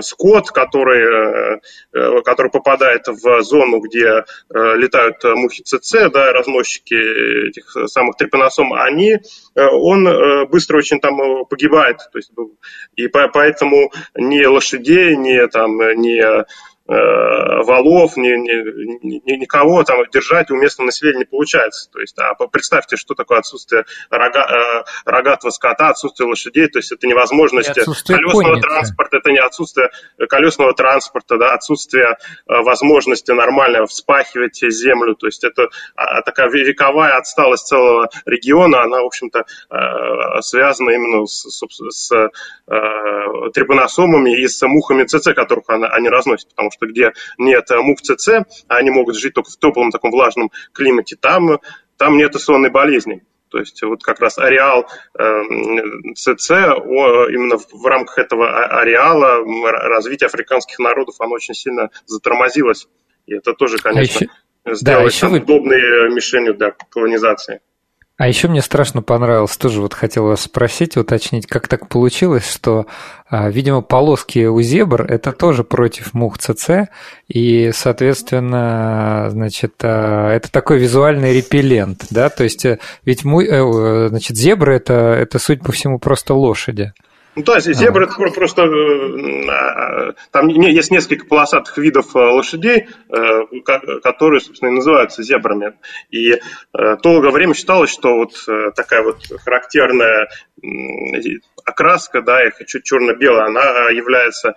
скот, 0.00 0.50
который, 0.50 1.60
э, 1.92 2.22
который 2.22 2.50
попадает 2.50 3.06
в 3.06 3.42
зону, 3.42 3.80
где 3.80 4.06
э, 4.06 4.22
летают 4.50 5.22
мухи 5.22 5.62
ЦЦ, 5.62 6.10
да, 6.12 6.32
разносчики 6.32 7.48
этих 7.48 7.88
самых 7.88 8.16
трепаносом, 8.16 8.72
они, 8.72 9.12
э, 9.12 9.66
он 9.70 10.48
быстро 10.48 10.78
очень 10.78 11.00
там 11.00 11.44
погибает. 11.46 11.98
То 12.12 12.18
есть, 12.18 12.32
и 12.96 13.06
поэтому 13.08 13.92
ни 14.16 14.44
лошадей, 14.44 15.16
ни, 15.16 15.46
там, 15.46 15.76
ни 16.00 16.22
Э, 16.22 16.44
валов, 16.86 18.16
ни, 18.16 18.28
ни, 18.28 19.20
ни, 19.24 19.36
никого 19.36 19.84
там 19.84 19.98
держать 20.12 20.50
у 20.50 20.56
местного 20.56 20.86
населения 20.86 21.20
не 21.20 21.24
получается. 21.24 21.88
То 21.90 22.00
есть, 22.00 22.16
а 22.18 22.34
представьте, 22.48 22.96
что 22.96 23.14
такое 23.14 23.38
отсутствие 23.38 23.84
рога, 24.10 24.40
э, 24.40 24.84
рогатого 25.04 25.50
скота, 25.50 25.90
отсутствие 25.90 26.28
лошадей, 26.28 26.66
то 26.68 26.78
есть 26.78 26.90
это 26.92 27.06
невозможность 27.06 27.72
колесного 27.72 28.54
конницы. 28.54 28.68
транспорта, 28.68 29.16
это 29.18 29.30
не 29.30 29.38
отсутствие 29.38 29.90
колесного 30.28 30.74
транспорта, 30.74 31.38
да, 31.38 31.54
отсутствие 31.54 32.16
э, 32.48 32.62
возможности 32.62 33.30
нормально 33.30 33.86
вспахивать 33.86 34.60
землю, 34.60 35.14
то 35.14 35.26
есть 35.26 35.44
это 35.44 35.68
а, 35.94 36.22
такая 36.22 36.48
вековая 36.50 37.16
отсталость 37.16 37.66
целого 37.66 38.08
региона, 38.26 38.82
она, 38.82 39.02
в 39.02 39.06
общем-то, 39.06 39.44
связана 40.40 40.90
именно 40.90 41.26
с, 41.26 41.46
с, 41.48 41.62
с 41.90 42.30
трибуносомами 43.54 44.36
и 44.36 44.48
с 44.48 44.66
мухами 44.66 45.04
ЦЦ, 45.04 45.34
которых 45.34 45.64
она, 45.68 45.88
они 45.88 46.08
разносят, 46.08 46.48
потому 46.50 46.70
что 46.72 46.86
где 46.86 47.12
нет 47.38 47.70
э, 47.70 47.80
мух 47.80 48.00
ЦЦ, 48.00 48.28
а 48.68 48.76
они 48.76 48.90
могут 48.90 49.16
жить 49.16 49.34
только 49.34 49.50
в 49.50 49.56
теплом 49.58 49.90
таком 49.90 50.10
влажном 50.10 50.50
климате, 50.72 51.16
там, 51.16 51.60
там 51.96 52.16
нет 52.16 52.34
сонной 52.34 52.70
болезни. 52.70 53.22
То 53.48 53.58
есть 53.58 53.82
вот 53.82 54.02
как 54.02 54.20
раз 54.20 54.38
ареал 54.38 54.86
э, 55.18 55.42
ЦЦ, 56.14 56.50
именно 56.50 57.58
в 57.58 57.86
рамках 57.86 58.18
этого 58.18 58.48
а, 58.48 58.80
ареала 58.80 59.44
развитие 59.88 60.26
африканских 60.26 60.78
народов, 60.78 61.16
оно 61.18 61.34
очень 61.34 61.54
сильно 61.54 61.90
затормозилось. 62.06 62.88
И 63.26 63.34
это 63.34 63.52
тоже, 63.52 63.76
а 63.80 63.82
конечно, 63.82 64.26
а 64.64 64.70
еще... 64.70 64.76
сделать 64.76 65.04
да, 65.04 65.16
еще 65.16 65.26
вы... 65.28 65.38
удобной 65.40 66.14
мишенью 66.14 66.54
для 66.54 66.74
колонизации. 66.90 67.60
А 68.22 68.28
еще 68.28 68.46
мне 68.46 68.62
страшно 68.62 69.02
понравилось, 69.02 69.56
тоже 69.56 69.80
вот 69.80 69.94
хотел 69.94 70.26
вас 70.26 70.42
спросить, 70.42 70.96
уточнить, 70.96 71.48
как 71.48 71.66
так 71.66 71.88
получилось, 71.88 72.48
что, 72.48 72.86
а, 73.28 73.50
видимо, 73.50 73.80
полоски 73.80 74.46
у 74.46 74.62
зебр– 74.62 75.02
это 75.08 75.32
тоже 75.32 75.64
против 75.64 76.14
мух 76.14 76.38
ЦЦ, 76.38 76.88
и, 77.26 77.72
соответственно, 77.74 79.26
значит, 79.30 79.72
а, 79.82 80.30
это 80.30 80.52
такой 80.52 80.78
визуальный 80.78 81.32
репеллент, 81.32 82.04
да, 82.10 82.28
то 82.28 82.44
есть 82.44 82.64
э, 82.64 82.78
ведь, 83.04 83.24
э, 83.24 84.06
значит, 84.10 84.36
зебры– 84.36 84.76
это, 84.76 84.94
это, 84.94 85.40
судя 85.40 85.64
по 85.64 85.72
всему, 85.72 85.98
просто 85.98 86.34
лошади. 86.34 86.92
Ну, 87.34 87.42
то 87.44 87.54
есть 87.54 87.66
зебра 87.74 88.04
это 88.04 88.14
просто 88.30 88.62
э, 88.62 89.48
а, 89.48 90.12
там 90.30 90.48
есть 90.48 90.90
несколько 90.90 91.24
полосатых 91.24 91.78
видов 91.78 92.14
э, 92.14 92.18
лошадей, 92.18 92.88
э, 93.08 93.60
которые, 94.02 94.40
собственно, 94.40 94.68
и 94.68 94.74
называются 94.74 95.22
зебрами. 95.22 95.74
И 96.10 96.38
долгое 97.02 97.30
время 97.30 97.54
считалось, 97.54 97.90
что 97.90 98.16
вот 98.16 98.32
такая 98.74 99.02
вот 99.02 99.18
характерная 99.44 100.28
окраска, 101.64 102.22
да, 102.22 102.44
их 102.46 102.54
чуть 102.66 102.84
черно-белая, 102.84 103.46
она 103.46 103.90
является 103.90 104.54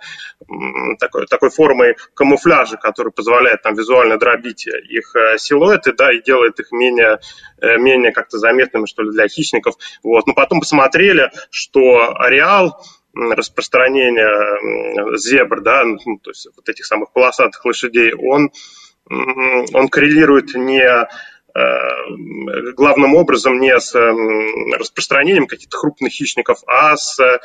такой, 0.98 1.26
такой 1.26 1.50
формой 1.50 1.96
камуфляжа, 2.14 2.76
который 2.76 3.12
позволяет 3.12 3.62
там 3.62 3.74
визуально 3.74 4.18
дробить 4.18 4.66
их 4.66 5.14
силуэты, 5.38 5.92
да, 5.92 6.12
и 6.12 6.22
делает 6.22 6.58
их 6.60 6.72
менее, 6.72 7.18
менее 7.60 8.12
как-то 8.12 8.38
заметными, 8.38 8.86
что 8.86 9.02
ли, 9.02 9.10
для 9.12 9.28
хищников. 9.28 9.74
Вот. 10.02 10.26
Но 10.26 10.34
потом 10.34 10.60
посмотрели, 10.60 11.30
что 11.50 12.14
ареал 12.16 12.65
распространения 13.14 15.16
зебр, 15.16 15.62
да, 15.62 15.84
ну, 15.84 16.18
то 16.22 16.30
есть 16.30 16.48
вот 16.54 16.68
этих 16.68 16.84
самых 16.84 17.12
полосатых 17.12 17.64
лошадей, 17.64 18.12
он, 18.14 18.50
он 19.08 19.88
коррелирует 19.88 20.54
не 20.54 20.84
Э, 21.56 22.72
главным 22.76 23.14
образом 23.14 23.58
не 23.58 23.78
с 23.78 23.94
распространением 24.78 25.46
каких-то 25.46 25.78
крупных 25.78 26.12
хищников, 26.12 26.58
а 26.66 26.96
с 26.96 27.18
э, 27.18 27.38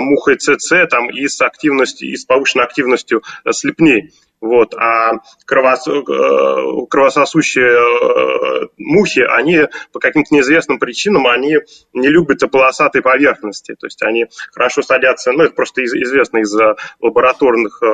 мухой 0.00 0.36
ЦЦ 0.36 0.88
там, 0.90 1.10
и 1.10 1.28
с 1.28 1.40
активностью, 1.42 2.08
и 2.08 2.16
с 2.16 2.24
повышенной 2.24 2.64
активностью 2.64 3.22
слепней. 3.52 4.12
Вот. 4.46 4.74
А. 4.74 5.12
Э, 5.46 6.86
кровососущие 6.88 7.66
э, 7.66 8.66
мухи, 8.78 9.20
они 9.20 9.66
по 9.92 10.00
каким-то 10.00 10.34
неизвестным 10.34 10.78
причинам, 10.78 11.26
они 11.26 11.58
не 11.92 12.08
любят 12.08 12.42
полосатой 12.50 13.02
поверхности. 13.02 13.74
То 13.78 13.86
есть 13.86 14.02
они 14.02 14.26
хорошо 14.52 14.82
садятся, 14.82 15.32
ну 15.32 15.44
это 15.44 15.54
просто 15.54 15.84
известно 15.84 16.38
из 16.38 16.54
лабораторных 17.00 17.82
э, 17.82 17.86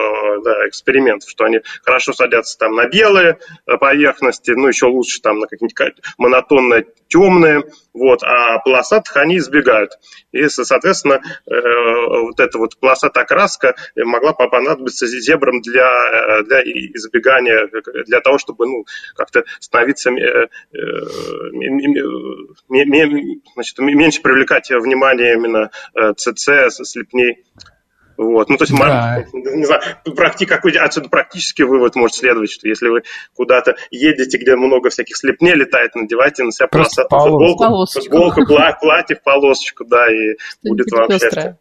да, 0.44 0.68
экспериментов, 0.68 1.30
что 1.30 1.44
они 1.44 1.60
хорошо 1.82 2.12
садятся 2.12 2.58
там 2.58 2.74
на 2.74 2.86
белые 2.86 3.38
поверхности, 3.80 4.50
ну 4.50 4.68
еще 4.68 4.86
лучше 4.86 5.20
там 5.20 5.38
на 5.38 5.46
какие-нибудь 5.46 6.02
монотонные 6.18 6.86
темные, 7.08 7.64
вот, 7.92 8.22
а 8.22 8.58
полосатых 8.58 9.16
они 9.16 9.36
избегают. 9.36 9.92
И, 10.32 10.48
соответственно, 10.48 11.20
вот 11.46 12.40
эта 12.40 12.58
вот 12.58 12.78
полосатая 12.80 13.26
краска 13.26 13.74
могла 13.96 14.32
понадобиться 14.32 15.06
зебрам 15.06 15.60
для 15.60 16.41
для 16.44 16.62
избегания, 16.62 17.68
для 18.06 18.20
того, 18.20 18.38
чтобы 18.38 18.66
ну, 18.66 18.84
как-то 19.14 19.44
становиться 19.60 20.10
значит, 23.54 23.78
меньше 23.78 24.22
привлекать 24.22 24.70
внимание 24.70 25.34
именно 25.34 25.70
ЦЦ, 26.16 26.74
слепней. 26.84 27.44
Вот. 28.16 28.48
Ну, 28.48 28.56
то 28.56 28.64
есть, 28.64 28.78
да. 28.78 29.24
не 29.32 29.64
знаю, 29.64 29.82
практи, 30.14 30.44
какой 30.44 30.72
отсюда 30.72 31.08
практический 31.08 31.64
вывод 31.64 31.96
может 31.96 32.16
следовать, 32.16 32.50
что 32.50 32.68
если 32.68 32.88
вы 32.88 33.02
куда-то 33.34 33.74
едете, 33.90 34.38
где 34.38 34.54
много 34.54 34.90
всяких 34.90 35.16
слепней 35.16 35.54
летает, 35.54 35.94
надевайте 35.94 36.44
на 36.44 36.52
себя 36.52 36.68
Просто 36.68 37.06
футболку, 37.08 37.64
полосочку. 37.64 38.10
футболку, 38.10 38.44
платье 38.80 39.16
в 39.16 39.22
полосочку, 39.22 39.84
да, 39.84 40.06
и 40.12 40.36
будет 40.62 40.92
вам 40.92 41.10
счастье. 41.10 41.58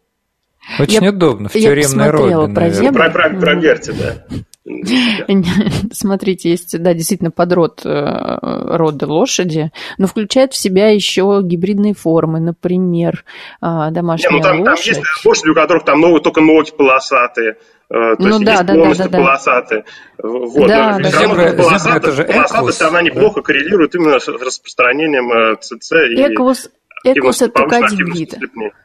Очень 0.79 1.03
я, 1.03 1.09
удобно, 1.09 1.49
в 1.49 1.53
тюремной. 1.53 2.53
Про, 2.53 2.69
зебру. 2.69 2.93
про, 2.93 3.09
про, 3.09 3.29
проверьте, 3.29 3.93
да. 3.93 4.25
Смотрите, 5.91 6.51
есть, 6.51 6.79
да, 6.81 6.93
действительно 6.93 7.31
подрод 7.31 7.81
э, 7.83 8.37
рода 8.41 9.07
лошади, 9.07 9.71
но 9.97 10.05
включает 10.05 10.53
в 10.53 10.57
себя 10.57 10.89
еще 10.89 11.41
гибридные 11.43 11.95
формы, 11.95 12.39
например, 12.39 13.25
а, 13.59 13.89
домашняя 13.89 14.29
Не, 14.29 14.37
ну, 14.37 14.43
там, 14.43 14.59
лошадь. 14.59 14.85
Там 14.85 15.03
есть 15.03 15.25
лошади, 15.25 15.49
у 15.49 15.55
которых 15.55 15.83
там 15.83 15.99
новые, 15.99 16.21
только 16.21 16.41
ноги 16.41 16.71
полосатые, 16.77 17.51
э, 17.51 17.55
то 17.89 18.15
ну, 18.19 18.27
есть 18.27 18.45
да, 18.45 18.51
есть 18.51 18.65
да, 18.65 18.73
полностью 18.75 19.05
да, 19.05 19.11
да, 19.11 19.17
полосатые. 19.17 19.85
Вот. 20.21 20.67
Да, 20.67 20.97
но 20.99 21.03
да, 21.03 21.09
зебра, 21.09 21.53
полосатая, 21.53 21.97
это 21.97 22.11
же 22.11 22.23
полосатость, 22.23 22.81
она 22.83 23.01
неплохо 23.01 23.35
да. 23.37 23.41
коррелирует 23.41 23.95
именно 23.95 24.19
с 24.19 24.27
распространением 24.27 25.31
э, 25.31 25.55
ЦЦ. 25.59 25.93
Эквус, 25.93 26.69
и, 27.03 27.09
эквус 27.13 27.41
это 27.41 27.53
только 27.53 27.77
один 27.77 28.13
вид. 28.13 28.35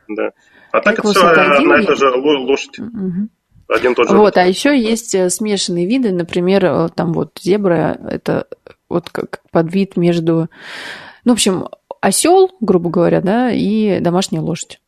Да. 0.08 0.30
А 0.72 0.80
так 0.80 0.98
эквус 0.98 1.16
это 1.18 1.32
все 1.32 1.40
одна 1.42 1.80
и 1.82 1.84
та 1.84 1.94
же 1.94 2.08
лошадь. 2.08 2.78
Угу. 2.78 3.28
Один 3.68 3.94
тот 3.94 4.08
же. 4.08 4.16
Вот, 4.16 4.36
а 4.36 4.46
еще 4.46 4.78
есть 4.78 5.14
э, 5.14 5.28
смешанные 5.28 5.86
виды, 5.86 6.12
например, 6.12 6.64
э, 6.64 6.88
там 6.94 7.12
вот 7.12 7.38
зебра, 7.40 7.98
это 8.08 8.46
вот 8.88 9.10
как 9.10 9.40
подвид 9.50 9.96
между, 9.96 10.48
ну, 11.24 11.32
в 11.32 11.34
общем, 11.34 11.68
осел, 12.00 12.50
грубо 12.60 12.90
говоря, 12.90 13.20
да, 13.20 13.50
и 13.50 13.98
домашняя 14.00 14.40
лошадь. 14.40 14.80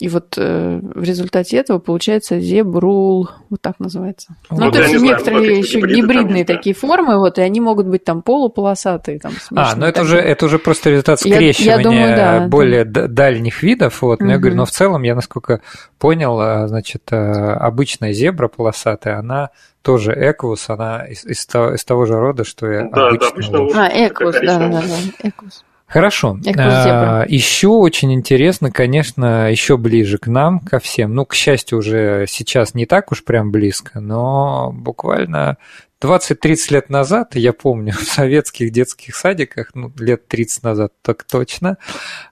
И 0.00 0.08
вот 0.08 0.34
э, 0.36 0.80
в 0.82 1.04
результате 1.04 1.56
этого 1.56 1.78
получается 1.78 2.40
зебрул, 2.40 3.30
вот 3.48 3.60
так 3.62 3.78
называется. 3.78 4.34
Ну, 4.50 4.56
вот 4.56 4.64
ну, 4.64 4.72
то 4.72 4.82
есть 4.82 5.00
некоторые 5.00 5.44
знаю, 5.44 5.58
еще 5.58 5.78
гибриды 5.78 5.96
гибридные 5.96 6.44
там, 6.44 6.56
такие 6.56 6.74
да. 6.74 6.80
формы, 6.80 7.18
вот, 7.18 7.38
и 7.38 7.42
они 7.42 7.60
могут 7.60 7.86
быть 7.86 8.02
там 8.02 8.22
полуполосатые, 8.22 9.20
там 9.20 9.32
А, 9.54 9.76
ну 9.76 9.86
это 9.86 10.02
уже, 10.02 10.18
это 10.18 10.46
уже 10.46 10.58
просто 10.58 10.90
результат 10.90 11.20
скрещивания 11.20 11.64
я, 11.64 11.76
я 11.76 11.82
думаю, 11.82 12.16
да, 12.16 12.48
более 12.48 12.84
да. 12.84 13.06
дальних 13.06 13.62
видов, 13.62 14.02
вот. 14.02 14.18
Но 14.18 14.26
угу. 14.26 14.32
я 14.32 14.38
говорю, 14.38 14.56
но 14.56 14.64
в 14.64 14.72
целом, 14.72 15.04
я 15.04 15.14
насколько 15.14 15.60
понял, 16.00 16.40
а, 16.40 16.66
значит, 16.66 17.04
а, 17.12 17.54
обычная 17.54 18.12
зебра 18.12 18.48
полосатая, 18.48 19.20
она 19.20 19.50
тоже 19.82 20.12
эквус, 20.12 20.70
она 20.70 21.06
из, 21.06 21.24
из, 21.24 21.46
того, 21.46 21.74
из 21.74 21.84
того 21.84 22.04
же 22.06 22.18
рода, 22.18 22.42
что 22.42 22.68
и 22.68 22.90
да, 22.90 23.10
обычная. 23.10 23.72
Да, 23.72 23.86
а, 23.86 24.08
эквус, 24.08 24.34
да, 24.42 24.58
да, 24.58 24.82
да, 24.82 25.28
эквус. 25.28 25.64
Хорошо. 25.86 26.38
А, 26.56 27.24
еще 27.28 27.68
очень 27.68 28.12
интересно, 28.12 28.70
конечно, 28.70 29.50
еще 29.50 29.76
ближе 29.76 30.18
к 30.18 30.26
нам, 30.26 30.60
ко 30.60 30.78
всем. 30.78 31.14
Ну, 31.14 31.24
к 31.24 31.34
счастью, 31.34 31.78
уже 31.78 32.26
сейчас 32.28 32.74
не 32.74 32.86
так 32.86 33.12
уж 33.12 33.22
прям 33.22 33.52
близко, 33.52 34.00
но 34.00 34.72
буквально 34.72 35.58
20-30 36.02 36.56
лет 36.70 36.90
назад, 36.90 37.36
я 37.36 37.52
помню, 37.52 37.92
в 37.98 38.02
советских 38.02 38.72
детских 38.72 39.14
садиках, 39.14 39.70
ну, 39.74 39.92
лет 39.98 40.26
30 40.26 40.62
назад 40.62 40.92
так 41.02 41.24
точно, 41.24 41.78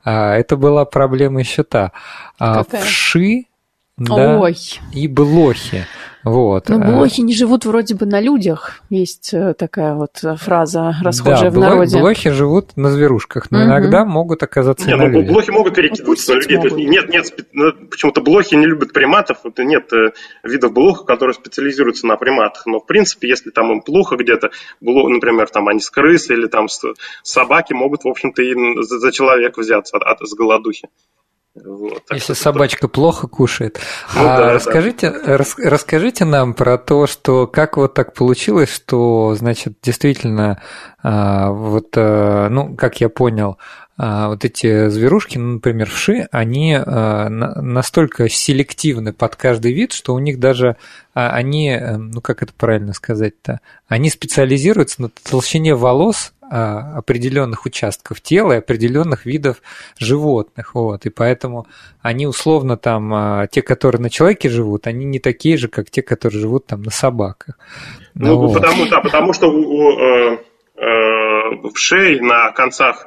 а, 0.03 0.35
это 0.35 0.57
была 0.57 0.85
проблема 0.85 1.41
еще 1.41 1.63
та. 1.63 1.93
А, 2.39 2.65
Какая? 2.65 2.83
Вши 2.83 3.45
да, 3.99 4.41
Ой. 4.41 4.57
и 4.93 5.07
блохи. 5.07 5.87
Вот. 6.25 6.68
Но 6.68 6.79
ну, 6.79 6.97
блохи 6.97 7.20
не 7.20 7.35
живут 7.35 7.64
вроде 7.64 7.95
бы 7.95 8.07
на 8.07 8.20
людях. 8.20 8.81
Есть 8.91 9.35
э, 9.35 9.55
такая 9.55 9.95
вот 9.95 10.23
фраза 10.39 10.95
расхожая 11.03 11.51
да, 11.51 11.57
в 11.57 11.59
народе. 11.59 11.99
блохи 11.99 12.31
живут 12.31 12.77
на 12.77 12.91
зверушках, 12.91 13.51
но 13.51 13.59
угу. 13.59 13.66
иногда 13.66 14.05
могут 14.05 14.43
оказаться 14.43 14.87
не, 14.87 14.97
на 14.97 15.09
ну, 15.09 15.20
людях. 15.20 15.33
Блохи 15.33 15.51
могут 15.51 15.75
перекидываться 15.75 16.35
на 16.35 16.41
людей. 16.41 16.59
То 16.59 16.64
есть 16.64 16.77
нет, 16.77 17.09
нет, 17.09 17.49
ну, 17.53 17.73
почему-то 17.91 18.20
блохи 18.20 18.55
не 18.55 18.66
любят 18.66 18.93
приматов. 18.93 19.39
Нет 19.59 19.93
э, 19.93 20.11
видов 20.45 20.73
блох, 20.73 21.05
которые 21.05 21.35
специализируются 21.35 22.07
на 22.07 22.16
приматах. 22.16 22.66
Но 22.66 22.79
в 22.79 22.87
принципе, 22.87 23.29
если 23.29 23.51
там 23.51 23.73
им 23.73 23.81
плохо 23.83 24.16
где-то, 24.16 24.51
например, 24.81 25.49
там 25.49 25.68
они 25.68 25.81
с 25.81 25.91
крысы 25.91 26.35
или 26.35 26.47
там 26.47 26.68
с 26.68 26.83
собаки 27.23 27.73
могут, 27.73 28.05
в 28.05 28.09
общем-то, 28.09 28.43
и 28.43 28.55
за 28.83 29.11
человека 29.12 29.61
взяться 29.61 29.97
от, 29.97 30.03
от, 30.03 30.29
с 30.29 30.35
голодухи. 30.35 30.89
Вот, 31.55 32.03
Если 32.11 32.33
собачка 32.33 32.87
это... 32.87 32.89
плохо 32.89 33.27
кушает. 33.27 33.79
Ну, 34.15 34.23
а 34.23 34.39
да, 34.39 34.53
расскажите, 34.55 35.11
да. 35.11 35.37
Рас, 35.37 35.55
расскажите 35.59 36.25
нам 36.25 36.55
про 36.55 36.79
то, 36.79 37.07
что 37.07 37.47
как 37.47 37.77
вот 37.77 37.95
так 37.95 38.15
получилось, 38.15 38.73
что, 38.73 39.35
значит, 39.35 39.75
действительно, 39.83 40.63
а, 41.03 41.51
вот, 41.51 41.89
а, 41.97 42.49
ну, 42.49 42.75
как 42.75 43.01
я 43.01 43.09
понял, 43.09 43.59
а, 43.99 44.29
вот 44.29 44.45
эти 44.45 44.89
зверушки, 44.89 45.39
ну, 45.39 45.55
например, 45.55 45.91
вши, 45.91 46.27
они 46.31 46.75
а, 46.75 47.29
настолько 47.29 48.29
селективны 48.29 49.13
под 49.13 49.37
каждый 49.37 49.73
вид, 49.73 49.93
что 49.93 50.15
у 50.15 50.19
них 50.19 50.41
даже 50.41 50.77
а, 51.15 51.31
они, 51.31 51.69
э, 51.69 51.97
ну 51.99 52.21
как 52.23 52.43
это 52.43 52.53
правильно 52.57 52.95
сказать-то, 52.95 53.61
они 53.87 54.09
специализируются 54.09 55.03
на 55.03 55.11
толщине 55.11 55.75
волос 55.75 56.33
определенных 56.53 57.65
участков 57.65 58.21
тела 58.21 58.53
и 58.53 58.59
определенных 58.59 59.25
видов 59.25 59.63
животных. 59.99 60.75
Вот. 60.75 61.07
И 61.07 61.11
поэтому 61.11 61.67
они 62.03 62.27
условно 62.27 62.77
там, 62.77 63.15
а, 63.15 63.47
те, 63.47 63.63
которые 63.63 64.03
на 64.03 64.11
человеке 64.11 64.49
живут, 64.49 64.87
они 64.87 65.05
не 65.05 65.19
такие 65.19 65.57
же, 65.57 65.69
как 65.69 65.91
те, 65.91 66.03
которые 66.03 66.41
живут 66.41 66.67
там 66.67 66.83
на 66.83 66.91
собаках. 66.91 67.59
Ну, 68.15 68.37
вот. 68.37 68.61
потому, 68.61 68.87
да, 68.87 69.01
потому 69.01 69.33
что 69.33 69.49
у, 69.49 69.93
э, 69.99 70.39
э, 70.77 70.83
в 71.73 71.77
шее 71.77 72.21
на 72.21 72.51
концах 72.53 73.07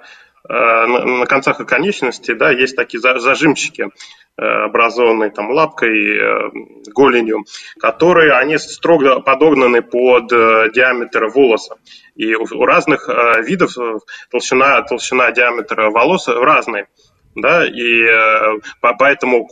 э, 0.50 0.54
на 0.54 1.26
концах 1.26 1.60
и 1.60 1.66
конечностей, 1.66 2.34
да, 2.34 2.52
есть 2.52 2.76
такие 2.76 3.00
зажимчики, 3.00 3.90
образованные 4.38 5.32
там 5.32 5.50
лапкой, 5.52 6.52
голенью, 6.94 7.46
которые 7.80 8.34
они 8.34 8.58
строго 8.58 9.22
подогнаны 9.22 9.82
под 9.82 10.28
диаметр 10.28 11.28
волоса. 11.28 11.78
И 12.16 12.34
у 12.34 12.66
разных 12.66 13.10
э, 13.10 13.42
видов 13.44 13.78
э, 13.78 14.00
толщина, 14.32 14.82
толщина 14.84 15.32
диаметра 15.32 15.92
волос 15.92 16.28
разная. 16.28 16.88
Да, 17.36 17.66
и 17.66 18.04
э, 18.04 18.60
поэтому 18.80 19.46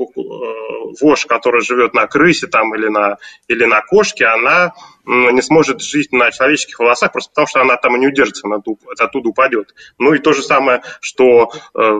вошь, 1.02 1.26
которая 1.26 1.62
живет 1.62 1.94
на 1.94 2.08
крысе 2.08 2.48
там, 2.48 2.74
или, 2.74 2.88
на, 2.88 3.18
или 3.50 3.66
на 3.66 3.82
кошке, 3.82 4.26
она 4.26 4.72
не 5.06 5.42
сможет 5.42 5.82
жить 5.82 6.14
на 6.14 6.32
человеческих 6.32 6.80
волосах, 6.80 7.12
просто 7.12 7.32
потому 7.32 7.48
что 7.48 7.60
она 7.60 7.76
там 7.76 8.00
не 8.00 8.08
удержится, 8.08 8.48
она 8.48 8.62
оттуда 8.98 9.28
упадет. 9.28 9.76
Ну 10.00 10.14
и 10.14 10.20
то 10.20 10.32
же 10.32 10.42
самое, 10.42 10.82
что 11.02 11.52
э, 11.78 12.00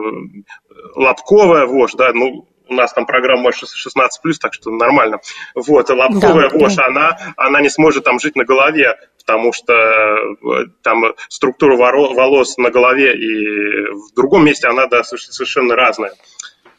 лобковая 0.96 1.66
вошь, 1.66 1.96
да, 1.96 2.14
ну, 2.14 2.48
у 2.74 2.76
нас 2.76 2.94
там 2.94 3.06
программа 3.06 3.52
16 3.52 4.22
плюс, 4.22 4.40
так 4.40 4.54
что 4.54 4.72
нормально. 4.72 5.20
Вот, 5.56 5.90
лобковая 5.90 6.50
да, 6.50 6.58
вошь, 6.58 6.76
да. 6.76 6.88
она, 6.88 7.18
она 7.38 7.62
не 7.62 7.70
сможет 7.70 8.04
там 8.04 8.20
жить 8.20 8.36
на 8.36 8.44
голове, 8.44 8.96
потому 9.20 9.54
что 9.54 9.74
э, 9.74 10.66
там 10.82 11.04
структура 11.30 11.78
волос 11.78 12.58
на 12.58 12.72
голове 12.72 13.16
и 13.16 13.86
в 13.92 14.14
другом 14.16 14.46
месте 14.46 14.68
она 14.68 14.88
да, 14.88 15.04
совершенно 15.04 15.76
разная. 15.76 16.14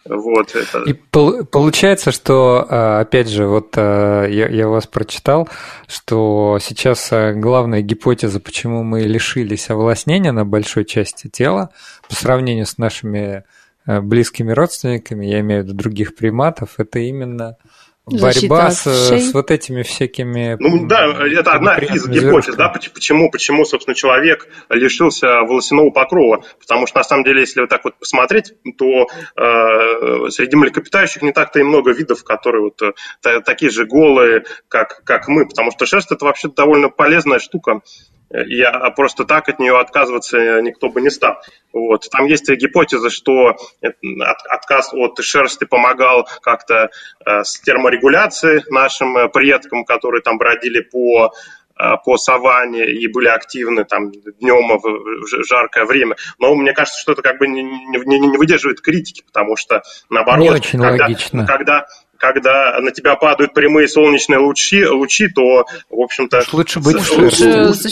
Вот, 0.05 0.55
это... 0.55 0.83
И 0.83 0.93
получается, 0.93 2.13
что, 2.13 2.67
э, 2.69 3.01
опять 3.01 3.29
же, 3.29 3.47
вот 3.47 3.73
э, 3.77 4.27
я, 4.29 4.49
я 4.49 4.69
у 4.69 4.73
вас 4.73 4.87
прочитал, 4.87 5.49
что 5.87 6.59
сейчас 6.61 7.11
главная 7.11 7.81
гипотеза, 7.81 8.41
почему 8.41 8.83
мы 8.83 9.03
лишились 9.03 9.71
овласнения 9.71 10.33
на 10.33 10.45
большой 10.45 10.85
части 10.85 11.29
тела 11.29 11.71
по 12.07 12.15
сравнению 12.15 12.67
с 12.67 12.77
нашими 12.77 13.45
близкими 13.87 14.53
родственниками, 14.53 15.27
я 15.27 15.41
имею 15.41 15.63
в 15.63 15.67
виду 15.67 15.77
других 15.77 16.15
приматов, 16.15 16.75
это 16.79 16.99
именно 16.99 17.57
борьба 18.07 18.71
с, 18.71 18.87
с 18.87 19.33
вот 19.33 19.51
этими 19.51 19.83
всякими... 19.83 20.57
Ну 20.59 20.87
да, 20.87 21.07
это 21.27 21.53
одна 21.53 21.77
из 21.79 22.07
гипотез, 22.07 22.55
да, 22.55 22.69
почему, 22.69 23.31
почему, 23.31 23.65
собственно, 23.65 23.95
человек 23.95 24.49
лишился 24.69 25.41
волосяного 25.41 25.91
покрова. 25.91 26.45
Потому 26.61 26.87
что, 26.87 26.99
на 26.99 27.05
самом 27.05 27.25
деле, 27.25 27.41
если 27.41 27.61
вот 27.61 27.71
так 27.71 27.85
вот 27.85 27.99
посмотреть, 27.99 28.53
то 28.77 29.07
э, 29.37 30.31
среди 30.31 30.57
млекопитающих 30.57 31.23
не 31.23 31.33
так-то 31.33 31.61
и 31.61 31.63
много 31.63 31.93
видов, 31.93 32.25
которые 32.25 32.65
вот 32.65 32.83
э, 32.83 33.41
такие 33.41 33.71
же 33.71 33.87
голые, 33.87 34.45
как, 34.69 35.03
как 35.05 35.29
мы. 35.29 35.47
Потому 35.47 35.71
что 35.71 35.87
шерсть– 35.87 36.11
это 36.13 36.25
вообще 36.25 36.49
довольно 36.49 36.91
полезная 36.91 37.39
штука 37.39 37.81
я 38.47 38.73
просто 38.91 39.25
так 39.25 39.49
от 39.49 39.59
нее 39.59 39.79
отказываться 39.79 40.61
никто 40.61 40.89
бы 40.89 41.01
не 41.01 41.11
стал. 41.11 41.37
Вот. 41.73 42.09
Там 42.11 42.27
есть 42.27 42.49
гипотеза, 42.51 43.11
что 43.11 43.57
отказ 44.49 44.93
от 44.93 45.19
шерсти 45.23 45.65
помогал 45.65 46.29
как-то 46.43 46.91
э, 47.25 47.45
с 47.45 47.61
терморегуляцией 47.61 48.63
нашим 48.71 49.17
э, 49.17 49.29
предкам, 49.29 49.85
которые 49.85 50.23
там 50.23 50.39
бродили 50.39 50.81
по 50.81 51.33
э, 51.79 51.83
по 52.05 52.17
саванне 52.17 52.87
и 52.87 53.07
были 53.09 53.29
активны 53.29 53.85
там 53.85 54.11
днем 54.11 54.79
в 54.79 55.45
жаркое 55.47 55.85
время. 55.85 56.17
Но 56.39 56.55
мне 56.55 56.73
кажется, 56.73 57.01
что 57.01 57.13
это 57.13 57.23
как 57.23 57.39
бы 57.39 57.47
не, 57.47 57.63
не, 57.63 58.19
не 58.19 58.37
выдерживает 58.37 58.81
критики, 58.81 59.23
потому 59.25 59.57
что 59.57 59.83
наоборот, 60.11 60.43
не 60.43 60.51
очень 60.51 60.81
когда, 60.81 61.05
логично. 61.05 61.47
когда 61.47 61.87
когда 62.19 62.79
на 62.81 62.91
тебя 62.91 63.17
падают 63.17 63.55
прямые 63.55 63.89
солнечные 63.89 64.39
лучи, 64.39 64.85
лучи 64.87 65.29
то, 65.29 65.65
в 65.91 66.01
общем-то... 66.01 66.43
Лучше 66.53 66.81
быть 66.81 66.97
лучше 67.11 67.45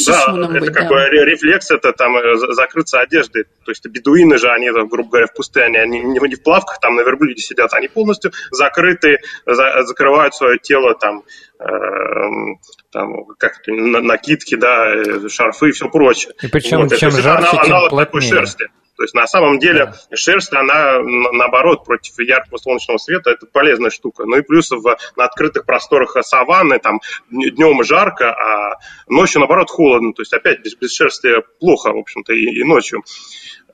Да, 0.07 0.33
это 0.33 0.61
быть, 0.61 0.73
как 0.73 0.89
да. 0.89 1.09
рефлекс, 1.09 1.70
это 1.70 1.93
там 1.93 2.16
э, 2.16 2.37
закрыться 2.55 3.01
одеждой. 3.01 3.45
То 3.64 3.70
есть 3.70 3.87
бедуины 3.87 4.39
же, 4.39 4.49
они, 4.49 4.70
грубо 4.70 5.09
говоря, 5.09 5.27
в 5.27 5.35
пустыне, 5.35 5.81
они 5.81 6.01
не 6.01 6.18
в 6.18 6.43
плавках 6.43 6.81
там 6.81 6.97
на 6.97 7.03
верблюде 7.03 7.43
сидят, 7.43 7.73
они 7.75 7.89
полностью 7.89 8.33
закрыты, 8.51 9.18
за, 9.47 9.83
закрывают 9.85 10.35
свое 10.35 10.59
тело 10.59 10.95
там 10.95 11.23
Эм, 11.64 12.59
там, 12.91 13.25
как 13.39 13.61
накидки, 13.66 14.57
да, 14.57 14.95
э, 14.95 15.29
шарфы 15.29 15.68
и 15.68 15.73
все 15.73 15.89
прочее. 15.89 16.33
И 16.43 16.49
причем 16.49 16.83
вот, 16.83 16.97
чем 16.97 17.11
жарче, 17.12 17.57
тем 17.64 17.89
плотнее. 17.89 18.07
Такой 18.07 18.20
шерсти. 18.23 18.66
То 19.03 19.05
есть 19.05 19.14
на 19.14 19.26
самом 19.26 19.59
деле 19.59 19.86
да. 19.86 20.16
шерсть, 20.16 20.53
она 20.53 21.00
наоборот 21.00 21.84
против 21.84 22.20
яркого 22.20 22.57
солнечного 22.57 22.98
света, 22.98 23.30
это 23.30 23.46
полезная 23.46 23.90
штука. 23.90 24.24
Ну 24.26 24.36
и 24.36 24.42
плюс 24.42 24.70
в, 24.70 24.96
на 25.16 25.24
открытых 25.24 25.66
просторах 25.66 26.16
саванны 26.20 26.78
там 26.78 27.00
днем 27.28 27.82
жарко, 27.82 28.30
а 28.30 28.78
ночью 29.09 29.40
наоборот 29.40 29.70
холодно. 29.70 30.12
То 30.12 30.22
есть 30.22 30.32
опять 30.32 30.61
без, 30.61 30.76
без 30.76 30.94
шерсти 30.94 31.30
плохо, 31.59 31.92
в 31.92 31.98
общем-то, 31.98 32.32
и, 32.32 32.44
и 32.44 32.62
ночью. 32.62 33.03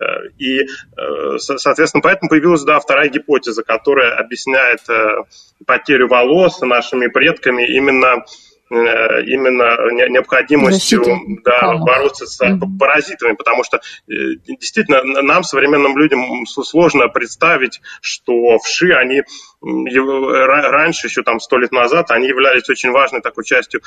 Э, 0.01 0.29
и, 0.39 0.63
э, 0.63 1.39
соответственно, 1.39 2.01
поэтому 2.01 2.31
появилась, 2.31 2.63
да, 2.63 2.81
вторая 2.81 3.11
гипотеза, 3.11 3.63
которая 3.65 4.17
объясняет 4.17 4.81
э, 4.89 5.25
потерю 5.67 6.09
волос 6.09 6.63
нашими 6.63 7.09
предками 7.09 7.67
именно 7.77 8.25
именно 8.71 10.09
необходимостью 10.11 11.05
да, 11.45 11.77
бороться 11.77 12.27
с 12.27 12.39
паразитами, 12.79 13.35
потому 13.35 13.65
что 13.65 13.81
действительно 14.07 15.03
нам, 15.23 15.43
современным 15.43 15.97
людям, 15.97 16.47
сложно 16.47 17.09
представить, 17.09 17.81
что 18.01 18.59
вши, 18.59 18.93
они 18.93 19.23
раньше, 19.63 21.07
еще 21.07 21.23
там 21.23 21.41
сто 21.41 21.59
лет 21.59 21.73
назад, 21.73 22.11
они 22.11 22.29
являлись 22.29 22.69
очень 22.69 22.91
важной 22.91 23.21
такой 23.21 23.45
частью 23.45 23.81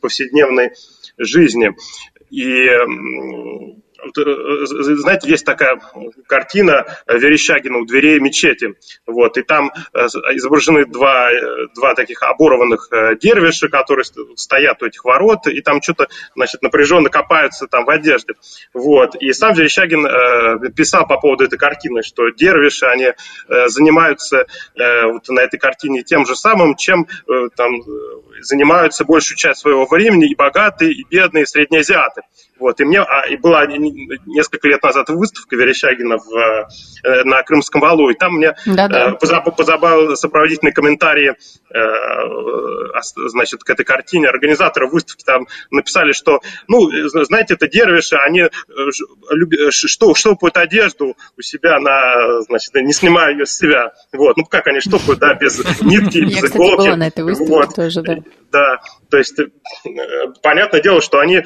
повседневной 0.00 0.72
жизни. 1.18 1.72
И 2.30 2.68
Э, 2.72 2.86
знаете, 4.14 5.30
есть 5.30 5.44
такая 5.44 5.80
картина 6.26 6.86
Верещагина 7.06 7.78
у 7.78 7.84
дверей 7.84 8.18
мечети. 8.20 8.74
Вот, 9.06 9.36
и 9.36 9.42
там 9.42 9.70
э, 9.92 10.06
изображены 10.34 10.86
два, 10.86 11.30
э, 11.30 11.68
два 11.74 11.94
таких 11.94 12.22
оборванных 12.22 12.88
дервиша, 13.20 13.68
которые 13.68 14.04
стоят 14.36 14.82
у 14.82 14.86
этих 14.86 15.04
ворот, 15.04 15.46
и 15.46 15.60
там 15.60 15.80
что-то, 15.82 16.08
значит, 16.34 16.62
напряженно 16.62 17.08
копаются 17.10 17.66
там 17.66 17.84
в 17.84 17.90
одежде. 17.90 18.34
Вот. 18.74 19.14
И 19.16 19.32
сам 19.32 19.54
Верещагин 19.54 20.72
писал 20.72 21.06
по 21.06 21.18
поводу 21.18 21.44
этой 21.44 21.58
картины, 21.58 22.02
что 22.02 22.30
дервиши, 22.30 22.86
они 22.86 23.12
занимаются 23.66 24.46
вот 24.76 25.28
на 25.28 25.40
этой 25.40 25.58
картине 25.58 26.02
тем 26.02 26.26
же 26.26 26.34
самым, 26.34 26.76
чем 26.76 27.06
там 27.56 27.82
занимаются 28.40 29.04
большую 29.04 29.38
часть 29.38 29.60
своего 29.60 29.86
времени 29.86 30.30
и 30.30 30.34
богатые, 30.34 30.92
и 30.92 31.04
бедные, 31.08 31.44
и 31.44 31.46
среднеазиаты. 31.46 32.22
Вот, 32.62 32.80
и 32.80 32.84
мне, 32.84 33.00
а, 33.00 33.26
и 33.28 33.36
была 33.36 33.66
несколько 33.66 34.68
лет 34.68 34.80
назад 34.84 35.08
выставка 35.08 35.56
Верещагина 35.56 36.16
в, 36.16 36.32
э, 36.32 37.24
на 37.24 37.42
Крымском 37.42 37.80
валу, 37.80 38.08
и 38.08 38.14
там 38.14 38.34
мне 38.34 38.54
э, 38.66 39.12
позабавил 39.18 40.14
сопроводительный 40.14 40.70
комментарий, 40.70 41.30
э, 41.30 41.36
значит, 43.30 43.64
к 43.64 43.70
этой 43.70 43.84
картине. 43.84 44.28
Организаторы 44.28 44.88
выставки 44.88 45.24
там 45.24 45.48
написали, 45.72 46.12
что, 46.12 46.38
ну, 46.68 46.88
знаете, 47.08 47.54
это 47.54 47.66
дервиши, 47.66 48.14
они 48.14 48.44
что, 49.70 50.14
штопают 50.14 50.56
одежду 50.56 51.16
у 51.36 51.42
себя 51.42 51.80
на, 51.80 52.42
значит, 52.42 52.74
не 52.74 52.92
снимая 52.92 53.32
ее 53.32 53.44
с 53.44 53.58
себя. 53.58 53.92
Вот, 54.12 54.36
ну, 54.36 54.44
как 54.44 54.68
они 54.68 54.78
штопают, 54.78 55.18
да, 55.18 55.34
без 55.34 55.58
нитки, 55.82 56.18
без 56.18 56.44
иголки. 56.44 56.70
Я, 56.70 56.76
была 56.76 56.96
на 56.96 57.08
этой 57.08 57.24
выставке 57.24 57.74
тоже, 57.74 58.02
да. 58.02 58.18
Да, 58.52 58.80
то 59.10 59.16
есть 59.16 59.34
понятное 60.42 60.82
дело, 60.82 61.00
что 61.00 61.18
они 61.20 61.42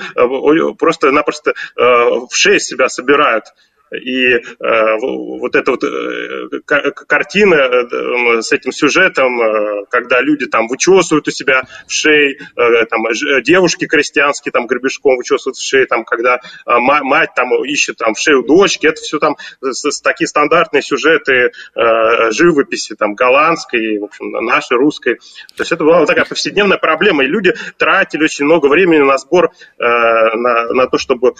просто 0.76 1.05
просто-напросто 1.06 1.50
э, 1.50 1.82
в 2.28 2.30
шесть 2.32 2.66
себя 2.66 2.88
собирают 2.88 3.46
и 3.92 4.32
э, 4.32 4.40
вот 5.00 5.54
эта 5.54 5.70
вот 5.70 5.84
э, 5.84 6.60
картина 7.06 7.54
э, 7.54 8.42
с 8.42 8.52
этим 8.52 8.72
сюжетом, 8.72 9.40
э, 9.40 9.84
когда 9.88 10.20
люди 10.20 10.46
там 10.46 10.66
вычесывают 10.66 11.28
у 11.28 11.30
себя 11.30 11.62
в 11.86 11.92
шее, 11.92 12.38
э, 12.56 12.86
там 12.86 13.06
э, 13.06 13.42
девушки 13.42 13.86
крестьянские 13.86 14.52
там 14.52 14.66
гребешком 14.66 15.16
вычесывают 15.16 15.56
в 15.56 15.64
шее, 15.64 15.86
там 15.86 16.04
когда 16.04 16.36
э, 16.36 16.78
мать 16.78 17.30
там 17.34 17.48
ищет 17.64 17.96
там 17.98 18.14
в 18.14 18.18
шею 18.18 18.42
дочки, 18.42 18.86
это 18.86 19.00
все 19.00 19.18
там 19.18 19.36
с, 19.60 19.90
с 19.90 20.00
такие 20.00 20.26
стандартные 20.26 20.82
сюжеты 20.82 21.52
э, 21.74 22.30
живописи 22.32 22.94
там 22.96 23.14
голландской, 23.14 23.98
в 23.98 24.04
общем, 24.04 24.30
нашей 24.30 24.76
русской. 24.76 25.14
То 25.56 25.62
есть 25.62 25.72
это 25.72 25.84
была 25.84 26.00
вот 26.00 26.06
такая 26.06 26.24
повседневная 26.24 26.78
проблема, 26.78 27.24
и 27.24 27.28
люди 27.28 27.54
тратили 27.76 28.24
очень 28.24 28.44
много 28.46 28.66
времени 28.66 29.02
на 29.02 29.16
сбор, 29.18 29.52
э, 29.78 29.84
на, 29.84 30.72
на 30.72 30.86
то, 30.88 30.98
чтобы 30.98 31.34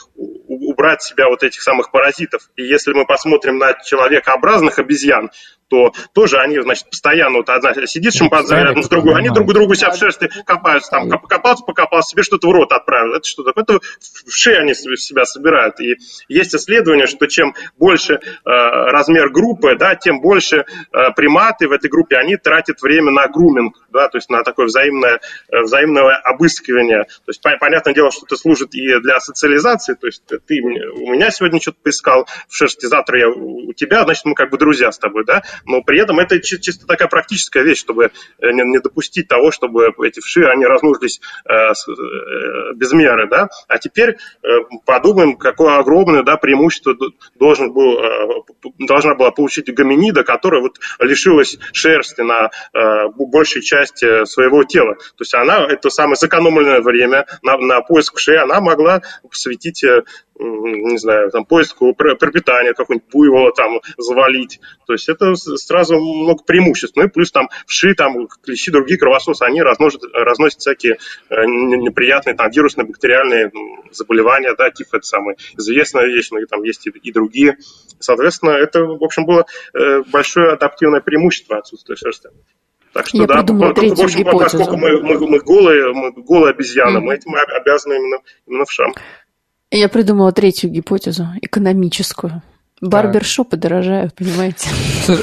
убрать 0.76 1.02
себя 1.02 1.28
вот 1.28 1.42
этих 1.42 1.62
самых 1.62 1.90
паразитов. 1.90 2.50
И 2.56 2.62
если 2.62 2.92
мы 2.92 3.06
посмотрим 3.06 3.56
на 3.56 3.72
человекообразных 3.82 4.78
обезьян, 4.78 5.30
то 5.68 5.92
тоже 6.12 6.38
они, 6.38 6.60
значит, 6.60 6.88
постоянно, 6.90 7.38
вот 7.38 7.48
одна 7.48 7.74
сидит 7.86 8.14
шимпанзе 8.14 8.56
рядом 8.56 8.82
с 8.82 8.88
другой, 8.88 9.16
они 9.16 9.30
друг 9.30 9.52
другу 9.52 9.74
себя 9.74 9.90
в 9.90 9.96
шерсти 9.96 10.28
копаются, 10.44 10.90
там, 10.90 11.10
копался, 11.10 11.64
покопался, 11.64 12.10
себе 12.10 12.22
что-то 12.22 12.48
в 12.48 12.52
рот 12.52 12.72
отправил. 12.72 13.14
Это 13.14 13.26
что 13.26 13.42
такое? 13.42 13.64
Это 13.64 13.80
в 13.80 14.32
шее 14.32 14.58
они 14.58 14.74
себя 14.74 15.24
собирают. 15.24 15.80
И 15.80 15.96
есть 16.28 16.54
исследование, 16.54 17.06
что 17.06 17.26
чем 17.26 17.54
больше 17.78 18.14
э, 18.14 18.18
размер 18.44 19.30
группы, 19.30 19.76
да, 19.76 19.94
тем 19.94 20.20
больше 20.20 20.58
э, 20.58 21.10
приматы 21.16 21.68
в 21.68 21.72
этой 21.72 21.90
группе, 21.90 22.16
они 22.16 22.36
тратят 22.36 22.80
время 22.80 23.10
на 23.10 23.26
груминг, 23.28 23.76
да, 23.90 24.08
то 24.08 24.18
есть 24.18 24.30
на 24.30 24.42
такое 24.42 24.66
взаимное, 24.66 25.20
э, 25.50 25.62
взаимное 25.62 26.16
обыскивание. 26.16 27.04
То 27.04 27.28
есть, 27.28 27.42
понятное 27.42 27.94
дело, 27.94 28.10
что 28.10 28.26
это 28.26 28.36
служит 28.36 28.74
и 28.74 29.00
для 29.00 29.20
социализации, 29.20 29.94
то 29.94 30.06
есть 30.06 30.22
ты 30.26 30.60
у 30.60 31.10
меня 31.10 31.30
сегодня 31.30 31.60
что-то 31.60 31.78
поискал 31.82 32.26
в 32.48 32.54
шерсти, 32.54 32.86
завтра 32.86 33.18
я 33.18 33.28
у 33.28 33.72
тебя, 33.72 34.04
значит, 34.04 34.24
мы 34.24 34.34
как 34.34 34.50
бы 34.50 34.58
друзья 34.58 34.92
с 34.92 34.98
тобой, 34.98 35.24
да, 35.24 35.42
но 35.64 35.82
при 35.82 36.00
этом 36.00 36.18
это 36.18 36.40
чисто 36.40 36.86
такая 36.86 37.08
практическая 37.08 37.62
вещь, 37.62 37.78
чтобы 37.78 38.10
э, 38.38 38.50
не 38.52 38.78
допустить 38.80 39.28
того, 39.28 39.50
чтобы 39.50 39.92
эти 40.02 40.20
вши, 40.20 40.44
они 40.46 40.66
размножились 40.66 41.20
э, 41.44 41.52
э, 41.52 42.74
без 42.74 42.92
меры, 42.92 43.28
да, 43.28 43.48
а 43.68 43.78
теперь 43.78 44.16
подумаем, 44.84 45.36
какое 45.36 45.78
огромное, 45.78 46.22
да, 46.22 46.36
преимущество 46.36 46.94
должен 47.34 47.72
был, 47.72 47.98
должна 48.78 49.14
была 49.14 49.30
получить 49.30 49.72
гоминида, 49.72 50.24
которая 50.24 50.60
вот 50.60 50.78
лишилась 50.98 51.58
шерсти 51.72 52.20
на 52.20 52.50
большей 53.16 53.62
части 53.62 54.24
своего 54.24 54.64
тела. 54.64 54.94
То 54.94 55.20
есть 55.20 55.34
она, 55.34 55.66
это 55.66 55.90
самое 55.90 56.16
сэкономленное 56.16 56.80
время 56.80 57.26
на, 57.42 57.56
на 57.58 57.80
поиск 57.80 58.16
вши, 58.16 58.36
она 58.36 58.60
могла 58.60 59.02
посвятить 59.28 59.84
не 60.38 60.98
знаю, 60.98 61.30
там, 61.30 61.44
поиску 61.44 61.94
пропитания, 61.94 62.74
какого-нибудь 62.74 63.10
буйвола 63.10 63.52
там 63.52 63.80
завалить. 63.96 64.60
То 64.86 64.92
есть 64.92 65.08
это 65.08 65.34
сразу 65.56 65.98
много 65.98 66.42
преимуществ. 66.44 66.96
Ну 66.96 67.04
и 67.04 67.08
плюс 67.08 67.30
там 67.30 67.48
вши, 67.66 67.94
там 67.94 68.28
клещи, 68.42 68.70
другие 68.70 68.98
кровососы, 68.98 69.42
они 69.42 69.62
разносят, 69.62 70.02
разносят 70.12 70.60
всякие 70.60 70.98
э, 71.30 71.44
неприятные 71.46 72.34
там 72.34 72.50
вирусные, 72.50 72.86
бактериальные 72.86 73.50
заболевания, 73.92 74.54
да, 74.56 74.70
тиф 74.70 74.88
это 74.92 75.06
самая 75.06 75.36
известная 75.56 76.06
вещь, 76.06 76.30
но 76.30 76.38
там 76.48 76.62
есть 76.62 76.86
и, 76.86 76.90
и 76.90 77.12
другие. 77.12 77.56
Соответственно, 77.98 78.50
это, 78.50 78.84
в 78.84 79.02
общем, 79.02 79.24
было 79.24 79.46
э, 79.74 80.02
большое 80.10 80.52
адаптивное 80.52 81.00
преимущество 81.00 81.58
отсутствия 81.58 81.96
шерсти. 81.96 82.28
Так 82.92 83.08
что, 83.08 83.18
Я 83.18 83.26
да, 83.26 83.42
в 83.42 84.02
общем, 84.02 84.24
поскольку 84.24 84.76
мы, 84.76 85.02
мы, 85.02 85.18
мы 85.18 85.38
голые, 85.40 85.92
мы 85.92 86.12
голые 86.12 86.52
обезьяны, 86.52 86.98
mm-hmm. 86.98 87.00
мы 87.02 87.14
этим 87.14 87.34
обязаны 87.34 87.94
именно, 87.94 88.18
именно 88.46 88.64
в 88.64 88.72
шам. 88.72 88.94
Я 89.70 89.88
придумала 89.88 90.32
третью 90.32 90.70
гипотезу, 90.70 91.26
экономическую. 91.42 92.42
Барбершопы 92.82 93.56
дорожают, 93.56 94.14
понимаете? 94.14 94.68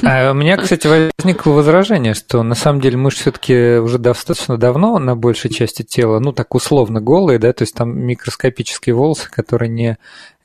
А 0.03 0.31
у 0.31 0.33
меня, 0.33 0.57
кстати, 0.57 0.87
возникло 0.87 1.51
возражение, 1.51 2.15
что 2.15 2.41
на 2.41 2.55
самом 2.55 2.81
деле 2.81 2.97
мы 2.97 3.11
же 3.11 3.17
все-таки 3.17 3.77
уже 3.77 3.99
достаточно 3.99 4.57
давно 4.57 4.97
на 4.97 5.15
большей 5.15 5.51
части 5.51 5.83
тела, 5.83 6.19
ну 6.19 6.33
так 6.33 6.55
условно 6.55 6.99
голые, 6.99 7.37
да, 7.37 7.53
то 7.53 7.63
есть 7.63 7.75
там 7.75 7.95
микроскопические 7.95 8.95
волосы, 8.95 9.29
которые 9.29 9.69
не, 9.69 9.97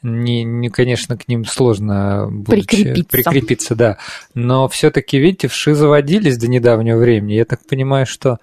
не, 0.03 0.45
не 0.45 0.69
конечно, 0.69 1.17
к 1.17 1.29
ним 1.29 1.47
сложно 1.47 2.31
прикрепиться. 2.47 3.11
прикрепиться, 3.11 3.75
да. 3.75 3.97
Но 4.35 4.69
все-таки, 4.69 5.19
видите, 5.19 5.49
вши 5.49 5.75
заводились 5.75 6.37
до 6.37 6.49
недавнего 6.49 6.99
времени. 6.99 7.33
Я 7.33 7.47
так 7.47 7.61
понимаю, 7.67 8.05
что 8.07 8.39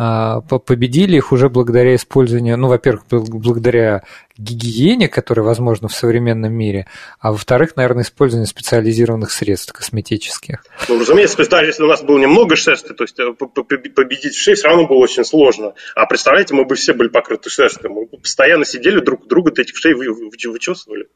победили 0.00 1.16
их 1.16 1.30
уже 1.30 1.50
благодаря 1.50 1.94
использованию, 1.94 2.56
ну, 2.56 2.68
во-первых, 2.68 3.04
благодаря 3.10 4.02
гигиене, 4.38 5.08
которая 5.08 5.44
возможна 5.44 5.88
в 5.88 5.94
современном 5.94 6.54
мире, 6.54 6.86
а 7.18 7.32
во-вторых, 7.32 7.76
наверное, 7.76 8.04
использованию 8.04 8.46
специализированных 8.46 9.30
средств 9.30 9.74
косметических. 9.74 10.64
Ну, 10.88 10.98
разумеется, 10.98 11.36
даже 11.48 11.66
если 11.66 11.82
у 11.82 11.86
нас 11.86 12.02
было 12.02 12.18
немного 12.18 12.56
шерсти, 12.56 12.94
то 12.94 13.04
есть 13.04 13.18
э, 13.18 13.32
победить 13.34 14.34
шею 14.34 14.56
все 14.56 14.68
равно 14.68 14.86
было 14.86 14.98
очень 14.98 15.24
сложно. 15.24 15.74
А 15.94 16.06
представляете, 16.06 16.54
мы 16.54 16.64
бы 16.64 16.76
все 16.76 16.94
были 16.94 17.08
покрыты 17.08 17.50
шерстью, 17.50 17.90
мы 17.90 18.06
бы 18.06 18.16
постоянно 18.16 18.64
сидели 18.64 19.00
друг 19.00 19.26
друга 19.28 19.50
этих 19.50 19.76
шеи 19.76 19.92
вычесывали. 19.92 21.08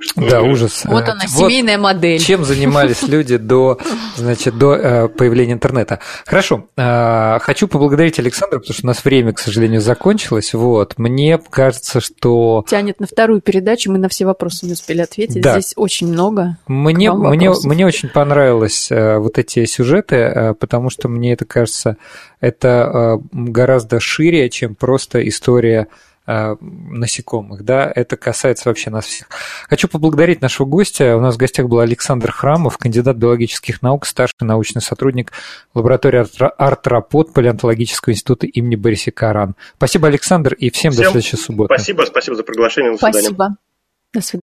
Что, 0.00 0.28
да, 0.28 0.42
ужас. 0.42 0.82
Вот 0.84 1.04
она, 1.08 1.22
вот 1.28 1.48
семейная 1.48 1.78
модель. 1.78 2.18
Чем 2.18 2.44
занимались 2.44 3.02
люди 3.08 3.36
до, 3.36 3.78
значит, 4.16 4.58
до 4.58 4.74
э, 4.74 5.08
появления 5.08 5.52
интернета. 5.52 6.00
Хорошо, 6.24 6.68
э, 6.76 7.38
хочу 7.40 7.68
поблагодарить 7.68 8.18
Александра, 8.18 8.58
потому 8.58 8.74
что 8.74 8.84
у 8.84 8.88
нас 8.88 9.04
время, 9.04 9.32
к 9.32 9.38
сожалению, 9.38 9.80
закончилось. 9.80 10.54
Вот, 10.54 10.98
мне 10.98 11.38
кажется, 11.38 12.00
что... 12.00 12.64
Тянет 12.68 12.98
на 12.98 13.06
вторую 13.06 13.40
передачу, 13.40 13.92
мы 13.92 13.98
на 13.98 14.08
все 14.08 14.26
вопросы 14.26 14.66
не 14.66 14.72
успели 14.72 15.02
ответить. 15.02 15.40
Да. 15.40 15.52
Здесь 15.52 15.72
очень 15.76 16.08
много. 16.08 16.56
Мне, 16.66 17.12
мне, 17.12 17.52
мне 17.62 17.86
очень 17.86 18.08
понравились 18.08 18.90
э, 18.90 19.18
вот 19.18 19.38
эти 19.38 19.64
сюжеты, 19.66 20.56
потому 20.58 20.90
что 20.90 21.08
мне 21.08 21.34
это 21.34 21.44
кажется, 21.44 21.96
это 22.40 23.20
гораздо 23.32 24.00
шире, 24.00 24.50
чем 24.50 24.74
просто 24.74 25.26
история 25.26 25.86
Э, 25.86 25.86
насекомых, 26.26 27.64
да, 27.64 27.90
это 27.94 28.16
касается 28.16 28.68
вообще 28.68 28.90
нас 28.90 29.06
всех. 29.06 29.28
Хочу 29.68 29.88
поблагодарить 29.88 30.40
нашего 30.40 30.66
гостя. 30.66 31.16
У 31.16 31.20
нас 31.20 31.36
в 31.36 31.38
гостях 31.38 31.66
был 31.66 31.80
Александр 31.80 32.32
Храмов, 32.32 32.78
кандидат 32.78 33.16
биологических 33.16 33.82
наук, 33.82 34.06
старший 34.06 34.34
научный 34.40 34.82
сотрудник 34.82 35.32
лаборатории 35.74 36.26
Артрапод 36.58 37.32
Палеонтологического 37.32 38.12
института 38.12 38.46
имени 38.46 38.76
Бориса 38.76 39.10
Каран. 39.10 39.54
Спасибо, 39.76 40.08
Александр, 40.08 40.54
и 40.54 40.70
всем, 40.70 40.92
всем 40.92 41.04
до 41.04 41.10
следующей 41.10 41.36
субботы. 41.36 41.74
Спасибо, 41.74 42.02
спасибо 42.02 42.36
за 42.36 42.42
приглашение. 42.42 42.92
До 42.92 42.98
свидания. 42.98 43.20
Спасибо. 43.20 43.56
До 44.12 44.20
свидания. 44.20 44.34